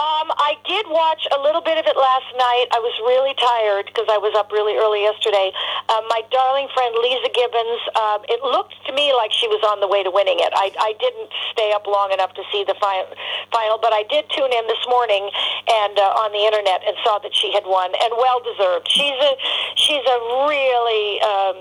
Um, 0.00 0.32
I 0.32 0.56
did 0.64 0.88
watch 0.88 1.28
a 1.28 1.38
little 1.40 1.60
bit 1.60 1.76
of 1.76 1.84
it 1.84 1.96
last 1.96 2.30
night. 2.36 2.66
I 2.72 2.80
was 2.80 2.94
really 3.04 3.36
tired 3.36 3.86
because 3.86 4.08
I 4.08 4.16
was 4.16 4.32
up 4.32 4.52
really 4.52 4.76
early 4.80 5.04
yesterday. 5.04 5.52
Um, 5.92 6.08
my 6.08 6.24
darling 6.32 6.68
friend 6.72 6.94
Leeza 6.96 7.28
Gibbons, 7.32 7.82
um, 7.96 8.20
it 8.32 8.40
looked 8.40 8.74
to 8.88 8.92
me 8.96 9.12
like 9.12 9.32
she 9.32 9.48
was 9.48 9.60
on 9.68 9.80
the 9.84 9.88
way 9.88 10.00
to 10.02 10.10
winning 10.10 10.40
it. 10.40 10.52
I, 10.56 10.72
I 10.80 10.96
didn't 10.96 11.28
stay 11.52 11.72
up 11.76 11.84
long 11.86 12.12
enough 12.12 12.32
to 12.40 12.42
see 12.48 12.64
the 12.64 12.74
fi- 12.80 13.08
final, 13.52 13.76
but 13.76 13.92
I 13.92 14.08
did 14.08 14.24
tune 14.32 14.52
in 14.52 14.64
this 14.66 14.80
morning 14.88 15.28
and 15.68 15.94
uh, 15.98 16.22
on 16.24 16.32
the 16.32 16.42
internet 16.48 16.80
and 16.86 16.96
saw 17.04 17.20
that 17.20 17.34
she 17.34 17.52
had 17.52 17.64
won, 17.66 17.92
and 17.92 18.10
well 18.16 18.40
deserved. 18.40 18.88
She's 18.88 19.18
a 19.20 19.32
she's 19.76 20.04
a 20.06 20.18
really 20.48 21.20
um, 21.20 21.58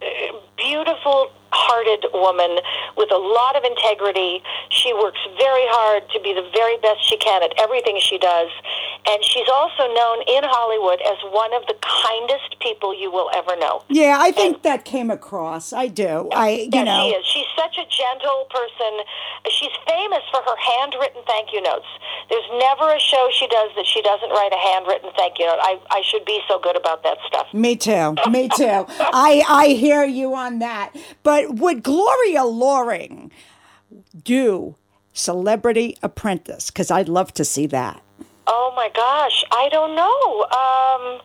uh, 0.00 0.40
beautiful 0.56 1.30
hearted 1.52 2.08
woman 2.12 2.58
with 2.96 3.12
a 3.12 3.20
lot 3.20 3.56
of 3.56 3.64
integrity. 3.64 4.42
She 4.70 4.92
works 4.92 5.20
very 5.38 5.66
hard 5.68 6.08
to 6.10 6.18
be 6.20 6.32
the 6.32 6.48
very 6.52 6.76
best 6.80 7.04
she 7.06 7.16
can 7.16 7.42
at 7.42 7.52
everything 7.60 8.00
she 8.00 8.18
does. 8.18 8.48
And 9.06 9.22
she's 9.22 9.48
also 9.52 9.86
known 9.92 10.24
in 10.26 10.42
Hollywood 10.44 11.00
as 11.04 11.18
one 11.30 11.52
of 11.54 11.66
the 11.68 11.76
kindest 11.80 12.56
people 12.60 12.96
you 12.96 13.10
will 13.10 13.30
ever 13.34 13.56
know. 13.56 13.84
Yeah, 13.88 14.16
I 14.18 14.32
think 14.32 14.62
that 14.62 14.84
came 14.84 15.10
across. 15.10 15.72
I 15.72 15.88
do. 15.88 16.28
I, 16.32 16.66
you 16.66 16.70
yeah, 16.72 16.84
know. 16.84 17.04
she 17.04 17.14
is. 17.14 17.26
She's 17.26 17.50
such 17.56 17.76
a 17.78 17.86
gentle 17.86 18.46
person. 18.50 19.04
She's 19.50 19.74
famous 19.86 20.22
for 20.30 20.40
her 20.40 20.56
handwritten 20.56 21.22
thank 21.26 21.52
you 21.52 21.60
notes. 21.62 21.86
There's 22.30 22.48
never 22.58 22.88
a 22.94 23.00
show 23.00 23.28
she 23.32 23.46
does 23.48 23.70
that 23.76 23.86
she 23.86 24.00
doesn't 24.02 24.30
write 24.30 24.52
a 24.52 24.60
handwritten 24.72 25.10
thank 25.16 25.38
you 25.38 25.46
note. 25.46 25.58
I, 25.60 25.78
I 25.90 26.02
should 26.04 26.24
be 26.24 26.40
so 26.48 26.58
good 26.58 26.76
about 26.76 27.02
that 27.02 27.18
stuff. 27.26 27.46
Me 27.52 27.76
too. 27.76 28.14
Me 28.30 28.48
too. 28.48 28.86
I 28.98 29.44
I 29.48 29.68
hear 29.68 30.04
you 30.04 30.34
on 30.34 30.60
that. 30.60 30.92
But 31.22 31.41
would 31.46 31.82
Gloria 31.82 32.44
Loring 32.44 33.30
do 34.22 34.76
Celebrity 35.12 35.96
Apprentice? 36.02 36.70
Because 36.70 36.90
I'd 36.90 37.08
love 37.08 37.32
to 37.34 37.44
see 37.44 37.66
that. 37.66 38.02
Oh 38.46 38.72
my 38.74 38.90
gosh, 38.94 39.44
I 39.52 39.68
don't 39.70 39.94
know. 39.94 40.42
Um, 40.50 41.20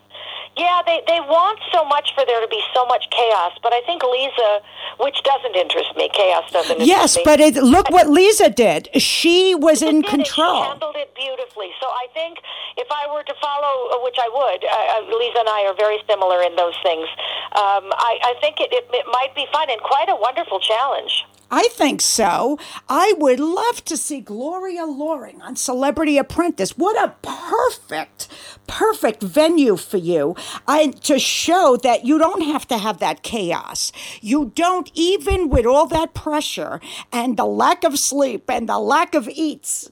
yeah, 0.57 0.81
they 0.85 1.01
they 1.07 1.21
want 1.21 1.59
so 1.71 1.85
much 1.85 2.13
for 2.15 2.25
there 2.25 2.41
to 2.41 2.47
be 2.47 2.61
so 2.73 2.85
much 2.85 3.05
chaos, 3.11 3.53
but 3.61 3.73
I 3.73 3.81
think 3.81 4.03
Lisa, 4.03 4.61
which 4.99 5.21
doesn't 5.23 5.55
interest 5.55 5.95
me, 5.95 6.09
chaos 6.13 6.49
doesn't. 6.51 6.81
interest 6.81 6.89
Yes, 6.89 7.15
me. 7.15 7.21
Yes, 7.21 7.29
but 7.29 7.39
it, 7.39 7.55
look 7.63 7.89
what 7.89 8.09
Lisa 8.09 8.49
did. 8.49 8.89
She 8.99 9.55
was 9.55 9.81
in 9.81 10.01
control. 10.03 10.61
it. 10.61 10.65
She 10.65 10.69
handled 10.69 10.95
it 10.97 11.13
beautifully. 11.15 11.69
So 11.79 11.87
I 11.87 12.07
think 12.13 12.39
if 12.77 12.87
I 12.89 13.05
were 13.13 13.23
to 13.23 13.35
follow, 13.41 13.93
uh, 13.93 14.03
which 14.03 14.17
I 14.19 14.29
would, 14.29 14.61
uh, 14.65 15.13
uh, 15.13 15.17
Lisa 15.17 15.39
and 15.39 15.49
I 15.49 15.65
are 15.69 15.75
very 15.77 15.99
similar 16.09 16.41
in 16.41 16.55
those 16.55 16.75
things. 16.83 17.07
Um, 17.53 17.93
I, 17.93 18.17
I 18.23 18.33
think 18.41 18.59
it, 18.59 18.73
it, 18.73 18.89
it 18.91 19.05
might 19.13 19.33
be 19.35 19.45
fun 19.51 19.69
and 19.69 19.81
quite 19.81 20.09
a 20.09 20.15
wonderful 20.15 20.59
challenge. 20.59 21.25
I 21.49 21.69
think 21.71 22.01
so. 22.01 22.59
I 22.89 23.13
would 23.17 23.39
love 23.39 23.85
to 23.85 23.95
see 23.95 24.19
Gloria 24.19 24.85
Loring 24.85 25.41
on 25.41 25.55
Celebrity 25.55 26.17
Apprentice. 26.17 26.77
What 26.77 27.01
a 27.01 27.15
perfect, 27.21 28.27
perfect 28.67 29.23
venue 29.23 29.77
for 29.77 29.97
you. 29.97 30.35
I 30.67 30.87
to 30.87 31.19
show 31.19 31.77
that 31.83 32.05
you 32.05 32.17
don't 32.17 32.43
have 32.43 32.67
to 32.67 32.77
have 32.77 32.99
that 32.99 33.23
chaos. 33.23 33.93
You 34.19 34.51
don't 34.55 34.91
even 34.93 35.49
with 35.49 35.65
all 35.65 35.87
that 35.87 36.13
pressure 36.13 36.81
and 37.13 37.37
the 37.37 37.45
lack 37.45 37.85
of 37.85 37.97
sleep 37.97 38.49
and 38.49 38.67
the 38.67 38.79
lack 38.79 39.15
of 39.15 39.29
eats 39.29 39.89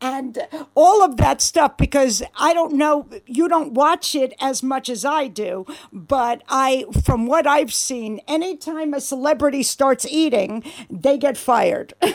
and 0.00 0.38
all 0.74 1.02
of 1.02 1.16
that 1.16 1.40
stuff 1.40 1.76
because 1.76 2.22
I 2.38 2.54
don't 2.54 2.74
know 2.74 3.08
you 3.26 3.48
don't 3.48 3.72
watch 3.72 4.14
it 4.14 4.34
as 4.40 4.62
much 4.62 4.88
as 4.88 5.04
I 5.04 5.28
do, 5.28 5.66
but 5.92 6.42
I 6.48 6.84
from 7.02 7.26
what 7.26 7.46
I've 7.46 7.72
seen, 7.72 8.20
anytime 8.28 8.94
a 8.94 9.00
celebrity 9.00 9.62
starts 9.62 10.06
eating, 10.06 10.64
they 10.90 11.18
get 11.18 11.36
fired. 11.36 11.94
they 12.00 12.12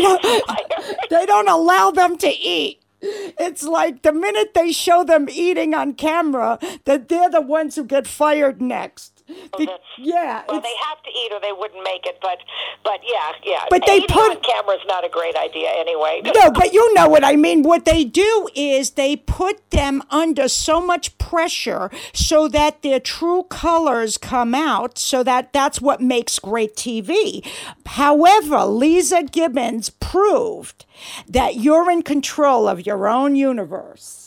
don't 0.00 0.22
they 1.10 1.26
don't 1.26 1.48
allow 1.48 1.90
them 1.90 2.16
to 2.18 2.28
eat. 2.28 2.82
It's 3.02 3.64
like 3.64 4.02
the 4.02 4.12
minute 4.12 4.54
they 4.54 4.70
show 4.70 5.02
them 5.02 5.28
eating 5.28 5.74
on 5.74 5.94
camera, 5.94 6.58
that 6.84 7.08
they're 7.08 7.30
the 7.30 7.40
ones 7.40 7.74
who 7.74 7.84
get 7.84 8.06
fired 8.06 8.62
next. 8.62 9.21
Oh, 9.28 9.58
that's- 9.58 9.78
yeah, 9.98 10.42
Well, 10.48 10.60
they 10.60 10.74
have 10.88 11.02
to 11.02 11.10
eat 11.10 11.32
or 11.32 11.40
they 11.40 11.52
wouldn't 11.52 11.82
make 11.84 12.06
it. 12.06 12.18
But, 12.20 12.38
but 12.84 13.00
yeah, 13.06 13.32
yeah. 13.44 13.64
But 13.70 13.84
they 13.86 13.96
Eating 13.98 14.08
put- 14.08 14.36
on 14.36 14.40
camera 14.42 14.74
is 14.76 14.82
not 14.86 15.04
a 15.04 15.08
great 15.08 15.36
idea 15.36 15.70
anyway. 15.70 16.22
No, 16.24 16.50
but 16.50 16.72
you 16.72 16.92
know 16.94 17.08
what 17.08 17.24
I 17.24 17.36
mean. 17.36 17.62
What 17.62 17.84
they 17.84 18.04
do 18.04 18.48
is 18.54 18.90
they 18.92 19.16
put 19.16 19.70
them 19.70 20.02
under 20.10 20.48
so 20.48 20.80
much 20.80 21.16
pressure 21.18 21.90
so 22.12 22.48
that 22.48 22.82
their 22.82 23.00
true 23.00 23.44
colors 23.44 24.18
come 24.18 24.54
out, 24.54 24.98
so 24.98 25.22
that 25.22 25.52
that's 25.52 25.80
what 25.80 26.00
makes 26.00 26.38
great 26.38 26.76
TV. 26.76 27.44
However, 27.86 28.56
Leeza 28.58 29.30
Gibbons 29.30 29.90
proved 29.90 30.84
that 31.28 31.56
you're 31.56 31.90
in 31.90 32.02
control 32.02 32.68
of 32.68 32.86
your 32.86 33.08
own 33.08 33.34
universe. 33.36 34.21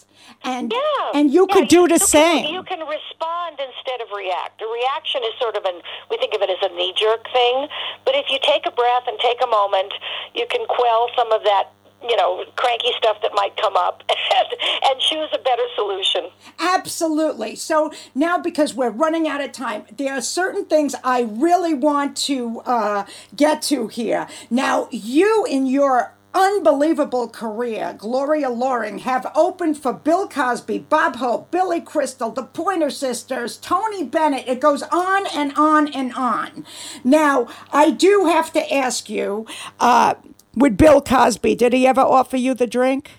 And, 0.46 0.72
Yeah. 0.72 1.12
and 1.20 1.32
you 1.32 1.46
Yeah, 1.50 1.56
could 1.56 1.68
do 1.68 1.88
the 1.88 1.98
can- 2.00 2.08
same. 2.08 2.54
you 2.54 2.64
can 2.64 2.80
respond 2.88 3.60
instead 3.60 4.02
of 4.02 4.12
react. 4.16 4.62
A 4.62 4.68
reaction 4.68 5.24
is 5.24 5.34
sort 5.40 5.58
of 5.58 5.66
an, 5.66 5.82
we 6.10 6.18
think 6.18 6.34
of 6.34 6.42
it 6.42 6.50
as 6.50 6.62
a 6.62 6.70
knee 6.76 6.94
jerk 6.96 7.28
thing. 7.34 7.68
But 8.06 8.16
if 8.16 8.30
you 8.30 8.38
take 8.42 8.66
a 8.66 8.72
breath 8.72 9.04
and 9.08 9.18
take 9.20 9.42
a 9.44 9.48
moment, 9.48 9.94
you 10.34 10.46
can 10.50 10.66
quell 10.68 11.10
some 11.18 11.32
of 11.32 11.44
that 11.44 11.72
you 12.08 12.16
know 12.18 12.44
cranky 12.56 12.92
stuff 12.98 13.18
that 13.24 13.32
might 13.34 13.56
come 13.58 13.76
up 13.76 14.04
and, 14.10 14.48
and 14.92 15.00
choose 15.00 15.30
a 15.34 15.40
better 15.40 15.64
solution 15.76 16.30
Absolutely. 16.60 17.56
So 17.56 17.92
now, 18.14 18.38
because 18.38 18.74
we're 18.74 18.90
running 18.92 19.28
out 19.28 19.42
of 19.42 19.52
time, 19.54 19.86
there 19.96 20.14
are 20.14 20.22
certain 20.22 20.66
things 20.66 20.94
I 21.04 21.22
really 21.22 21.74
want 21.74 22.16
to 22.30 22.60
uh, 22.66 23.06
get 23.36 23.62
to 23.64 23.88
here. 23.88 24.28
Now, 24.52 24.88
you 24.92 25.46
in 25.50 25.66
your 25.66 26.14
unbelievable 26.36 27.30
career, 27.30 27.96
Gloria 27.98 28.50
Loring, 28.50 29.00
have 29.00 29.32
opened 29.36 29.78
for 29.78 29.94
Bill 29.94 30.28
Cosby, 30.28 30.80
Bob 30.80 31.16
Hope, 31.16 31.50
Billy 31.50 31.82
Crystal, 31.82 32.30
the 32.32 32.44
Pointer 32.44 32.90
Sisters, 32.90 33.58
Tony 33.58 34.04
Bennett. 34.04 34.48
It 34.48 34.60
goes 34.60 34.84
on 34.84 35.26
and 35.34 35.54
on 35.58 35.88
and 35.88 36.14
on. 36.14 36.66
Now, 37.04 37.48
I 37.72 37.92
do 37.92 38.26
have 38.26 38.52
to 38.54 38.74
ask 38.74 39.10
you, 39.10 39.48
uh, 39.80 40.16
with 40.56 40.78
Bill 40.78 41.02
Cosby, 41.02 41.56
did 41.56 41.74
he 41.74 41.88
ever 41.88 42.02
offer 42.02 42.38
you 42.38 42.54
the 42.54 42.68
drink? 42.68 43.12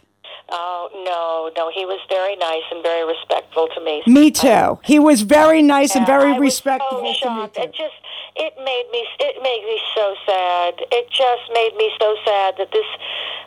oh 0.49 0.89
no 1.05 1.51
no 1.61 1.71
he 1.75 1.85
was 1.85 1.99
very 2.09 2.37
nice 2.37 2.63
and 2.71 2.81
very 2.81 3.05
respectful 3.05 3.67
to 3.75 3.81
me 3.81 4.01
Me 4.07 4.31
too. 4.31 4.79
He 4.85 5.01
was 5.01 5.23
very 5.23 5.61
nice 5.61 5.97
and 5.97 6.07
very 6.07 6.31
I 6.31 6.39
was 6.39 6.41
respectful 6.41 6.99
so 6.99 6.99
to 6.99 7.03
me 7.03 7.15
shocked. 7.15 7.57
too. 7.57 7.63
It 7.63 7.73
just 7.73 7.95
it 8.37 8.55
made 8.59 8.87
me 8.93 9.03
it 9.21 9.43
made 9.43 9.65
me 9.65 9.81
so 9.97 10.15
sad. 10.27 10.75
It 10.93 11.09
just 11.11 11.49
made 11.53 11.75
me 11.77 11.91
so 11.99 12.17
sad 12.25 12.55
that 12.59 12.71
this 12.73 12.87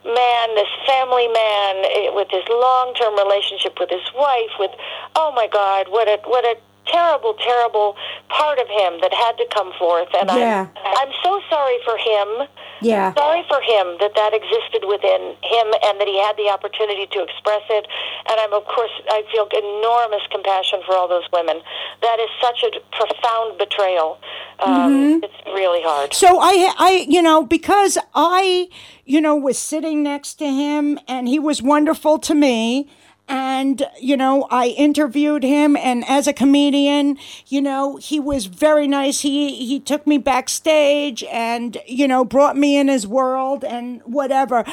man, 0.05 0.55
this 0.55 0.69
family 0.85 1.27
man, 1.27 1.85
eh, 1.85 2.09
with 2.09 2.29
his 2.31 2.43
long 2.49 2.93
term 2.95 3.15
relationship 3.15 3.77
with 3.79 3.89
his 3.89 4.05
wife, 4.15 4.53
with 4.57 4.71
oh 5.15 5.31
my 5.35 5.47
God, 5.47 5.87
what 5.89 6.07
a 6.07 6.17
what 6.25 6.45
a 6.45 6.57
terrible, 6.91 7.33
terrible 7.35 7.95
part 8.29 8.59
of 8.59 8.67
him 8.67 8.99
that 9.01 9.13
had 9.13 9.37
to 9.37 9.45
come 9.53 9.71
forth. 9.77 10.09
And 10.13 10.29
Yeah. 10.29 10.67
I'm 10.75 11.09
I'm 11.09 11.13
so 11.23 11.41
sorry 11.49 11.77
for 11.85 11.97
him. 11.97 12.47
Yeah. 12.81 13.13
Sorry 13.13 13.43
for 13.47 13.59
him 13.61 13.97
that 13.99 14.13
that 14.15 14.33
existed 14.33 14.87
within 14.87 15.35
him 15.43 15.67
and 15.83 15.99
that 15.99 16.07
he 16.07 16.17
had 16.19 16.37
the 16.37 16.49
opportunity 16.49 17.07
to 17.07 17.23
express 17.23 17.63
it. 17.69 17.87
And 18.29 18.39
I'm, 18.39 18.53
of 18.53 18.65
course, 18.65 18.91
I 19.09 19.23
feel 19.31 19.47
enormous 19.51 20.21
compassion 20.31 20.79
for 20.85 20.95
all 20.95 21.07
those 21.07 21.27
women. 21.33 21.61
That 22.01 22.19
is 22.19 22.29
such 22.41 22.63
a 22.63 22.71
profound 22.95 23.57
betrayal. 23.57 24.19
Um, 24.59 25.21
It's 25.23 25.33
really 25.47 25.81
hard. 25.81 26.13
So 26.13 26.39
I, 26.39 26.73
I, 26.77 27.05
you 27.09 27.21
know, 27.21 27.43
because 27.43 27.97
I, 28.13 28.69
you 29.05 29.19
know, 29.19 29.35
was 29.35 29.57
sitting 29.57 30.03
next 30.03 30.35
to 30.35 30.45
him 30.45 30.99
and 31.07 31.27
he 31.27 31.39
was 31.39 31.61
wonderful 31.61 32.19
to 32.19 32.35
me. 32.35 32.87
And, 33.29 33.83
you 34.01 34.17
know, 34.17 34.47
I 34.49 34.69
interviewed 34.69 35.43
him 35.43 35.77
and 35.77 36.03
as 36.09 36.25
a 36.25 36.33
comedian, 36.33 37.19
you 37.47 37.61
know, 37.61 37.97
he 37.97 38.19
was 38.19 38.47
very 38.47 38.87
nice. 38.87 39.19
He, 39.21 39.67
he 39.67 39.79
took 39.79 40.07
me 40.07 40.17
backstage 40.17 41.23
and, 41.25 41.77
you 41.85 42.07
know, 42.07 42.25
brought 42.25 42.57
me 42.57 42.75
in 42.75 42.87
his 42.87 43.05
world 43.05 43.63
and 43.63 44.01
whatever. 44.01 44.65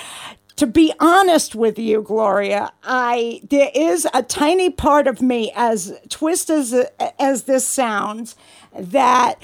To 0.57 0.67
be 0.67 0.91
honest 1.01 1.55
with 1.55 1.79
you, 1.79 2.01
Gloria, 2.01 2.73
I, 2.83 3.43
there 3.51 3.71
is 3.75 4.09
a 4.15 4.23
tiny 4.23 4.71
part 4.71 5.07
of 5.07 5.21
me 5.21 5.53
as 5.55 5.93
twist 6.09 6.49
as, 6.49 6.75
as 7.19 7.43
this 7.43 7.69
sounds 7.69 8.37
that 8.75 9.35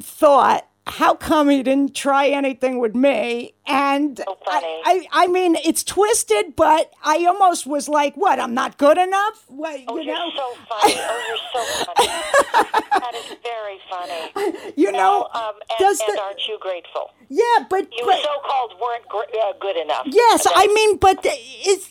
thought, 0.00 0.68
how 0.88 1.14
come 1.14 1.48
he 1.50 1.62
didn't 1.64 1.94
try 1.96 2.28
anything 2.28 2.78
with 2.78 2.94
me? 2.94 3.54
And 3.66 4.18
So 4.18 4.38
funny. 4.44 4.66
I, 4.84 5.06
I, 5.12 5.24
I 5.24 5.26
mean, 5.26 5.56
it's 5.56 5.82
twisted, 5.82 6.54
but 6.54 6.92
I 7.04 7.24
almost 7.26 7.66
was 7.66 7.88
like, 7.88 8.14
what? 8.16 8.38
I'm 8.38 8.54
not 8.54 8.78
good 8.78 8.96
enough? 8.96 9.44
What, 9.48 9.80
Oh, 9.88 9.96
you 9.98 10.04
you're 10.04 10.14
know? 10.14 10.30
so 10.36 10.54
funny. 10.68 10.94
Oh, 10.96 11.24
you're 11.28 11.64
so 11.64 11.84
funny. 11.84 12.08
that 13.00 13.14
is 13.16 13.36
very 13.42 13.78
funny. 13.90 14.72
you 14.76 14.92
know, 14.92 15.28
Now, 15.34 15.40
um, 15.48 15.54
and, 15.70 15.78
does 15.80 16.00
and 16.00 16.16
the, 16.16 16.22
aren't 16.22 16.46
you 16.46 16.56
grateful? 16.60 17.10
yeah, 17.28 17.66
but, 17.68 17.88
You 17.92 18.04
but 18.06 18.22
so-called 18.22 18.74
weren't 18.80 19.08
gr- 19.08 19.38
uh, 19.42 19.52
good 19.60 19.76
enough. 19.76 20.06
yes, 20.06 20.46
I 20.54 20.68
mean, 20.68 20.98
but 20.98 21.26
is, 21.66 21.90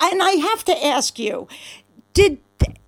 and 0.00 0.22
I 0.22 0.30
have 0.32 0.64
to 0.64 0.84
ask 0.86 1.18
you, 1.18 1.46
did 2.14 2.38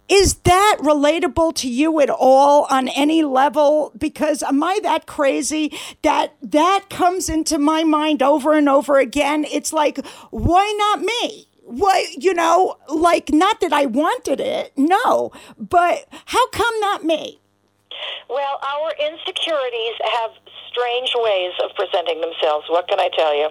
is 0.08 0.34
that 0.44 0.78
relatable 0.80 1.54
to 1.54 1.68
you 1.68 2.00
at 2.00 2.10
all 2.10 2.66
on 2.70 2.88
any 2.88 3.22
level 3.22 3.92
because 3.96 4.42
am 4.42 4.62
i 4.62 4.78
that 4.82 5.06
crazy 5.06 5.72
that 6.02 6.34
that 6.42 6.86
comes 6.90 7.28
into 7.28 7.58
my 7.58 7.84
mind 7.84 8.22
over 8.22 8.52
and 8.52 8.68
over 8.68 8.98
again 8.98 9.44
it's 9.50 9.72
like 9.72 10.04
why 10.30 10.74
not 10.78 11.00
me 11.00 11.46
why 11.64 12.06
you 12.18 12.34
know 12.34 12.76
like 12.88 13.30
not 13.30 13.60
that 13.60 13.72
i 13.72 13.86
wanted 13.86 14.40
it 14.40 14.72
no 14.76 15.30
but 15.58 16.06
how 16.26 16.46
come 16.48 16.78
not 16.80 17.04
me 17.04 17.38
Well, 18.28 18.58
our 18.62 18.90
insecurities 18.98 19.94
have 20.18 20.30
strange 20.70 21.12
ways 21.14 21.52
of 21.62 21.74
presenting 21.76 22.20
themselves. 22.20 22.66
What 22.68 22.88
can 22.88 22.98
I 22.98 23.10
tell 23.16 23.34
you? 23.34 23.48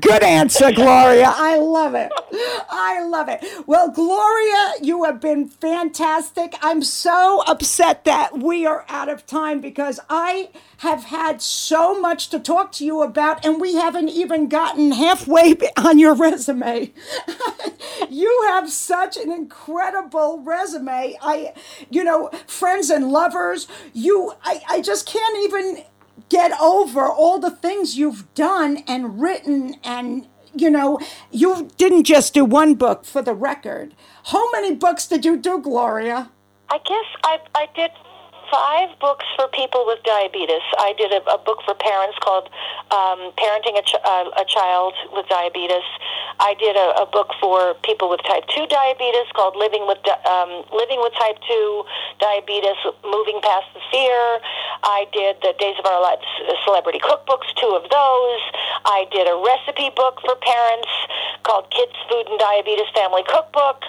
Good 0.00 0.22
answer, 0.22 0.72
Gloria. 0.72 1.32
I 1.34 1.58
love 1.58 1.94
it. 1.94 2.12
I 2.70 3.02
love 3.04 3.28
it. 3.28 3.44
Well, 3.66 3.90
Gloria, 3.90 4.74
you 4.82 5.04
have 5.04 5.20
been 5.20 5.48
fantastic. 5.48 6.54
I'm 6.62 6.82
so 6.82 7.42
upset 7.46 8.04
that 8.04 8.38
we 8.38 8.66
are 8.66 8.84
out 8.88 9.08
of 9.08 9.26
time 9.26 9.60
because 9.60 10.00
I 10.10 10.50
have 10.78 11.04
had 11.04 11.42
so 11.42 12.00
much 12.00 12.28
to 12.30 12.40
talk 12.40 12.72
to 12.72 12.84
you 12.84 13.02
about, 13.02 13.44
and 13.44 13.60
we 13.60 13.74
haven't 13.74 14.10
even 14.10 14.48
gotten 14.48 14.92
halfway 14.92 15.54
on 15.76 15.98
your 15.98 16.14
resume. 16.14 16.92
you 18.10 18.44
have 18.48 18.70
such 18.70 19.16
an 19.16 19.32
incredible 19.32 20.42
resume. 20.44 21.18
I, 21.22 21.54
you 21.90 22.04
know, 22.04 22.30
friends 22.46 22.90
and 22.90 23.10
lovers, 23.10 23.68
you, 23.92 24.34
I, 24.44 24.62
I 24.68 24.80
just 24.82 25.06
can't 25.06 25.38
even 25.44 25.84
get 26.28 26.52
over 26.60 27.06
all 27.08 27.38
the 27.38 27.50
things 27.50 27.96
you've 27.98 28.32
done 28.34 28.78
and 28.88 29.20
written 29.20 29.76
and 29.84 30.28
you 30.54 30.70
know 30.70 30.98
you 31.30 31.70
didn't 31.76 32.04
just 32.04 32.34
do 32.34 32.44
one 32.44 32.74
book 32.74 33.04
for 33.04 33.22
the 33.22 33.34
record. 33.34 33.94
How 34.26 34.50
many 34.52 34.74
books 34.74 35.06
did 35.06 35.24
you 35.24 35.36
do 35.36 35.60
gloria? 35.60 36.30
I 36.70 36.78
guess 36.78 37.06
I 37.24 37.38
I 37.54 37.66
did 37.76 37.90
five 38.54 38.94
books 39.00 39.26
for 39.34 39.48
people 39.50 39.82
with 39.82 39.98
diabetes. 40.06 40.62
I 40.78 40.94
did 40.94 41.10
a, 41.10 41.18
a 41.26 41.38
book 41.42 41.58
for 41.66 41.74
parents 41.74 42.14
called 42.22 42.46
um, 42.94 43.34
"Parenting 43.34 43.74
a, 43.74 43.82
Ch- 43.82 43.98
uh, 43.98 44.30
a 44.38 44.44
Child 44.46 44.94
with 45.10 45.26
Diabetes." 45.26 45.82
I 46.38 46.54
did 46.54 46.78
a, 46.78 47.02
a 47.02 47.06
book 47.10 47.34
for 47.42 47.74
people 47.82 48.06
with 48.06 48.22
type 48.22 48.46
two 48.54 48.66
diabetes 48.70 49.26
called 49.34 49.58
"Living 49.58 49.90
with 49.90 49.98
Di- 50.06 50.22
um, 50.30 50.62
Living 50.70 51.02
with 51.02 51.12
Type 51.18 51.42
Two 51.50 51.82
Diabetes: 52.22 52.78
Moving 53.02 53.42
Past 53.42 53.66
the 53.74 53.82
Fear." 53.90 54.38
I 54.86 55.10
did 55.10 55.42
the 55.42 55.54
Days 55.58 55.74
of 55.82 55.86
Our 55.90 55.98
Lives 55.98 56.28
uh, 56.46 56.54
celebrity 56.62 57.02
cookbooks, 57.02 57.50
two 57.58 57.74
of 57.74 57.82
those. 57.90 58.42
I 58.86 59.08
did 59.10 59.26
a 59.26 59.34
recipe 59.34 59.90
book 59.96 60.22
for 60.22 60.36
parents 60.38 60.92
called 61.42 61.66
Kids 61.74 61.96
Food 62.06 62.28
and 62.30 62.38
Diabetes 62.38 62.86
Family 62.94 63.24
Cookbook. 63.26 63.82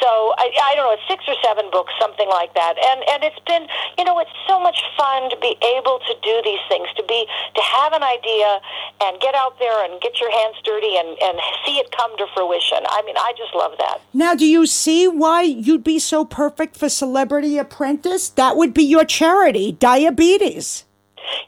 So 0.00 0.34
I, 0.38 0.50
I 0.70 0.74
don't 0.78 0.86
know, 0.86 0.94
it's 0.94 1.08
six 1.10 1.26
or 1.26 1.34
seven 1.42 1.66
books, 1.70 1.92
something 1.98 2.28
like 2.30 2.54
that. 2.54 2.78
And 2.78 3.02
and 3.10 3.26
it's 3.26 3.42
been, 3.42 3.66
you 3.98 4.05
know, 4.06 4.18
it's 4.18 4.30
so 4.48 4.58
much 4.60 4.80
fun 4.96 5.28
to 5.30 5.36
be 5.36 5.58
able 5.76 5.98
to 6.06 6.14
do 6.22 6.40
these 6.44 6.62
things, 6.68 6.88
to 6.96 7.04
be 7.04 7.26
to 7.54 7.62
have 7.62 7.92
an 7.92 8.02
idea 8.02 8.60
and 9.02 9.20
get 9.20 9.34
out 9.34 9.58
there 9.58 9.84
and 9.84 10.00
get 10.00 10.20
your 10.20 10.30
hands 10.30 10.56
dirty 10.64 10.96
and 10.96 11.18
and 11.20 11.38
see 11.64 11.76
it 11.76 11.90
come 11.90 12.16
to 12.16 12.26
fruition. 12.34 12.78
I 12.88 13.02
mean, 13.04 13.16
I 13.18 13.32
just 13.36 13.54
love 13.54 13.72
that. 13.78 14.00
now 14.14 14.34
do 14.34 14.46
you 14.46 14.66
see 14.66 15.06
why 15.08 15.42
you'd 15.42 15.84
be 15.84 15.98
so 15.98 16.24
perfect 16.24 16.76
for 16.76 16.88
celebrity 16.88 17.58
apprentice 17.58 18.28
that 18.30 18.56
would 18.56 18.72
be 18.72 18.84
your 18.84 19.04
charity 19.04 19.72
diabetes 19.72 20.86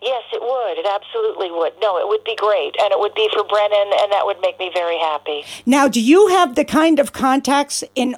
Yes, 0.03 0.25
it 0.33 0.43
would. 0.43 0.79
It 0.79 0.87
absolutely 0.87 1.51
would. 1.51 1.73
No, 1.81 1.99
it 1.99 2.09
would 2.09 2.25
be 2.25 2.35
great, 2.37 2.75
and 2.81 2.93
it 2.93 2.99
would 2.99 3.15
be 3.15 3.29
for 3.33 3.45
Brennan, 3.45 3.91
and 4.01 4.13
that 4.13 4.27
would 4.27 4.41
make 4.41 4.59
me 4.59 4.71
very 4.75 4.99
happy. 4.99 5.45
now 5.67 5.89
do 5.89 6.01
you 6.01 6.29
have 6.29 6.55
the 6.55 6.65
kind 6.65 6.99
of 6.99 7.13
contacts 7.13 7.85
in 7.95 8.17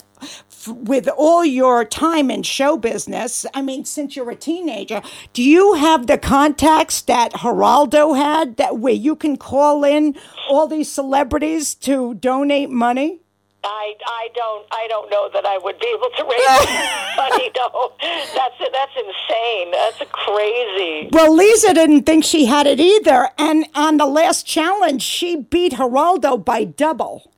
with 0.69 1.09
all 1.17 1.45
your 1.45 1.85
time 1.85 2.31
in 2.31 2.43
show 2.43 2.77
business 2.77 3.47
i 3.55 3.63
mean 3.63 3.85
since 3.85 4.17
you're 4.17 4.31
a 4.31 4.37
teenager 4.37 5.03
do 5.33 5.43
you 5.43 5.75
have 5.75 6.07
the 6.07 6.19
contacts 6.19 7.01
that 7.03 7.33
geraldo 7.33 8.17
had 8.17 8.57
that 8.57 8.79
where 8.79 8.93
you 8.93 9.15
can 9.17 9.37
call 9.37 9.85
in 9.85 10.15
all 10.49 10.67
these 10.67 10.91
celebrities 10.91 11.75
to 11.75 12.15
donate 12.15 12.71
money 12.71 13.21
I, 13.63 13.95
I 14.07 14.29
don't 14.35 14.67
I 14.73 14.87
don't 14.89 15.11
know 15.11 15.29
that 15.35 15.45
I 15.45 15.59
would 15.59 15.79
be 15.79 15.87
able 15.89 16.09
to 16.17 16.25
raise 16.25 17.17
money. 17.17 17.51
No, 17.57 17.93
that's 18.35 18.59
that's 18.73 18.93
insane. 18.97 19.71
That's 19.71 20.03
crazy. 20.13 21.11
Well, 21.13 21.35
Lisa 21.35 21.75
didn't 21.75 22.05
think 22.05 22.25
she 22.25 22.47
had 22.47 22.67
it 22.67 22.81
either, 22.81 23.29
and 23.37 23.67
on 23.75 23.99
the 23.99 24.07
last 24.07 24.47
challenge, 24.47 25.03
she 25.03 25.37
beat 25.37 25.75
Geraldo 25.75 26.43
by 26.43 26.65
double. 26.65 27.31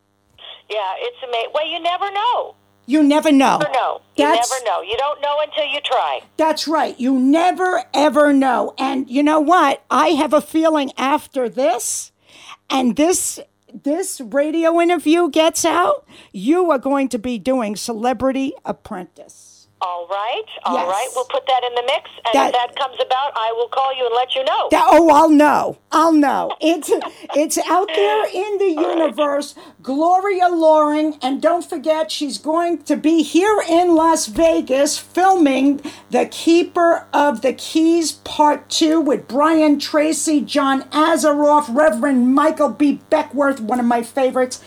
Yeah, 0.70 0.94
it's 0.98 1.22
amazing. 1.22 1.50
Well, 1.54 1.66
you 1.66 1.80
never 1.80 2.10
know. 2.12 2.54
You 2.92 3.02
never 3.02 3.32
know. 3.32 3.58
You 3.58 3.68
never 3.68 3.72
know. 3.72 4.00
You 4.18 4.24
never 4.26 4.64
know. 4.66 4.82
You 4.82 4.98
don't 4.98 5.22
know 5.22 5.40
until 5.40 5.64
you 5.64 5.80
try. 5.80 6.20
That's 6.36 6.68
right. 6.68 7.00
You 7.00 7.18
never 7.18 7.84
ever 7.94 8.34
know. 8.34 8.74
And 8.76 9.08
you 9.08 9.22
know 9.22 9.40
what? 9.40 9.82
I 9.90 10.08
have 10.08 10.34
a 10.34 10.42
feeling 10.42 10.92
after 10.98 11.48
this, 11.48 12.12
and 12.68 12.96
this 12.96 13.40
this 13.72 14.20
radio 14.20 14.78
interview 14.78 15.30
gets 15.30 15.64
out, 15.64 16.06
you 16.32 16.70
are 16.70 16.78
going 16.78 17.08
to 17.08 17.18
be 17.18 17.38
doing 17.38 17.76
Celebrity 17.76 18.52
Apprentice. 18.66 19.51
All 19.84 20.06
right, 20.08 20.44
all 20.64 20.74
Yes. 20.76 20.86
right. 20.88 21.08
We'll 21.16 21.24
put 21.24 21.44
that 21.48 21.64
in 21.64 21.74
the 21.74 21.82
mix, 21.82 22.08
and 22.24 22.34
That- 22.34 22.46
if 22.50 22.52
that 22.54 22.76
comes 22.76 22.96
about, 23.04 23.32
I 23.34 23.52
will 23.52 23.66
call 23.68 23.92
you 23.96 24.06
and 24.06 24.14
let 24.14 24.34
you 24.36 24.44
know. 24.44 24.68
That, 24.70 24.86
oh, 24.88 25.10
I'll 25.10 25.28
know. 25.28 25.76
I'll 25.90 26.12
know. 26.12 26.52
It's 26.60 26.90
it's 27.34 27.58
out 27.68 27.88
there 27.94 28.24
in 28.32 28.58
the 28.58 28.70
universe. 28.92 29.54
Gloria 29.82 30.48
Loring, 30.48 31.18
and 31.20 31.42
don't 31.42 31.64
forget, 31.68 32.12
she's 32.12 32.38
going 32.38 32.84
to 32.84 32.94
be 32.96 33.22
here 33.22 33.60
in 33.68 33.96
Las 33.96 34.26
Vegas 34.26 34.96
filming 34.98 35.80
The 36.10 36.26
Keeper 36.26 37.06
of 37.12 37.42
the 37.42 37.52
Keys 37.52 38.12
Part 38.12 38.68
Two 38.70 39.00
with 39.00 39.26
Brian 39.26 39.80
Tracy, 39.80 40.40
John 40.40 40.82
Assaraf, 40.90 41.66
Reverend 41.74 42.32
Michael 42.34 42.68
B. 42.68 43.00
Beckwith, 43.10 43.60
one 43.60 43.80
of 43.80 43.86
my 43.86 44.04
favorites, 44.04 44.62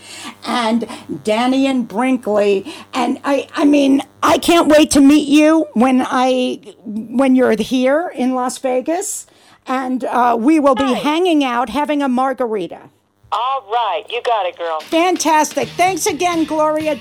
and 0.46 0.82
Dannion 1.10 1.88
Brinkley. 1.88 2.72
And 2.94 3.20
I, 3.24 3.48
I 3.56 3.64
mean, 3.64 4.02
I 4.22 4.38
can't 4.40 4.68
wait 4.68 4.92
to 4.92 5.02
meet 5.08 5.28
you 5.28 5.68
when 5.74 6.02
I 6.06 6.60
when 6.86 7.36
you're 7.36 7.56
here 7.58 8.12
in 8.16 8.34
Las 8.34 8.58
Vegas 8.58 9.28
and 9.68 10.04
uh, 10.04 10.36
we 10.40 10.60
will 10.60 10.76
be 10.76 10.94
hanging 10.94 11.44
out 11.44 11.70
having 11.70 12.02
a 12.02 12.10
margarita. 12.10 12.90
All 13.32 13.68
right, 13.70 14.04
you 14.10 14.22
got 14.22 14.46
it, 14.46 14.58
girl. 14.58 14.80
Fantastic. 14.82 15.68
Thanks 15.70 16.06
again, 16.06 16.46
Gloria. 16.46 17.00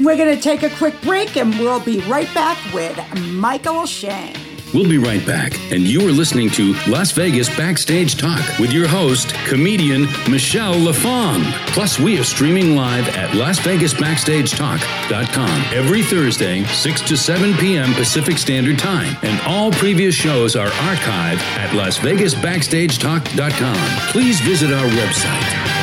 We're 0.00 0.16
going 0.16 0.34
to 0.34 0.42
take 0.42 0.62
a 0.62 0.70
quick 0.76 1.00
break 1.02 1.36
and 1.36 1.56
we'll 1.58 1.80
be 1.80 2.00
right 2.00 2.32
back 2.34 2.58
with 2.74 2.98
Michael 3.32 3.86
Shane. 3.86 4.34
We'll 4.74 4.88
be 4.88 4.98
right 4.98 5.24
back, 5.24 5.54
and 5.72 5.82
you 5.82 6.00
are 6.06 6.10
listening 6.12 6.50
to 6.50 6.74
Las 6.88 7.12
Vegas 7.12 7.48
Backstage 7.56 8.16
Talk 8.16 8.42
with 8.58 8.72
your 8.72 8.88
host, 8.88 9.32
comedian 9.46 10.02
Michele 10.28 10.74
LaFong. 10.74 11.44
Plus, 11.68 12.00
we 12.00 12.18
are 12.18 12.24
streaming 12.24 12.74
live 12.74 13.08
at 13.10 13.30
LasVegasBackstageTalk.com 13.30 15.64
every 15.72 16.02
Thursday, 16.02 16.64
6 16.64 17.00
to 17.02 17.16
7 17.16 17.54
p.m. 17.54 17.94
Pacific 17.94 18.38
Standard 18.38 18.78
Time, 18.78 19.16
and 19.22 19.40
all 19.42 19.70
previous 19.72 20.14
shows 20.14 20.56
are 20.56 20.68
archived 20.68 21.40
at 21.56 21.70
LasVegasBackstageTalk.com. 21.70 24.10
Please 24.10 24.40
visit 24.40 24.72
our 24.72 24.88
website. 24.88 25.76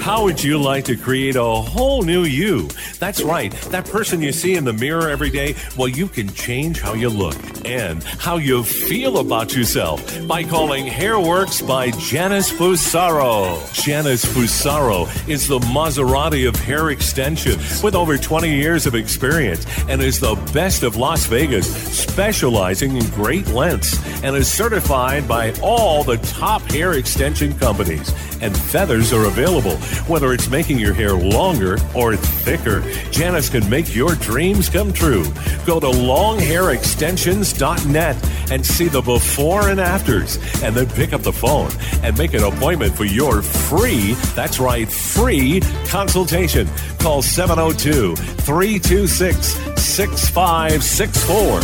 How 0.00 0.24
would 0.24 0.42
you 0.42 0.56
like 0.56 0.86
to 0.86 0.96
create 0.96 1.36
a 1.36 1.44
whole 1.44 2.02
new 2.02 2.24
you? 2.24 2.68
That's 2.98 3.22
right, 3.22 3.52
that 3.70 3.84
person 3.84 4.22
you 4.22 4.32
see 4.32 4.54
in 4.54 4.64
the 4.64 4.72
mirror 4.72 5.10
every 5.10 5.28
day. 5.28 5.56
Well, 5.76 5.88
you 5.88 6.08
can 6.08 6.32
change 6.32 6.80
how 6.80 6.94
you 6.94 7.10
look 7.10 7.36
and 7.66 8.02
how 8.02 8.38
you 8.38 8.64
feel 8.64 9.18
about 9.18 9.54
yourself 9.54 10.26
by 10.26 10.42
calling 10.42 10.86
Hairworks 10.86 11.66
by 11.66 11.90
Janice 11.90 12.50
Fusaro. 12.50 13.60
Janice 13.74 14.24
Fusaro 14.24 15.06
is 15.28 15.46
the 15.46 15.58
Maserati 15.58 16.48
of 16.48 16.56
hair 16.56 16.90
extension 16.90 17.58
with 17.82 17.94
over 17.94 18.16
20 18.16 18.48
years 18.56 18.86
of 18.86 18.94
experience 18.94 19.66
and 19.86 20.00
is 20.00 20.18
the 20.18 20.34
best 20.54 20.82
of 20.82 20.96
Las 20.96 21.26
Vegas, 21.26 21.70
specializing 21.94 22.96
in 22.96 23.06
great 23.10 23.48
lengths 23.48 23.98
and 24.24 24.34
is 24.34 24.50
certified 24.50 25.28
by 25.28 25.52
all 25.62 26.02
the 26.02 26.16
top 26.16 26.62
hair 26.62 26.94
extension 26.94 27.56
companies. 27.58 28.12
And 28.40 28.56
feathers 28.56 29.12
are 29.12 29.26
available 29.26 29.76
whether 30.06 30.32
it's 30.32 30.48
making 30.48 30.78
your 30.78 30.94
hair 30.94 31.12
longer 31.12 31.76
or 31.94 32.16
thicker, 32.16 32.80
Janice 33.10 33.48
can 33.48 33.68
make 33.68 33.92
your 33.94 34.14
dreams 34.16 34.68
come 34.68 34.92
true. 34.92 35.24
Go 35.66 35.78
to 35.80 35.86
longhairextensions.net 35.86 38.16
and 38.50 38.66
see 38.66 38.88
the 38.88 39.00
before 39.00 39.68
and 39.68 39.80
afters, 39.80 40.36
and 40.62 40.74
then 40.74 40.88
pick 40.88 41.12
up 41.12 41.22
the 41.22 41.32
phone 41.32 41.70
and 42.02 42.18
make 42.18 42.34
an 42.34 42.42
appointment 42.42 42.92
for 42.94 43.04
your 43.04 43.42
free, 43.42 44.14
that's 44.34 44.58
right, 44.58 44.88
free 44.88 45.60
consultation. 45.86 46.68
Call 46.98 47.22
702 47.22 48.16
326 48.16 49.46
6564. 49.80 51.60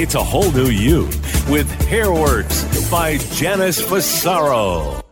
It's 0.00 0.14
a 0.14 0.22
whole 0.22 0.52
new 0.52 0.70
you 0.70 1.06
with 1.50 1.68
Hairworks 1.88 2.88
by 2.90 3.18
Janice 3.34 3.82
Fusaro. 3.82 5.07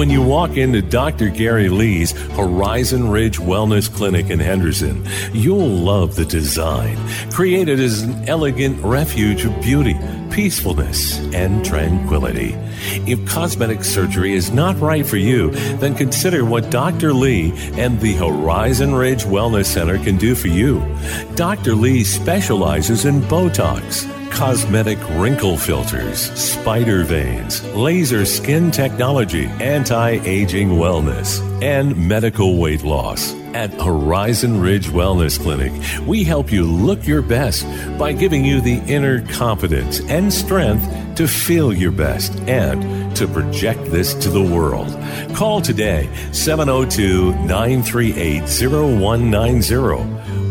When 0.00 0.08
you 0.08 0.22
walk 0.22 0.56
into 0.56 0.80
Dr. 0.80 1.28
Gary 1.28 1.68
Lee's 1.68 2.12
Horizon 2.12 3.10
Ridge 3.10 3.38
Wellness 3.38 3.94
Clinic 3.94 4.30
in 4.30 4.38
Henderson, 4.38 5.06
you'll 5.34 5.68
love 5.68 6.14
the 6.14 6.24
design, 6.24 6.96
created 7.30 7.78
as 7.78 8.00
an 8.00 8.26
elegant 8.26 8.82
refuge 8.82 9.44
of 9.44 9.60
beauty, 9.60 9.94
peacefulness, 10.30 11.18
and 11.34 11.62
tranquility. 11.62 12.54
If 13.06 13.28
cosmetic 13.28 13.84
surgery 13.84 14.32
is 14.32 14.50
not 14.50 14.80
right 14.80 15.06
for 15.06 15.18
you, 15.18 15.50
then 15.50 15.94
consider 15.94 16.46
what 16.46 16.70
Dr. 16.70 17.12
Lee 17.12 17.52
and 17.78 18.00
the 18.00 18.14
Horizon 18.14 18.94
Ridge 18.94 19.24
Wellness 19.24 19.66
Center 19.66 19.98
can 19.98 20.16
do 20.16 20.34
for 20.34 20.48
you. 20.48 20.80
Dr. 21.34 21.74
Lee 21.74 22.04
specializes 22.04 23.04
in 23.04 23.20
Botox 23.20 24.10
cosmetic 24.30 24.98
wrinkle 25.10 25.56
filters, 25.56 26.32
spider 26.32 27.04
veins, 27.04 27.62
laser 27.74 28.24
skin 28.24 28.70
technology, 28.70 29.46
anti 29.60 30.20
aging 30.24 30.70
wellness, 30.70 31.40
and 31.62 31.96
medical 32.08 32.58
weight 32.58 32.82
loss. 32.82 33.34
At 33.54 33.72
Horizon 33.74 34.60
Ridge 34.60 34.88
Wellness 34.88 35.38
Clinic, 35.38 35.72
we 36.06 36.22
help 36.22 36.52
you 36.52 36.64
look 36.64 37.06
your 37.06 37.20
best 37.20 37.66
by 37.98 38.12
giving 38.12 38.44
you 38.44 38.60
the 38.60 38.78
inner 38.86 39.26
confidence 39.32 40.00
and 40.08 40.32
strength 40.32 40.86
to 41.16 41.26
feel 41.26 41.72
your 41.72 41.90
best 41.90 42.32
and 42.48 43.14
to 43.16 43.26
project 43.26 43.84
this 43.86 44.14
to 44.14 44.30
the 44.30 44.42
world. 44.42 44.88
Call 45.34 45.60
today 45.60 46.08
702 46.32 47.32
938 47.44 48.42
0190 48.42 49.74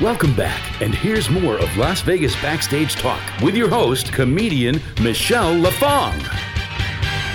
Welcome 0.00 0.36
back, 0.36 0.80
and 0.80 0.94
here's 0.94 1.28
more 1.28 1.58
of 1.58 1.76
Las 1.76 2.02
Vegas 2.02 2.40
Backstage 2.40 2.94
Talk 2.94 3.20
with 3.42 3.56
your 3.56 3.68
host, 3.68 4.12
comedian 4.12 4.80
Michele 5.02 5.54
LaFong. 5.54 6.12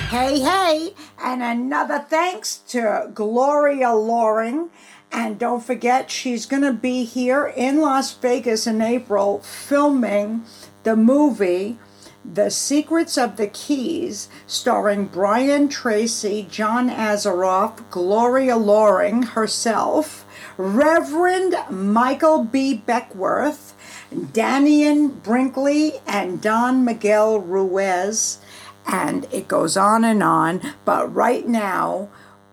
Hey, 0.08 0.40
hey, 0.40 0.94
and 1.22 1.44
another 1.44 2.00
thanks 2.00 2.56
to 2.70 3.12
Gloria 3.14 3.92
Loring. 3.92 4.70
And 5.12 5.38
don't 5.38 5.62
forget, 5.62 6.10
she's 6.10 6.46
going 6.46 6.64
to 6.64 6.72
be 6.72 7.04
here 7.04 7.52
in 7.56 7.82
Las 7.82 8.14
Vegas 8.14 8.66
in 8.66 8.82
April 8.82 9.40
filming 9.40 10.46
the 10.84 10.96
movie 10.96 11.78
The 12.26 12.50
Secrets 12.50 13.18
of 13.18 13.36
the 13.36 13.48
Keys, 13.48 14.30
starring 14.48 15.08
Brian 15.08 15.68
Tracy, 15.68 16.48
John 16.50 16.90
Assaraf, 16.90 17.90
Gloria 17.90 18.56
Loring 18.56 19.24
herself, 19.24 20.26
Reverend 20.56 21.56
Michael 21.70 22.46
B. 22.46 22.76
Beckwith, 22.76 23.74
Dannion 24.14 25.22
Brinkley, 25.22 26.00
and 26.08 26.42
Don 26.42 26.86
Miguel 26.86 27.40
Ruiz. 27.40 28.40
And 28.88 29.28
it 29.32 29.50
goes 29.50 29.76
on 29.76 30.06
and 30.06 30.24
on. 30.24 30.62
But 30.86 31.14
right 31.14 31.46
now, 31.46 32.10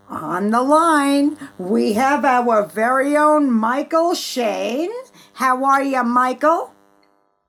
on 0.08 0.50
the 0.50 0.62
line, 0.62 1.38
we 1.58 1.92
have 1.92 2.24
our 2.24 2.66
very 2.66 3.16
own 3.16 3.52
Michael 3.52 4.14
Shane. 4.14 4.92
How 5.34 5.64
are 5.64 5.82
you, 5.82 6.02
Michael? 6.02 6.74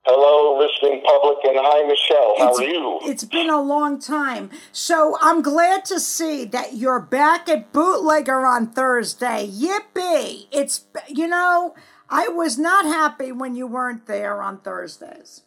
Hello, 0.03 0.57
listening 0.57 1.03
public, 1.05 1.37
and 1.45 1.57
hi, 1.61 1.85
Michelle. 1.87 2.33
How 2.39 2.49
It's- 2.53 2.59
are 2.59 2.63
you? 2.63 2.99
It's 3.03 3.23
been 3.23 3.51
a 3.51 3.61
long 3.61 3.99
time. 3.99 4.49
So 4.71 5.15
I'm 5.21 5.43
glad 5.43 5.85
to 5.85 5.99
see 5.99 6.43
that 6.45 6.73
you're 6.73 6.99
back 6.99 7.47
at 7.47 7.71
Bootlegger 7.71 8.43
on 8.45 8.65
Thursday. 8.67 9.47
Yippee! 9.47 10.47
It's, 10.51 10.85
you 11.07 11.27
know, 11.27 11.75
I 12.09 12.29
was 12.29 12.57
not 12.57 12.85
happy 12.85 13.31
when 13.31 13.53
you 13.55 13.67
weren't 13.67 14.07
there 14.07 14.41
on 14.41 14.57
Thursdays. 14.57 15.43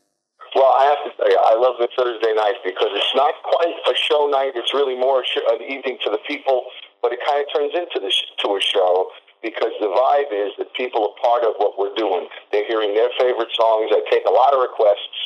Well, 0.54 0.72
I 0.78 0.84
have 0.84 1.02
to 1.02 1.10
tell 1.16 1.28
you, 1.28 1.36
I 1.42 1.54
love 1.54 1.74
the 1.80 1.88
Thursday 1.98 2.32
night 2.32 2.54
because 2.62 2.90
it's 2.92 3.14
not 3.16 3.34
quite 3.42 3.74
a 3.90 3.94
show 3.96 4.28
night. 4.28 4.52
It's 4.54 4.72
really 4.72 4.94
more 4.94 5.22
a 5.22 5.24
sh- 5.26 5.38
an 5.50 5.62
evening 5.62 5.98
for 6.02 6.10
the 6.10 6.18
people, 6.28 6.64
but 7.02 7.12
it 7.12 7.18
kind 7.26 7.42
of 7.44 7.52
turns 7.52 7.74
into 7.74 7.98
the 7.98 8.12
to 8.46 8.54
a 8.56 8.60
show 8.60 9.10
because 9.44 9.76
the 9.76 9.92
vibe 9.92 10.32
is 10.32 10.56
that 10.56 10.72
people 10.72 11.04
are 11.04 11.16
part 11.20 11.44
of 11.44 11.52
what 11.60 11.76
we're 11.76 11.92
doing. 12.00 12.24
They're 12.48 12.64
hearing 12.64 12.96
their 12.96 13.12
favorite 13.20 13.52
songs. 13.52 13.92
I 13.92 14.00
take 14.08 14.24
a 14.24 14.32
lot 14.32 14.56
of 14.56 14.64
requests, 14.64 15.20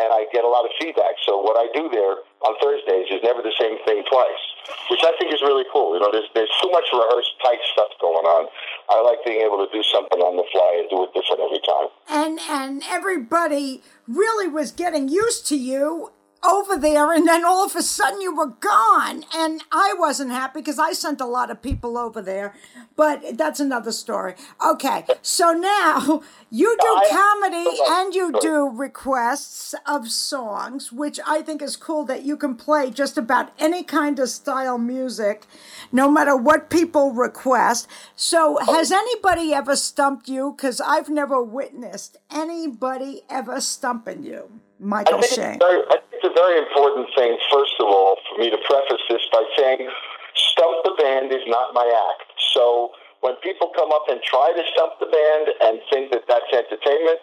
and 0.00 0.08
I 0.08 0.24
get 0.32 0.42
a 0.42 0.48
lot 0.48 0.64
of 0.64 0.72
feedback. 0.80 1.20
So 1.28 1.44
what 1.44 1.60
I 1.60 1.68
do 1.76 1.92
there 1.92 2.24
on 2.48 2.56
Thursdays 2.64 3.12
is 3.12 3.20
never 3.20 3.44
the 3.44 3.52
same 3.60 3.76
thing 3.84 4.00
twice, 4.08 4.44
which 4.88 5.04
I 5.04 5.12
think 5.20 5.36
is 5.36 5.44
really 5.44 5.68
cool. 5.68 5.92
You 5.92 6.00
know, 6.00 6.08
there's 6.08 6.32
there's 6.32 6.50
too 6.64 6.72
much 6.72 6.88
rehearsed 6.96 7.36
tight 7.44 7.60
stuff 7.76 7.92
going 8.00 8.24
on. 8.24 8.48
I 8.88 9.04
like 9.04 9.20
being 9.28 9.44
able 9.44 9.60
to 9.60 9.68
do 9.68 9.84
something 9.84 10.18
on 10.24 10.40
the 10.40 10.48
fly 10.48 10.80
and 10.80 10.88
do 10.88 11.04
it 11.04 11.12
different 11.12 11.44
every 11.44 11.60
time. 11.60 11.92
And 12.08 12.40
and 12.48 12.82
everybody 12.88 13.84
really 14.08 14.48
was 14.48 14.72
getting 14.72 15.12
used 15.12 15.46
to 15.52 15.56
you 15.60 16.16
over 16.44 16.76
there 16.76 17.12
and 17.12 17.26
then 17.26 17.44
all 17.44 17.64
of 17.64 17.74
a 17.76 17.82
sudden 17.82 18.20
you 18.20 18.34
were 18.34 18.46
gone. 18.46 19.24
And 19.34 19.62
i 19.72 19.94
wasn't 19.98 20.30
happy 20.30 20.60
because 20.60 20.78
i 20.78 20.92
sent 20.92 21.20
a 21.20 21.26
lot 21.26 21.50
of 21.50 21.62
people 21.62 21.98
over 21.98 22.22
there 22.22 22.54
but 22.96 23.36
that's 23.36 23.60
another 23.60 23.92
story. 23.92 24.34
Okay 24.64 25.04
so 25.22 25.52
now 25.52 26.22
you 26.50 26.76
do 26.80 26.86
I- 26.86 27.08
comedy 27.10 27.76
Sorry. 27.76 28.00
and 28.04 28.14
you 28.14 28.32
do 28.40 28.68
requests 28.68 29.74
of 29.86 30.08
songs 30.10 30.92
which 30.92 31.18
i 31.26 31.42
think 31.42 31.60
is 31.62 31.76
cool 31.76 32.04
that 32.04 32.22
you 32.24 32.36
can 32.36 32.54
play 32.54 32.90
just 32.90 33.18
about 33.18 33.50
any 33.58 33.82
kind 33.82 34.18
of 34.18 34.28
style 34.28 34.78
music 34.78 35.44
no 35.92 36.10
matter 36.10 36.36
what 36.36 36.70
people 36.70 37.12
request. 37.12 37.86
So 38.14 38.58
has 38.58 38.92
anybody 38.92 39.52
ever 39.54 39.74
stumped 39.76 40.28
you? 40.28 40.54
Because 40.56 40.80
i've 40.80 41.08
never 41.08 41.42
witnessed 41.42 42.16
anybody 42.30 43.22
ever 43.28 43.60
stumping 43.60 44.22
you. 44.22 44.50
I 44.50 44.67
michael 44.78 45.18
it's 45.18 45.36
very, 45.36 45.82
I 45.90 45.98
think 45.98 46.22
it's 46.22 46.26
a 46.26 46.34
very 46.34 46.58
important 46.58 47.06
thing, 47.14 47.38
first 47.52 47.74
of 47.78 47.86
all, 47.86 48.16
for 48.30 48.38
me 48.40 48.50
to 48.50 48.58
preface 48.66 49.02
this 49.10 49.22
by 49.30 49.42
saying 49.58 49.86
Stump 50.34 50.82
the 50.84 50.94
Band 50.98 51.32
is 51.32 51.42
not 51.46 51.74
my 51.74 51.86
act. 51.86 52.26
So 52.54 52.90
when 53.20 53.34
people 53.42 53.70
come 53.74 53.90
up 53.90 54.06
and 54.08 54.20
try 54.22 54.52
to 54.54 54.62
stump 54.74 54.98
the 55.00 55.10
band 55.10 55.46
and 55.62 55.80
think 55.90 56.12
that 56.12 56.22
that's 56.28 56.50
entertainment, 56.52 57.18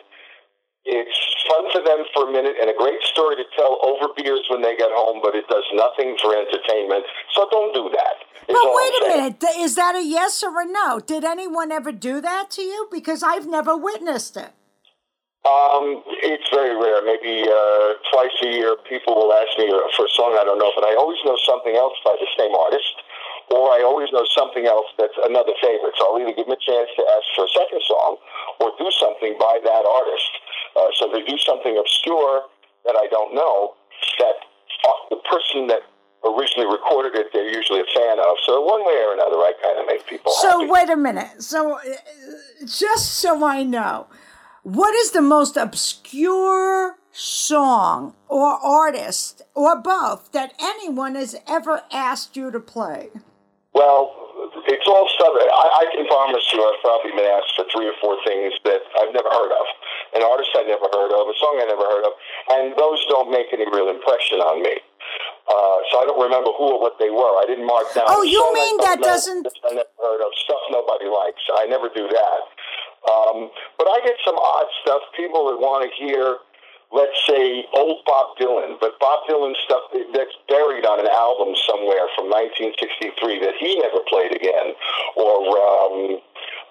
it's 0.86 1.18
fun 1.50 1.66
for 1.74 1.82
them 1.82 2.06
for 2.14 2.30
a 2.30 2.32
minute 2.32 2.56
and 2.62 2.70
a 2.70 2.78
great 2.78 3.02
story 3.02 3.36
to 3.38 3.46
tell 3.58 3.80
over 3.82 4.14
beers 4.16 4.46
when 4.50 4.62
they 4.62 4.78
get 4.78 4.90
home, 4.92 5.20
but 5.24 5.34
it 5.34 5.48
does 5.50 5.64
nothing 5.74 6.16
for 6.22 6.36
entertainment. 6.36 7.04
So 7.34 7.48
don't 7.50 7.74
do 7.74 7.90
that. 7.90 8.16
But 8.48 8.58
wait 8.62 8.94
I'm 9.02 9.10
a 9.10 9.12
saying. 9.12 9.38
minute. 9.42 9.44
Is 9.58 9.76
that 9.76 9.96
a 9.96 10.06
yes 10.06 10.44
or 10.44 10.62
a 10.62 10.66
no? 10.66 11.00
Did 11.00 11.24
anyone 11.24 11.72
ever 11.72 11.92
do 11.92 12.22
that 12.22 12.52
to 12.52 12.62
you? 12.62 12.88
Because 12.92 13.24
I've 13.24 13.48
never 13.48 13.76
witnessed 13.76 14.38
it. 14.38 14.52
Um, 15.46 16.02
it's 16.26 16.50
very 16.50 16.74
rare. 16.74 17.06
Maybe 17.06 17.46
uh, 17.46 18.02
twice 18.10 18.34
a 18.42 18.50
year, 18.50 18.74
people 18.90 19.14
will 19.14 19.30
ask 19.30 19.54
me 19.62 19.70
for 19.94 20.10
a 20.10 20.14
song 20.18 20.34
I 20.34 20.44
don't 20.44 20.58
know, 20.58 20.74
but 20.74 20.84
I 20.84 20.98
always 20.98 21.22
know 21.22 21.38
something 21.46 21.76
else 21.78 21.94
by 22.02 22.18
the 22.18 22.26
same 22.34 22.50
artist, 22.58 22.96
or 23.54 23.70
I 23.70 23.86
always 23.86 24.10
know 24.10 24.26
something 24.34 24.66
else 24.66 24.90
that's 24.98 25.14
another 25.22 25.54
favorite. 25.62 25.94
So 26.02 26.10
I'll 26.10 26.18
either 26.18 26.34
give 26.34 26.50
them 26.50 26.58
a 26.58 26.64
chance 26.66 26.90
to 26.98 27.04
ask 27.14 27.26
for 27.38 27.46
a 27.46 27.52
second 27.54 27.82
song, 27.86 28.18
or 28.58 28.74
do 28.82 28.90
something 28.98 29.38
by 29.38 29.62
that 29.62 29.84
artist. 29.86 30.32
Uh, 30.74 30.90
so 30.98 31.14
they 31.14 31.22
do 31.22 31.38
something 31.38 31.78
obscure 31.78 32.50
that 32.90 32.98
I 32.98 33.06
don't 33.14 33.38
know 33.38 33.78
that 34.18 34.38
uh, 34.42 34.98
the 35.14 35.22
person 35.30 35.70
that 35.70 35.86
originally 36.26 36.66
recorded 36.74 37.14
it 37.14 37.30
they're 37.34 37.54
usually 37.54 37.86
a 37.86 37.90
fan 37.94 38.18
of. 38.18 38.34
So 38.50 38.66
one 38.66 38.82
way 38.82 38.98
or 39.06 39.14
another, 39.14 39.38
I 39.46 39.54
kind 39.62 39.78
of 39.78 39.86
make 39.86 40.10
people 40.10 40.34
So 40.42 40.66
happy. 40.66 40.72
wait 40.74 40.90
a 40.90 40.98
minute. 40.98 41.38
So 41.46 41.78
uh, 41.78 41.82
just 42.66 43.22
so 43.22 43.46
I 43.46 43.62
know, 43.62 44.08
what 44.66 44.96
is 44.96 45.12
the 45.12 45.22
most 45.22 45.58
obscure 45.58 46.98
song 47.14 48.16
or 48.28 48.58
artist 48.66 49.44
or 49.54 49.78
both 49.78 50.32
that 50.34 50.54
anyone 50.60 51.14
has 51.14 51.36
ever 51.48 51.84
asked 51.94 52.36
you 52.36 52.50
to 52.50 52.60
play? 52.60 53.10
Well, 53.78 54.10
it's 54.66 54.88
all 54.90 55.06
stuff. 55.14 55.38
I, 55.38 55.86
I 55.86 55.86
can 55.94 56.08
promise 56.10 56.42
you, 56.50 56.66
I've 56.66 56.82
probably 56.82 57.12
been 57.14 57.30
asked 57.30 57.54
for 57.54 57.66
three 57.70 57.86
or 57.86 57.94
four 58.02 58.18
things 58.26 58.58
that 58.66 58.82
I've 58.98 59.14
never 59.14 59.30
heard 59.30 59.54
of, 59.54 59.66
an 60.18 60.24
artist 60.26 60.50
I 60.58 60.66
never 60.66 60.90
heard 60.90 61.14
of, 61.14 61.30
a 61.30 61.36
song 61.38 61.62
I 61.62 61.66
never 61.70 61.86
heard 61.86 62.06
of, 62.10 62.14
and 62.58 62.64
those 62.74 63.06
don't 63.06 63.30
make 63.30 63.54
any 63.54 63.70
real 63.70 63.94
impression 63.94 64.42
on 64.42 64.66
me. 64.66 64.82
Uh, 65.46 65.78
so 65.94 66.02
I 66.02 66.10
don't 66.10 66.18
remember 66.18 66.50
who 66.58 66.74
or 66.74 66.82
what 66.82 66.98
they 66.98 67.14
were. 67.14 67.38
I 67.38 67.46
didn't 67.46 67.70
mark 67.70 67.94
down. 67.94 68.10
Oh, 68.10 68.26
you 68.26 68.42
mean 68.58 68.82
that 68.82 68.98
doesn't- 68.98 69.46
I 69.62 69.78
never 69.78 69.94
heard 70.02 70.26
of 70.26 70.34
stuff 70.42 70.62
nobody 70.74 71.06
likes. 71.06 71.44
I 71.62 71.70
never 71.70 71.86
do 71.94 72.10
that. 72.10 72.42
Um, 73.06 73.50
but 73.78 73.86
I 73.88 74.02
get 74.04 74.16
some 74.26 74.36
odd 74.36 74.68
stuff. 74.82 75.02
People 75.16 75.48
that 75.54 75.58
want 75.62 75.86
to 75.86 75.90
hear, 75.94 76.38
let's 76.92 77.18
say, 77.30 77.66
old 77.74 78.02
Bob 78.06 78.38
Dylan, 78.42 78.78
but 78.82 78.98
Bob 79.00 79.26
Dylan 79.30 79.54
stuff 79.66 79.90
that's 80.14 80.34
buried 80.50 80.86
on 80.86 81.00
an 81.00 81.08
album 81.10 81.54
somewhere 81.70 82.10
from 82.18 82.30
1963 82.34 83.40
that 83.46 83.56
he 83.62 83.78
never 83.80 84.02
played 84.10 84.34
again. 84.34 84.74
Or 85.16 85.46
um, 85.54 86.20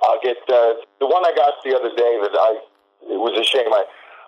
I'll 0.03 0.21
get 0.23 0.39
uh, 0.51 0.83
the 0.99 1.07
one 1.07 1.25
I 1.25 1.33
got 1.35 1.55
the 1.65 1.75
other 1.77 1.95
day 1.95 2.19
that 2.23 2.35
I. 2.35 2.59
It 3.05 3.21
was 3.21 3.37
a 3.39 3.45
shame. 3.45 3.69
I 3.73 3.85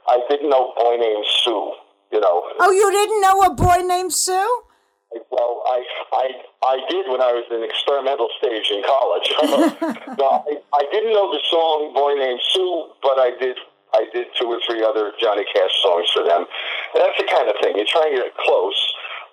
I 0.07 0.21
didn't 0.29 0.51
know 0.51 0.71
a 0.71 0.75
boy 0.77 0.97
named 1.01 1.25
Sue. 1.43 1.73
You 2.13 2.21
know, 2.21 2.45
Oh, 2.61 2.71
you 2.71 2.91
didn't 2.93 3.21
know 3.21 3.43
a 3.43 3.51
boy 3.55 3.83
named 3.83 4.13
Sue? 4.13 4.63
Well, 5.31 5.63
I, 5.67 5.79
I, 6.13 6.27
I 6.65 6.77
did 6.89 7.07
when 7.09 7.21
I 7.21 7.33
was 7.33 7.45
in 7.51 7.63
experimental 7.63 8.29
stage 8.39 8.69
in 8.71 8.83
college. 8.85 9.29
no, 10.19 10.43
I, 10.45 10.61
I 10.75 10.83
didn't 10.93 11.13
know 11.13 11.33
the 11.33 11.43
song 11.51 11.93
"Boy 11.95 12.15
Named 12.19 12.41
Sue," 12.53 12.91
but 13.03 13.19
I 13.19 13.33
did. 13.39 13.57
I 13.95 14.05
did 14.13 14.29
two 14.37 14.51
or 14.51 14.61
three 14.67 14.83
other 14.85 15.13
Johnny 15.17 15.47
Cash 15.49 15.73
songs 15.81 16.11
for 16.13 16.21
them. 16.21 16.45
And 16.93 16.99
that's 17.01 17.17
the 17.17 17.25
kind 17.25 17.49
of 17.49 17.57
thing 17.63 17.81
you're 17.81 17.89
trying 17.89 18.13
to 18.13 18.29
get 18.29 18.35
close. 18.37 18.77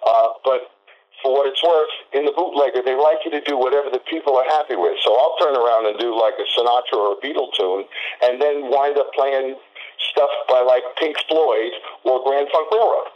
Uh, 0.06 0.30
but 0.46 0.72
for 1.20 1.34
what 1.36 1.50
it's 1.50 1.60
worth, 1.60 1.92
in 2.16 2.24
the 2.24 2.32
bootlegger, 2.32 2.80
they 2.80 2.96
like 2.96 3.24
you 3.26 3.32
to 3.32 3.44
do 3.44 3.58
whatever 3.58 3.90
the 3.90 4.00
people 4.08 4.38
are 4.38 4.48
happy 4.56 4.76
with. 4.76 4.96
So 5.04 5.12
I'll 5.16 5.36
turn 5.42 5.58
around 5.58 5.90
and 5.90 6.00
do 6.00 6.16
like 6.16 6.36
a 6.40 6.48
Sinatra 6.56 6.96
or 6.96 7.18
a 7.18 7.20
Beatle 7.20 7.52
tune, 7.58 7.84
and 8.24 8.40
then 8.40 8.70
wind 8.72 8.96
up 8.96 9.12
playing 9.12 9.58
stuff 10.14 10.32
by 10.48 10.62
like 10.62 10.84
Pink 10.96 11.18
Floyd 11.28 11.74
or 12.06 12.24
Grand 12.24 12.48
Funk 12.54 12.72
Railroad 12.72 13.13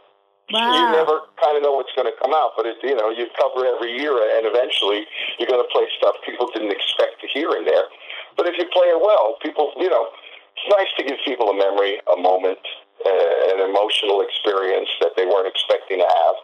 you 0.49 0.83
never 0.95 1.27
kind 1.43 1.57
of 1.57 1.63
know 1.63 1.75
what's 1.75 1.91
going 1.95 2.07
to 2.07 2.15
come 2.21 2.31
out, 2.31 2.55
but 2.55 2.65
it, 2.65 2.77
you 2.83 2.95
know, 2.95 3.09
you 3.11 3.27
cover 3.35 3.67
every 3.67 3.99
year, 3.99 4.15
and 4.15 4.47
eventually 4.47 5.03
you're 5.39 5.47
going 5.49 5.61
to 5.61 5.71
play 5.71 5.83
stuff 5.99 6.15
people 6.25 6.47
didn't 6.53 6.71
expect 6.71 7.19
to 7.19 7.27
hear 7.27 7.51
in 7.59 7.65
there. 7.65 7.91
But 8.37 8.47
if 8.47 8.55
you 8.57 8.65
play 8.71 8.87
it 8.87 9.01
well, 9.01 9.35
people, 9.43 9.73
you 9.75 9.89
know, 9.89 10.07
it's 10.55 10.67
nice 10.71 10.87
to 10.97 11.03
give 11.03 11.17
people 11.25 11.49
a 11.49 11.57
memory, 11.57 11.99
a 12.07 12.15
moment, 12.15 12.59
uh, 13.05 13.53
an 13.53 13.69
emotional 13.69 14.21
experience 14.21 14.89
that 15.01 15.11
they 15.17 15.25
weren't 15.25 15.47
expecting 15.47 15.99
to 15.99 16.07
have. 16.07 16.35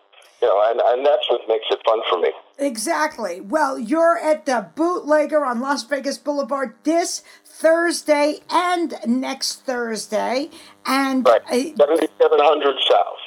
You 0.41 0.49
know, 0.49 0.60
and, 0.70 0.82
and 0.82 1.06
that's 1.06 1.24
what 1.30 1.39
makes 1.47 1.66
it 1.72 1.80
fun 1.86 2.01
for 2.10 2.20
me. 2.20 2.32
Exactly. 2.60 3.39
Well, 3.39 3.80
you're 3.80 4.18
at 4.18 4.45
the 4.45 4.68
Bootlegger 4.76 5.45
on 5.45 5.62
Las 5.62 5.86
Vegas 5.86 6.18
Boulevard 6.18 6.76
this 6.84 7.24
Thursday 7.45 8.39
and 8.49 8.93
next 9.08 9.66
Thursday. 9.66 10.49
And 10.86 11.26
Right. 11.26 11.41
uh, 11.45 11.78
7700 11.78 12.76
South. 12.89 13.22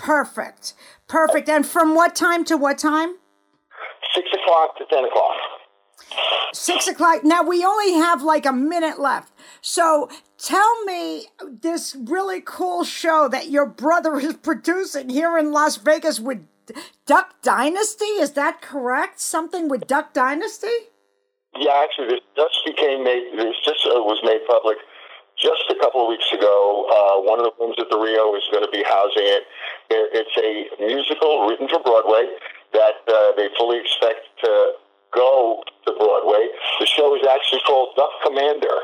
Perfect. 0.00 0.74
Perfect. 1.08 1.48
And 1.48 1.66
from 1.66 1.94
what 1.94 2.14
time 2.14 2.44
to 2.46 2.56
what 2.56 2.78
time? 2.78 3.16
6 4.14 4.28
o'clock 4.42 4.76
to 4.78 4.84
10 4.90 5.04
o'clock. 5.04 5.36
Six 6.52 6.88
o'clock. 6.88 7.22
Now 7.22 7.42
we 7.42 7.64
only 7.64 7.92
have 7.92 8.22
like 8.22 8.44
a 8.44 8.52
minute 8.52 8.98
left. 8.98 9.32
So 9.60 10.08
tell 10.38 10.84
me 10.84 11.26
this 11.38 11.96
really 11.98 12.40
cool 12.44 12.84
show 12.84 13.28
that 13.28 13.50
your 13.50 13.66
brother 13.66 14.18
is 14.18 14.34
producing 14.42 15.10
here 15.10 15.38
in 15.38 15.52
Las 15.52 15.76
Vegas 15.76 16.18
with 16.18 16.44
Duck 17.06 17.40
Dynasty. 17.42 18.04
Is 18.04 18.32
that 18.32 18.60
correct? 18.60 19.20
Something 19.20 19.68
with 19.68 19.86
Duck 19.86 20.12
Dynasty? 20.12 20.68
Yeah, 21.56 21.84
actually, 21.84 22.08
this 22.08 22.20
just 22.36 22.58
became 22.64 23.04
made. 23.04 23.32
This 23.36 23.56
just 23.64 23.86
uh, 23.86 24.00
was 24.02 24.20
made 24.22 24.40
public 24.48 24.76
just 25.40 25.64
a 25.70 25.76
couple 25.80 26.02
of 26.04 26.08
weeks 26.08 26.28
ago. 26.32 26.86
Uh, 26.88 27.24
one 27.24 27.38
of 27.40 27.44
the 27.48 27.54
rooms 27.60 27.76
at 27.80 27.88
the 27.90 27.98
Rio 27.98 28.34
is 28.36 28.44
going 28.52 28.64
to 28.64 28.70
be 28.70 28.82
housing 28.84 29.24
it. 29.26 29.42
It- 29.90 30.10
It's 30.20 30.36
a 30.36 30.84
musical 30.84 31.46
written 31.48 31.68
for 31.68 31.80
Broadway 31.80 32.28
that 32.72 33.02
uh, 33.08 33.32
they 33.36 33.48
fully 33.58 33.78
expect 33.80 34.20
to 34.44 34.72
go 35.12 35.62
to 35.86 35.92
Broadway. 35.98 36.46
The 36.78 36.86
show 36.86 37.16
is 37.16 37.26
actually 37.26 37.60
called 37.66 37.96
Duck 37.96 38.10
Commander, 38.22 38.78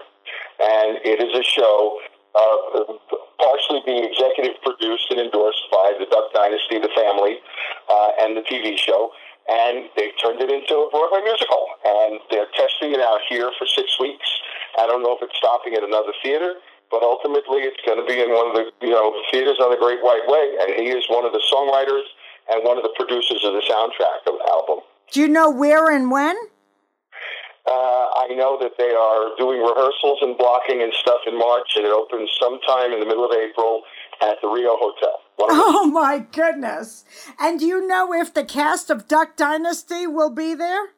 and 0.61 0.99
it 1.05 1.23
is 1.23 1.33
a 1.39 1.43
show. 1.45 1.99
Uh, 2.37 2.93
partially 3.41 3.81
being 3.87 4.05
executive 4.05 4.61
produced 4.61 5.07
and 5.09 5.21
endorsed 5.21 5.63
by 5.73 5.97
the 5.99 6.05
Duck 6.05 6.29
Dynasty, 6.35 6.77
the 6.79 6.93
family, 6.93 7.41
uh, 7.89 8.11
and 8.21 8.37
the 8.37 8.43
TV 8.43 8.77
show 8.77 9.11
and 9.49 9.87
they've 9.97 10.11
turned 10.21 10.41
it 10.43 10.51
into 10.51 10.75
a 10.75 10.91
Broadway 10.91 11.23
musical. 11.23 11.67
And 11.87 12.19
they're 12.31 12.51
testing 12.59 12.91
it 12.93 13.01
out 13.01 13.21
here 13.29 13.53
for 13.57 13.67
six 13.67 13.95
weeks. 14.01 14.27
I 14.79 14.87
don't 14.87 15.03
know 15.03 15.17
if 15.17 15.23
it's 15.23 15.37
stopping 15.37 15.75
at 15.75 15.83
another 15.83 16.13
theater, 16.23 16.55
but 16.91 17.03
ultimately 17.03 17.65
it's 17.65 17.81
going 17.85 17.99
to 17.99 18.07
be 18.07 18.21
in 18.21 18.31
one 18.31 18.51
of 18.51 18.55
the 18.55 18.71
you 18.85 18.93
know 18.93 19.13
theaters 19.33 19.59
on 19.61 19.71
the 19.71 19.81
Great 19.81 20.03
White 20.03 20.27
Way. 20.29 20.57
And 20.61 20.69
he 20.77 20.93
is 20.93 21.05
one 21.09 21.25
of 21.25 21.33
the 21.33 21.43
songwriters 21.51 22.07
and 22.53 22.65
one 22.65 22.77
of 22.77 22.85
the 22.85 22.95
producers 22.95 23.43
of 23.45 23.55
the 23.55 23.65
soundtrack 23.65 24.27
of 24.31 24.39
the 24.39 24.47
album. 24.49 24.85
Do 25.13 25.21
you 25.21 25.29
know 25.29 25.51
where 25.51 25.91
and 25.91 26.11
when? 26.11 26.37
Uh, 27.67 28.07
I 28.15 28.29
know 28.31 28.57
that 28.61 28.79
they 28.79 28.95
are 28.95 29.37
doing 29.39 29.59
rehearsals 29.61 30.19
and 30.23 30.39
blocking 30.39 30.83
and 30.83 30.93
stuff 30.95 31.21
in 31.27 31.37
March, 31.37 31.75
and 31.75 31.85
it 31.85 31.91
opens 31.91 32.31
sometime 32.39 32.93
in 32.93 33.01
the 33.01 33.07
middle 33.07 33.25
of 33.25 33.33
April 33.33 33.83
at 34.23 34.37
the 34.41 34.47
Rio 34.47 34.77
Hotel. 34.79 35.19
One 35.35 35.51
of 35.51 35.57
the 35.57 35.63
Oh 35.67 35.87
my 35.87 36.19
goodness. 36.31 37.05
And 37.41 37.59
do 37.59 37.67
you 37.67 37.85
know 37.85 38.13
if 38.13 38.33
the 38.33 38.45
cast 38.45 38.89
of 38.89 39.09
Duck 39.09 39.37
Dynasty 39.37 40.07
will 40.07 40.31
be 40.31 40.55
there? 40.55 40.91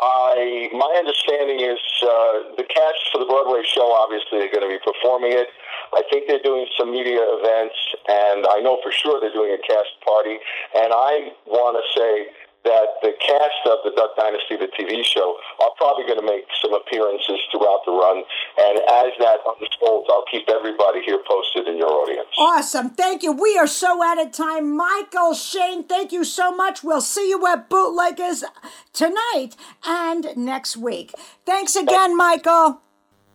I 0.00 0.70
my 0.72 0.88
understanding 0.96 1.60
is 1.60 1.80
uh, 2.02 2.56
the 2.56 2.64
cast 2.64 3.02
for 3.12 3.18
the 3.18 3.28
Broadway 3.28 3.62
show 3.66 3.92
obviously 3.92 4.40
are 4.40 4.52
going 4.52 4.64
to 4.64 4.72
be 4.72 4.80
performing 4.80 5.32
it. 5.32 5.48
I 5.92 6.02
think 6.08 6.26
they're 6.26 6.42
doing 6.42 6.66
some 6.78 6.90
media 6.90 7.20
events, 7.20 7.76
and 8.08 8.46
I 8.48 8.60
know 8.64 8.80
for 8.82 8.90
sure 8.90 9.20
they're 9.20 9.36
doing 9.36 9.52
a 9.52 9.60
cast 9.60 9.92
party. 10.00 10.40
And 10.74 10.92
I 10.96 11.36
want 11.44 11.76
to 11.76 11.84
say 11.92 12.32
that 12.64 13.02
the 13.02 13.12
cast 13.18 13.62
of 13.66 13.78
the 13.84 13.92
Duck 13.96 14.14
Dynasty, 14.16 14.56
the 14.56 14.70
TV 14.78 15.04
show, 15.04 15.36
are 15.62 15.70
probably 15.76 16.04
going 16.04 16.20
to 16.20 16.26
make 16.26 16.44
some 16.60 16.72
appearances 16.74 17.40
throughout 17.50 17.82
the 17.84 17.92
run. 17.92 18.22
And 18.58 18.78
as 18.78 19.12
that 19.18 19.38
unfolds, 19.46 20.08
I'll 20.10 20.24
keep 20.30 20.48
everybody 20.48 21.02
here 21.04 21.18
posted 21.26 21.66
in 21.66 21.76
your 21.76 21.90
audience. 21.90 22.28
Awesome. 22.38 22.90
Thank 22.90 23.22
you. 23.22 23.32
We 23.32 23.58
are 23.58 23.66
so 23.66 24.02
out 24.02 24.20
of 24.20 24.32
time. 24.32 24.76
Michael 24.76 25.34
Shane, 25.34 25.84
thank 25.84 26.12
you 26.12 26.24
so 26.24 26.54
much. 26.54 26.82
We'll 26.82 27.00
see 27.00 27.28
you 27.28 27.44
at 27.46 27.68
Bootleggers 27.68 28.44
tonight 28.92 29.50
and 29.84 30.26
next 30.36 30.76
week. 30.76 31.12
Thanks 31.44 31.74
again, 31.76 32.16
Michael. 32.16 32.80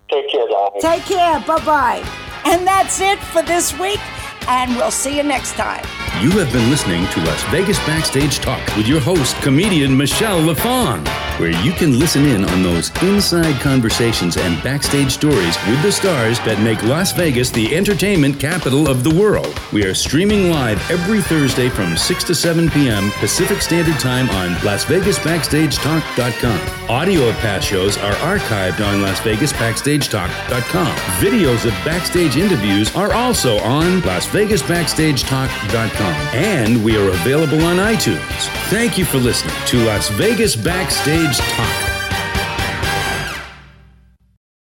Take 0.10 0.32
care, 0.32 0.48
Donnie. 0.48 0.80
Take 0.80 1.04
care. 1.04 1.40
Bye 1.42 1.66
bye. 1.66 2.10
And 2.46 2.66
that's 2.66 3.02
it 3.02 3.20
for 3.20 3.42
this 3.42 3.78
week, 3.78 4.00
and 4.48 4.74
we'll 4.78 4.92
see 4.92 5.18
you 5.18 5.24
next 5.24 5.54
time. 5.54 5.86
You 6.20 6.32
have 6.32 6.52
been 6.52 6.68
listening 6.72 7.06
to 7.10 7.20
Las 7.26 7.44
Vegas 7.52 7.78
Backstage 7.86 8.40
Talk 8.40 8.76
with 8.76 8.88
your 8.88 9.00
host, 9.00 9.36
comedian 9.44 9.96
Michele 9.96 10.40
LaFon, 10.40 11.06
where 11.38 11.52
you 11.64 11.72
can 11.72 11.98
listen 12.00 12.26
in 12.26 12.44
on 12.46 12.64
those 12.64 12.90
inside 13.04 13.60
conversations 13.62 14.38
and 14.38 14.64
backstage 14.64 15.12
stories 15.12 15.56
with 15.68 15.80
the 15.84 15.92
stars 15.92 16.40
that 16.40 16.60
make 16.62 16.82
Las 16.84 17.12
Vegas 17.12 17.50
the 17.50 17.76
entertainment 17.76 18.40
capital 18.40 18.88
of 18.88 19.04
the 19.04 19.14
world. 19.14 19.60
We 19.72 19.86
are 19.86 19.94
streaming 19.94 20.50
live 20.50 20.80
every 20.90 21.22
Thursday 21.22 21.70
from 21.70 21.96
6 21.98 22.24
to 22.26 22.36
7 22.36 22.70
p.m. 22.72 23.12
Pacific 23.20 23.62
Standard 23.62 24.00
Time 24.00 24.30
on 24.32 24.50
LasVegasBackstageTalk.com. 24.62 26.90
Audio 26.90 27.30
of 27.30 27.36
past 27.38 27.68
shows 27.68 27.98
are 27.98 28.14
archived 28.14 28.80
on 28.86 29.02
LasVegasBackstageTalk.com. 29.04 30.96
Videos 31.20 31.66
of 31.66 31.72
backstage 31.86 32.38
interviews 32.38 32.96
are 32.96 33.14
also 33.14 33.60
on 33.60 34.02
LasVegasBackstageTalk.com. 34.02 36.14
And 36.34 36.84
we 36.84 36.98
are 36.98 37.10
available 37.10 37.64
on 37.64 37.78
iTunes. 37.78 38.48
Thank 38.70 38.98
you 38.98 39.06
for 39.06 39.18
listening 39.18 39.54
to 39.68 39.78
Las 39.86 40.10
Vegas 40.10 40.56
Backstage 40.56 41.27
Village 41.28 41.40
Talk. 41.40 41.97